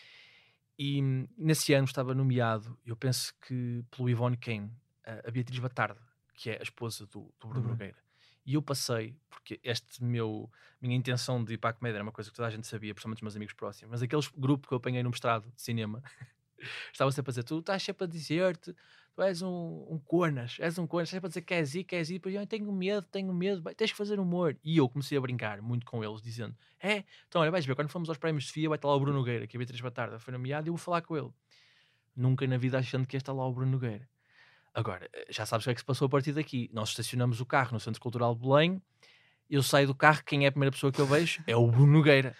[0.77, 4.71] E hum, nesse ano estava nomeado, eu penso que pelo Ivone Kane,
[5.03, 5.99] a, Beatriz Batarda,
[6.35, 7.93] que é a esposa do, do Bruno Bruno.
[8.45, 10.51] E eu passei, porque este meu,
[10.81, 12.93] minha intenção de ir para a comédia era uma coisa que toda a gente sabia,
[12.93, 16.03] principalmente os meus amigos próximos, mas aqueles grupo que eu apanhei no mestrado de cinema,
[16.91, 18.75] estava sempre a dizer: Tu estás sempre a dizer-te,
[19.15, 21.95] tu és um, um cornas, és um cornas, sempre a dizer que és ir, que
[21.95, 24.57] és ir, depois eu tenho medo, tenho medo, vai, tens que fazer humor.
[24.63, 27.89] E eu comecei a brincar muito com eles, dizendo: É, então olha, vais ver, quando
[27.89, 30.19] fomos aos prémios de Sofia, vai estar lá o Bruno Nogueira, que a Beatriz Batarda
[30.19, 31.31] foi nomeado, e eu vou falar com ele.
[32.15, 34.07] Nunca na vida achando que ia estar lá o Bruno Nogueira.
[34.73, 36.69] Agora, eh, já sabes o que é que se passou a partir daqui.
[36.73, 38.81] Nós estacionamos o carro no Centro Cultural de Belém,
[39.49, 41.43] eu saio do carro, quem é a primeira pessoa que eu vejo?
[41.45, 42.35] É o Bruno Nogueira.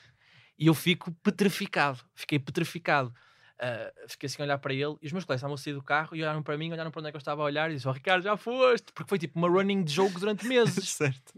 [0.58, 3.14] E eu fico petrificado, fiquei petrificado.
[3.60, 5.82] Ah, fiquei assim a olhar para ele e os meus colegas estavam a sair do
[5.82, 7.76] carro e olharam para mim, olharam para onde é que eu estava a olhar e
[7.76, 10.90] disseram: Ricardo, já foste, porque foi tipo uma running de jogo durante meses.
[10.90, 11.34] certo.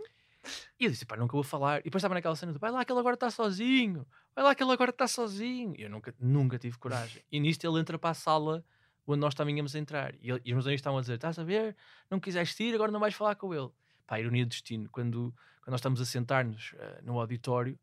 [0.79, 1.79] E eu disse, pá, nunca vou falar.
[1.81, 4.05] E depois estava naquela cena do, vai lá que ele agora está sozinho.
[4.35, 5.73] Vai lá que ele agora está sozinho.
[5.77, 7.23] E eu nunca, nunca tive coragem.
[7.31, 8.63] E nisto ele entra para a sala
[9.07, 10.15] onde nós estávamos a entrar.
[10.21, 11.75] E, ele- e os meus amigos estavam a dizer, estás a ver?
[12.09, 13.69] Não quiseste ir, agora não vais falar com ele.
[14.07, 14.89] Pá, ironia do destino.
[14.89, 17.77] Quando, quando nós estamos a sentar-nos eh, no auditório,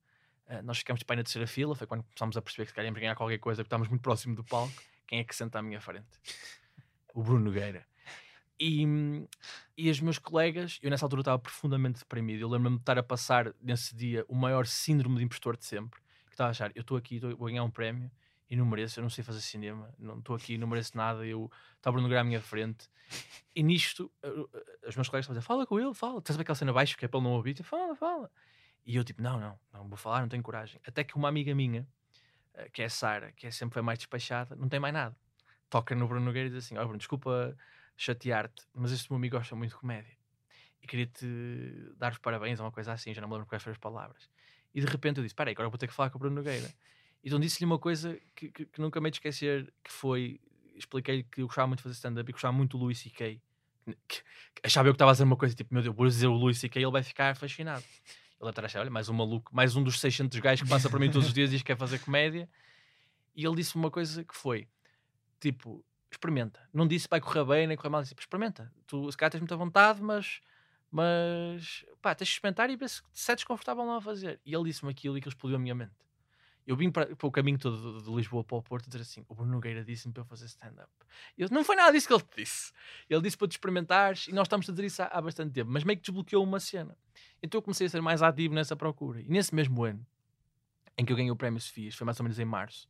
[0.47, 1.74] eh, nós ficamos para na terceira fila.
[1.74, 4.03] Foi quando começámos a perceber que se calhar íamos ganhar qualquer coisa, porque estávamos muito
[4.03, 4.73] próximo do palco.
[5.07, 6.07] Quem é que senta à minha frente?
[7.15, 7.86] O Bruno Nogueira.
[8.59, 8.86] E,
[9.77, 12.40] e os meus colegas, eu nessa altura estava profundamente deprimido.
[12.43, 16.01] Eu lembro-me de estar a passar nesse dia o maior síndrome de impostor de sempre.
[16.27, 18.11] Que estava a achar, eu estou aqui, vou ganhar um prémio
[18.52, 21.24] e não mereço, eu não sei fazer cinema, não estou aqui, não mereço nada.
[21.24, 21.50] Eu o
[21.90, 22.86] Bruno Nogueira à minha frente.
[23.56, 26.18] E nisto, eh, eh, os meus colegas estavam a dizer: fala com ele, fala.
[26.18, 27.58] Estás a ver aquela cena baixo que é para ele não ouvir?
[27.58, 28.30] Eu, Fala, fala.
[28.84, 30.78] E eu, tipo, não, não, não vou falar, não tenho coragem.
[30.86, 31.88] Até que uma amiga minha,
[32.52, 35.16] eh, que é Sara, que é sempre a mais despachada, não tem mais nada.
[35.70, 37.56] Toca no Bruno Nogueira e diz assim: Ó Bruno, desculpa
[37.96, 40.14] chatear-te, mas este meu amigo gosta muito de comédia.
[40.82, 41.26] e queria-te
[41.96, 44.28] dar os parabéns ou uma coisa assim, já não me lembro quais foram as palavras.
[44.74, 46.36] E de repente eu disse: Espera aí, agora vou ter que falar com o Bruno
[46.36, 46.70] Nogueira.
[47.24, 50.40] Então disse-lhe uma coisa que, que, que, nunca me esquecer, que foi,
[50.74, 53.40] expliquei-lhe que eu gostava muito de fazer stand-up e gostava muito do Louis C.K.
[54.62, 56.59] Achava eu que estava a dizer uma coisa tipo, meu Deus, vou dizer o Louis
[56.59, 56.81] C.K.
[56.81, 57.85] ele vai ficar fascinado.
[58.40, 60.99] Ele deve estar olha, mais um maluco, mais um dos 600 gajos que passa para
[60.99, 62.49] mim todos os dias e diz que quer fazer comédia.
[63.36, 64.66] E ele disse-me uma coisa que foi,
[65.39, 66.61] tipo, experimenta.
[66.73, 68.73] Não disse vai correr bem, nem correr mal, disse, experimenta.
[68.86, 70.40] Tu, se calhar tens muita vontade, mas
[70.90, 74.39] mas pá, tens de experimentar e ver se te sentes confortável não a fazer.
[74.44, 75.94] E ele disse-me aquilo e aquilo explodiu a minha mente.
[76.66, 79.24] Eu vim para, para o caminho todo de, de, Lisboa para o Porto dizer assim:
[79.28, 80.90] o Bruno Nogueira disse-me para eu fazer stand-up.
[81.51, 82.72] Não foi nada disso que ele te disse.
[83.10, 85.70] Ele disse para te experimentares e nós estamos a dizer isso há, há, bastante tempo,
[85.70, 86.97] mas meio que desbloqueou uma cena.
[87.43, 89.20] Então eu comecei a ser mais ativo nessa procura.
[89.20, 90.06] E nesse mesmo ano
[90.97, 92.89] em que eu ganhei o Prémio Sofias, foi mais ou menos em março,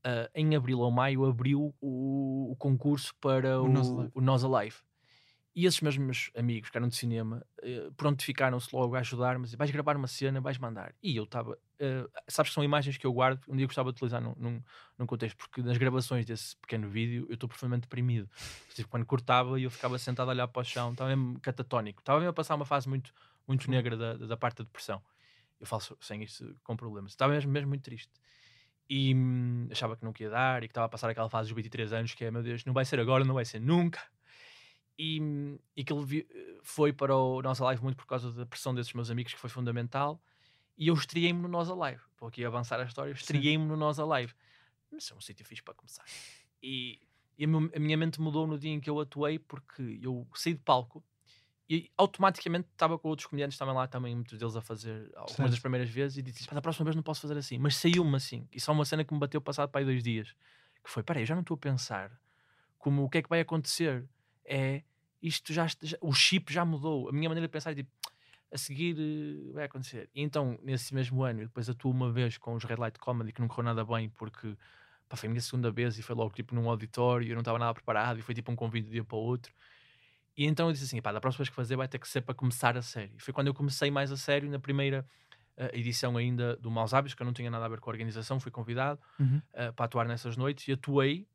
[0.00, 4.76] uh, em abril ou maio abriu o, o concurso para o, o Nós Alive.
[5.54, 9.46] E esses mesmos amigos que eram de cinema uh, prontificaram-se logo a ajudar-me.
[9.56, 10.94] Vais gravar uma cena, vais mandar.
[11.02, 11.58] E eu estava.
[11.80, 14.62] Uh, sabes que são imagens que eu guardo, um dia gostava de utilizar num, num,
[14.98, 18.28] num, contexto, porque nas gravações desse pequeno vídeo eu estou profundamente deprimido.
[18.74, 22.00] Tipo, quando cortava e eu ficava sentado a olhar para o chão, estava mesmo catatónico.
[22.00, 23.14] Estava mesmo a passar uma fase muito,
[23.48, 25.02] muito negra da, da parte da depressão.
[25.58, 27.12] Eu falo sem isso com problemas.
[27.12, 28.12] Estava mesmo, mesmo muito triste.
[28.88, 31.56] E hum, achava que não ia dar e que estava a passar aquela fase dos
[31.56, 34.00] 23 anos que é, meu Deus, não vai ser agora, não vai ser nunca
[35.00, 36.26] e, e que ele
[36.62, 39.48] foi para o Nós Alive muito por causa da pressão desses meus amigos, que foi
[39.48, 40.22] fundamental.
[40.76, 42.00] E eu estreiei-me no Nós Alive.
[42.12, 44.34] Estou aqui a avançar a história, estreiei-me no Nós Alive.
[44.90, 46.04] Mas é um sítio fixe para começar.
[46.62, 47.00] E,
[47.38, 50.60] e a, minha mente mudou no dia em que eu atuei, porque eu saí de
[50.60, 51.04] palco
[51.70, 55.50] e automaticamente estava com outros comediantes também lá, também muitos deles a fazer algumas certo.
[55.50, 57.58] das primeiras vezes, e disse: da próxima vez não posso fazer assim.
[57.58, 58.48] Mas saiu-me assim.
[58.52, 60.34] E só uma cena que me bateu passado para aí dois dias.
[60.82, 62.10] Que foi: peraí, já não estou a pensar
[62.76, 64.04] como o que é que vai acontecer.
[64.44, 64.82] É
[65.22, 67.08] isto já, já, o chip já mudou.
[67.08, 67.90] A minha maneira de pensar é tipo,
[68.52, 70.08] a seguir uh, vai acontecer.
[70.14, 73.32] E então, nesse mesmo ano, eu depois atuo uma vez com os Red Light Comedy,
[73.32, 74.56] que não correu nada bem, porque
[75.08, 77.58] pá, foi a minha segunda vez e foi logo tipo num auditório, eu não estava
[77.58, 79.52] nada preparado e foi tipo um convite de um dia para o outro.
[80.36, 82.22] E então eu disse assim: pá, da próxima vez que fazer vai ter que ser
[82.22, 83.12] para começar a sério.
[83.16, 85.06] E foi quando eu comecei mais a sério, na primeira
[85.56, 87.92] uh, edição ainda do Maus Hábitos, que eu não tinha nada a ver com a
[87.92, 89.40] organização, fui convidado uhum.
[89.52, 91.26] uh, para atuar nessas noites e atuei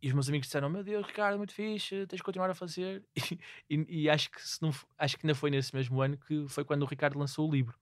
[0.00, 2.54] e os meus amigos disseram: Meu Deus, Ricardo, é muito fixe, tens de continuar a
[2.54, 3.02] fazer.
[3.16, 3.20] E,
[3.70, 6.64] e, e, acho, que se não, acho que ainda foi nesse mesmo ano que foi
[6.64, 7.78] quando o Ricardo lançou o livro.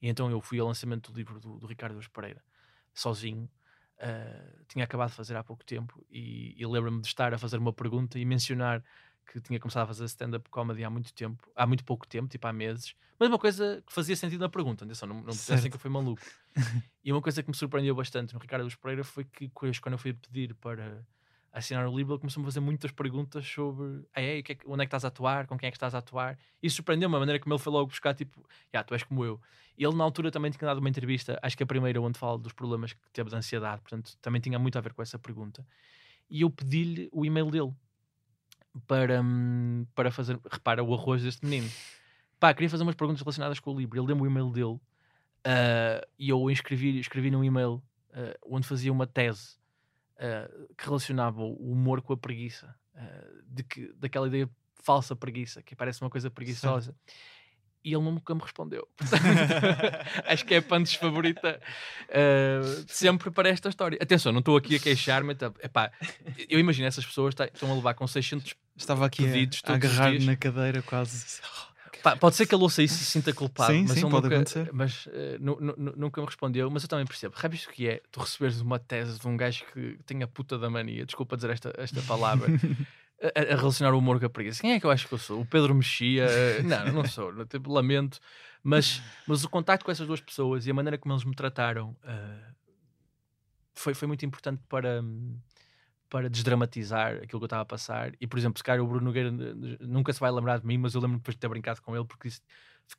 [0.00, 2.42] E então eu fui ao lançamento do livro do, do Ricardo Luz Pereira,
[2.92, 3.48] sozinho.
[3.96, 7.58] Uh, tinha acabado de fazer há pouco tempo e, e lembro-me de estar a fazer
[7.58, 8.82] uma pergunta e mencionar
[9.24, 12.46] que tinha começado a fazer stand-up comedy há muito tempo, há muito pouco tempo, tipo
[12.46, 15.76] há meses, mas uma coisa que fazia sentido na pergunta, atenção, não, não pensem que
[15.76, 16.22] eu fui maluco.
[17.04, 19.98] e uma coisa que me surpreendeu bastante no Ricardo Luz Pereira foi que quando eu
[19.98, 21.06] fui pedir para
[21.54, 24.86] assinar o livro, ele começou a fazer muitas perguntas sobre é, que é, onde é
[24.86, 26.36] que estás a atuar, com quem é que estás a atuar.
[26.60, 29.40] E surpreendeu-me a maneira como ele foi logo buscar, tipo, ah, tu és como eu.
[29.78, 32.36] E ele, na altura, também tinha dado uma entrevista, acho que a primeira, onde fala
[32.38, 35.64] dos problemas que teve de ansiedade, portanto, também tinha muito a ver com essa pergunta.
[36.28, 37.72] E eu pedi-lhe o e-mail dele
[38.88, 41.70] para, hum, para fazer, repara, o arroz deste menino.
[42.40, 43.96] Pá, queria fazer umas perguntas relacionadas com o livro.
[43.96, 47.74] Ele deu-me o e-mail dele uh, e eu escrevi, escrevi num e-mail
[48.10, 49.56] uh, onde fazia uma tese
[50.16, 54.48] uh, que relacionava o humor com a preguiça, uh, de que, daquela ideia
[54.82, 56.92] falsa preguiça, que parece uma coisa preguiçosa.
[56.92, 57.14] Sim.
[57.84, 58.88] E ele nunca me respondeu.
[60.24, 61.60] Acho que é a punch favorita
[62.08, 63.98] uh, sempre para esta história.
[64.00, 65.34] Atenção, não estou aqui a queixar-me.
[65.72, 65.90] Tá,
[66.48, 69.74] eu imagino essas pessoas tá, estão a levar com 600 Estava aqui pedidos a, a
[69.74, 71.40] agarrar na cadeira quase.
[72.04, 74.24] Pá, pode ser que ele ouça isso e se sinta culpado, sim, mas, sim, pode
[74.24, 74.70] nunca, acontecer.
[74.74, 76.70] mas uh, nunca me respondeu.
[76.70, 77.34] Mas eu também percebo.
[77.40, 78.02] Sabes o que é?
[78.12, 81.48] Tu receberes uma tese de um gajo que tem a puta da mania, desculpa dizer
[81.48, 82.46] esta, esta palavra,
[83.34, 84.60] a, a, relacionar o humor com a preguiça.
[84.60, 85.40] Quem é que eu acho que eu sou?
[85.40, 86.28] O Pedro Mexia?
[86.62, 87.32] não, não sou.
[87.32, 88.20] Não, tipo, lamento.
[88.62, 91.96] Mas, mas o contacto com essas duas pessoas e a maneira como eles me trataram
[92.04, 92.54] uh,
[93.74, 95.00] foi, foi muito importante para.
[95.00, 95.38] Um,
[96.14, 98.12] para desdramatizar aquilo que eu estava a passar.
[98.20, 99.32] E, por exemplo, se calhar o Bruno Nogueira
[99.80, 102.04] nunca se vai lembrar de mim, mas eu lembro depois de ter brincado com ele,
[102.04, 102.40] porque disse,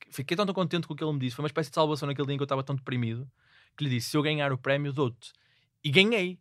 [0.10, 1.34] fiquei tão contente com o que ele me disse.
[1.34, 3.26] Foi uma espécie de salvação naquele dia em que eu estava tão deprimido,
[3.78, 5.32] que lhe disse: se eu ganhar o prémio, dou-te.
[5.82, 6.38] E ganhei.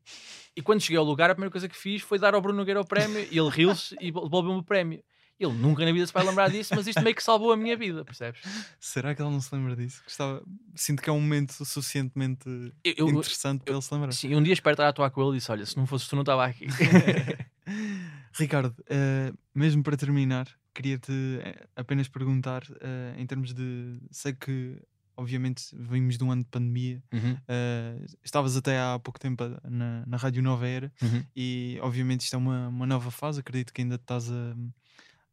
[0.57, 2.81] E quando cheguei ao lugar, a primeira coisa que fiz foi dar ao Bruno Nogueira
[2.81, 5.01] o prémio, e ele riu-se e devolveu-me o prémio.
[5.39, 7.77] Ele nunca na vida se vai lembrar disso, mas isto meio que salvou a minha
[7.77, 8.40] vida, percebes?
[8.78, 10.02] Será que ele não se lembra disso?
[10.05, 10.43] Gostava...
[10.74, 12.48] Sinto que é um momento suficientemente
[12.85, 14.12] eu, interessante eu, para ele se lembrar.
[14.12, 16.09] Sim, um dia espero estar a atuar com ele e disse: Olha, se não fosse
[16.09, 16.66] tu, não estava aqui.
[18.32, 24.01] Ricardo, uh, mesmo para terminar, queria-te eh, apenas perguntar, uh, em termos de.
[24.11, 24.81] Sei que
[25.16, 27.02] obviamente vimos de um ano de pandemia.
[27.12, 27.35] Uhum.
[27.35, 31.24] Uh, estavas até há pouco tempo na, na Rádio Nova Era uhum.
[31.35, 33.40] e obviamente isto é uma, uma nova fase.
[33.40, 34.56] Acredito que ainda estás a,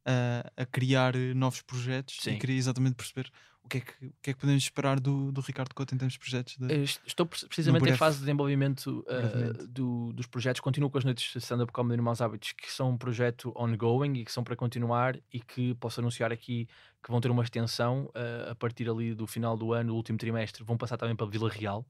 [0.04, 2.32] a, a criar eh, novos projetos Sim.
[2.32, 3.30] e queria exatamente perceber
[3.64, 5.98] o que é que, o que, é que podemos esperar do, do Ricardo Couto em
[5.98, 6.56] termos de projetos.
[6.58, 9.66] de- Eh, est- Estou pre- precisamente em fase de desenvolvimento brevemente.
[9.68, 10.60] do- dos projetos.
[10.60, 14.14] Continuo com as noites de stand-up comedy no Maus Hábitos, que são um projeto ongoing
[14.14, 16.66] e que são para continuar e que posso anunciar aqui
[17.02, 20.18] que vão ter uma extensão eh, a partir ali do final do ano, do último
[20.18, 21.86] trimestre, vão passar também para Vila Real.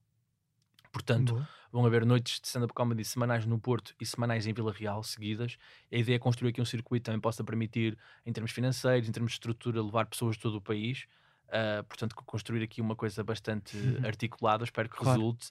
[0.92, 1.48] Portanto, Boa.
[1.72, 5.56] vão haver noites de stand-up comedy semanais no Porto e semanais em Vila Real seguidas.
[5.90, 9.12] A ideia é construir aqui um circuito que também possa permitir, em termos financeiros, em
[9.12, 11.06] termos de estrutura, levar pessoas de todo o país.
[11.48, 14.02] Ah, portanto, co- construir aqui uma coisa bastante Uhum.
[14.02, 15.02] articulada, espero que Claro.
[15.02, 15.50] resulte.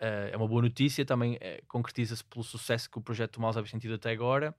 [0.00, 3.56] Ah, é uma boa notícia, também eh, concretiza-se pelo sucesso que o projeto do Maus
[3.56, 4.54] Hábitos tem tido até agora.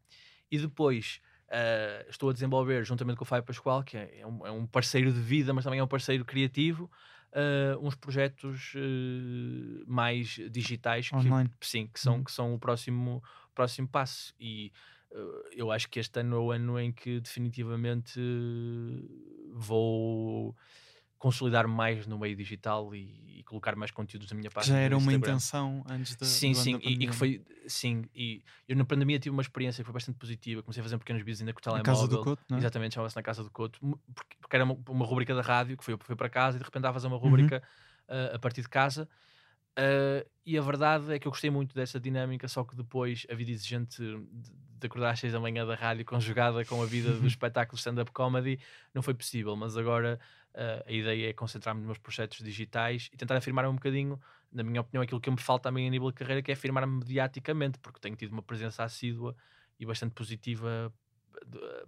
[0.51, 1.19] E depois
[1.51, 4.67] ah, estou a desenvolver, juntamente com o Fábio Pascoal, que é, é um, é um
[4.67, 6.89] parceiro de vida, mas também é um parceiro criativo,
[7.35, 11.49] ah, uns projetos eh, mais digitais que, Online.
[11.61, 12.23] sim, que são, Uhum.
[12.23, 14.33] que são o próximo, próximo passo.
[14.39, 14.71] E
[15.11, 18.19] eh, eu acho que este ano é o ano em que definitivamente
[19.53, 20.55] vou
[21.17, 24.75] consolidar mais no meio digital e, e colocar mais conteúdos na minha página.
[24.77, 26.25] já era uma intenção antes da.
[26.25, 29.85] Sim, sim, e, e que foi, sim, e eu na pandemia tive uma experiência que
[29.85, 30.61] foi bastante positiva.
[30.61, 31.93] Comecei a fazer pequenos vídeos ainda com o Na telemóvel.
[31.95, 32.59] casa do Couto, não é?
[32.59, 33.79] Exatamente, chamava-se na Casa do Couto,
[34.13, 36.65] porque, porque era uma, uma rubrica da rádio que foi, foi para casa e de
[36.65, 37.21] repente estava a fazer uma Uhum.
[37.23, 37.63] rubrica
[38.07, 39.07] ah, a partir de casa.
[39.75, 43.35] Ah, e a verdade é que eu gostei muito dessa dinâmica, só que depois a
[43.35, 47.25] vida exigente de, acordar às 6 da manhã da rádio conjugada com a vida do
[47.27, 48.59] espetáculo stand-up comedy
[48.93, 50.19] não foi possível, mas agora
[50.53, 54.19] ah, a ideia é concentrar-me nos meus projetos digitais e tentar afirmar um bocadinho,
[54.51, 56.99] na minha opinião, aquilo que me falta também a nível de carreira, que é afirmar-me
[56.99, 59.35] mediaticamente, porque tenho tido uma presença assídua
[59.79, 60.93] e bastante positiva,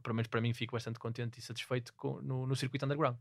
[0.04, 3.18] pelo menos para mim fico bastante contente e satisfeito com- no, no circuito underground.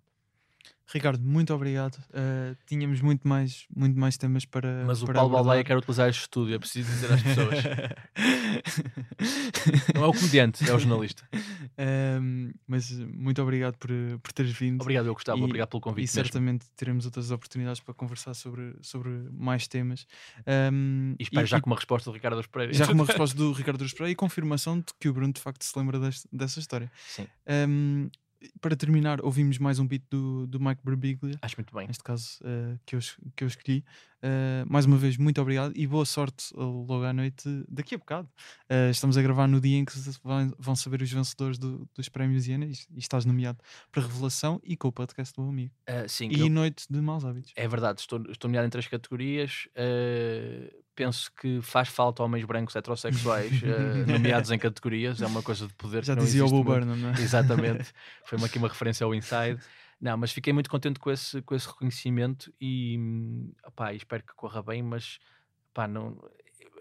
[0.88, 1.96] Ricardo, muito obrigado.
[2.10, 4.84] Uh, tínhamos muito mais, muito mais temas para.
[4.86, 5.44] Mas o para Paulo abordar.
[5.46, 7.58] Baldeia quer utilizar este estúdio, é preciso dizer às pessoas.
[9.94, 11.22] Não é o comediante, é o jornalista.
[12.20, 13.90] Um, mas muito obrigado por,
[14.22, 14.80] por teres vindo.
[14.80, 16.02] Obrigado, eu gostava, E- obrigado pelo E convite.
[16.02, 16.14] mesmo.
[16.14, 20.06] certamente teremos outras oportunidades para conversar sobre, sobre mais temas.
[20.72, 22.72] Um, E espero e- já e com uma resposta do Ricardo Dos Pereira.
[22.72, 25.40] já com uma resposta do Ricardo Dos Pereira e confirmação de que o Bruno de
[25.40, 26.90] facto se lembra deste- dessa história.
[27.08, 27.26] Sim,
[27.68, 28.08] Um,
[28.60, 31.86] para terminar, ouvimos mais um beat do, do Mike Birbiglia, acho muito bem.
[31.86, 33.00] neste caso uh, que, eu,
[33.34, 33.84] que eu escolhi.
[34.26, 37.98] Uh, mais uma vez, muito obrigado e boa sorte uh, logo à noite daqui a
[37.98, 38.28] bocado.
[38.70, 39.92] Uh, estamos a gravar no dia em que
[40.24, 43.58] vão, vão saber os vencedores do- dos prémios Iena e, e estás nomeado
[43.92, 45.72] para revelação e com o podcast do amigo.
[45.86, 47.52] Ah, sim, E eu- noite de maus hábitos.
[47.54, 49.68] é verdade, estou, estou nomeado em três categorias.
[49.76, 55.20] ah, penso que faz falta homens brancos heterossexuais ah, nomeados em categorias.
[55.20, 56.86] É uma coisa de poder Já dizia o existe Bo muito.
[56.86, 57.20] Burnham, não é?
[57.20, 57.92] Exatamente.
[58.24, 59.60] Foi aqui uma referência ao Inside.
[60.00, 64.34] Não, mas fiquei muito contente com esse, com esse reconhecimento e hum, opá, espero que
[64.34, 65.18] corra bem, mas
[65.70, 66.20] opá, não,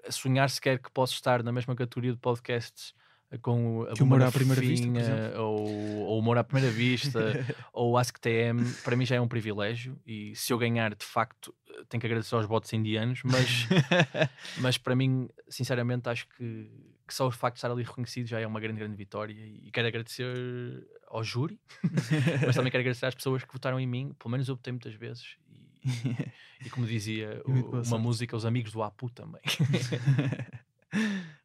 [0.10, 3.05] sonhar sequer que posso estar na mesma categoria de podcasts eh,
[3.42, 5.62] com o- Humor à Primeira Vista, ou,
[6.08, 7.20] ou Humor à Primeira Vista
[7.74, 11.06] ou o Ask TM, para mim já é um privilégio e se eu ganhar de
[11.06, 11.54] facto
[11.90, 13.68] tenho que agradecer aos bots indianos, mas
[14.60, 16.70] mas para mim, sinceramente, acho que,
[17.08, 19.34] que só o facto de estar ali reconhecido já é uma grande, grande vitória.
[19.34, 21.60] E quero agradecer ao júri,
[22.46, 24.14] mas também quero agradecer às pessoas que votaram em mim.
[24.18, 25.36] Pelo menos eu votei muitas vezes.
[25.84, 27.52] E, e como dizia o-
[27.88, 29.42] uma música, os amigos do Apu também.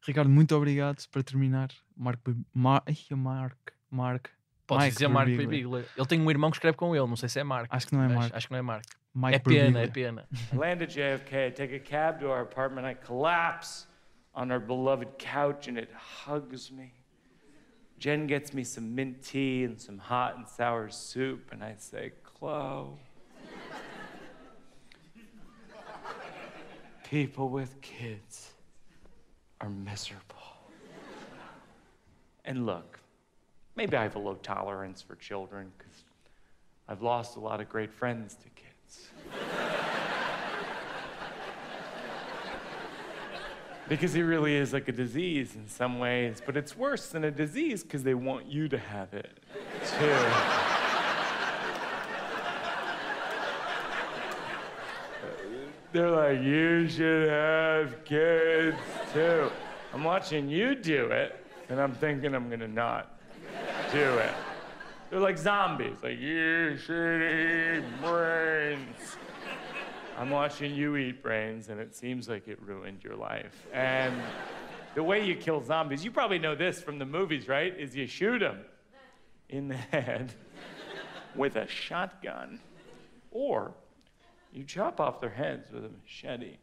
[0.05, 1.07] Ricardo, muito obrigado.
[1.09, 2.35] Para terminar, Marco.
[2.53, 2.83] Mar...
[2.85, 3.57] Ai, o Mark.
[3.89, 4.29] Mark.
[4.65, 5.59] Podes Mike dizer Marco Birbiglia.
[5.59, 5.89] Birbiglia.
[5.97, 7.75] Ele tem um irmão que escreve com ele, não sei se é Marco.
[7.75, 8.35] Acho que não é Marco.
[8.35, 8.87] Acho que não é Marco.
[9.13, 10.27] Mike é pena, é pena.
[10.53, 13.87] I land at JFK, I take a cab to our apartment, I collapse
[14.33, 16.93] on our beloved couch, and it hugs me.
[17.99, 22.13] Jen gets me some mint tea and some hot and sour soup, and I say,
[22.23, 22.97] Chloe.
[27.03, 28.50] People with kids
[29.61, 30.25] are miserable.
[32.43, 32.99] And look,
[33.75, 36.03] maybe I have a low tolerance for children because
[36.87, 39.09] I've lost a lot of great friends to kids.
[43.89, 47.31] Because it really is like a disease in some ways, but it's worse than a
[47.31, 49.37] disease because they want you to have it
[49.99, 50.80] too.
[55.91, 58.77] They're like, you should have kids
[59.11, 59.51] too.
[59.93, 63.19] I'm watching you do it, and I'm thinking I'm gonna not
[63.91, 64.33] do it.
[65.09, 69.17] They're like zombies, like, you should eat brains.
[70.17, 73.67] I'm watching you eat brains, and it seems like it ruined your life.
[73.73, 74.15] And
[74.95, 77.77] the way you kill zombies, you probably know this from the movies, right?
[77.77, 78.59] Is you shoot them
[79.49, 80.31] in the head
[81.35, 82.61] with a shotgun,
[83.31, 83.73] or
[84.51, 86.57] you chop off their heads with a machete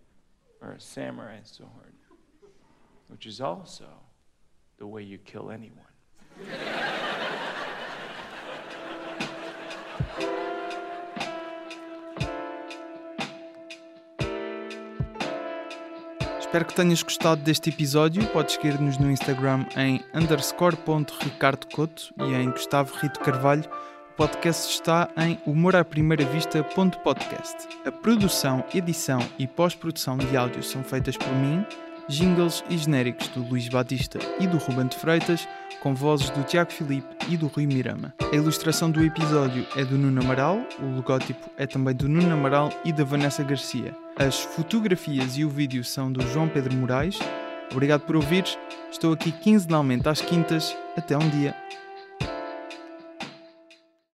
[0.60, 1.94] or a samurai sword,
[3.08, 3.86] which is also
[4.78, 5.84] the way you kill anyone.
[16.38, 18.26] Espero que tenhas gostado deste episódio.
[18.28, 23.68] Podes seguir-nos no Instagram em underscore.ricardocoto e em Gustavo Rito Carvalho
[24.18, 27.56] Podcast está em humoraprimeiravista.podcast.
[27.86, 31.64] A produção, edição e pós-produção de áudio são feitas por mim,
[32.08, 35.46] jingles e genéricos do Luís Batista e do Ruben de Freitas,
[35.80, 38.12] com vozes do Tiago Filipe e do Rui Mirama.
[38.32, 42.70] A ilustração do episódio é do Nuno Amaral, o logótipo é também do Nuno Amaral
[42.84, 43.96] e da Vanessa Garcia.
[44.16, 47.20] As fotografias e o vídeo são do João Pedro Moraes.
[47.70, 48.58] Obrigado por ouvires.
[48.90, 50.76] Estou aqui quinzenalmente às quintas.
[50.96, 51.54] Até um dia.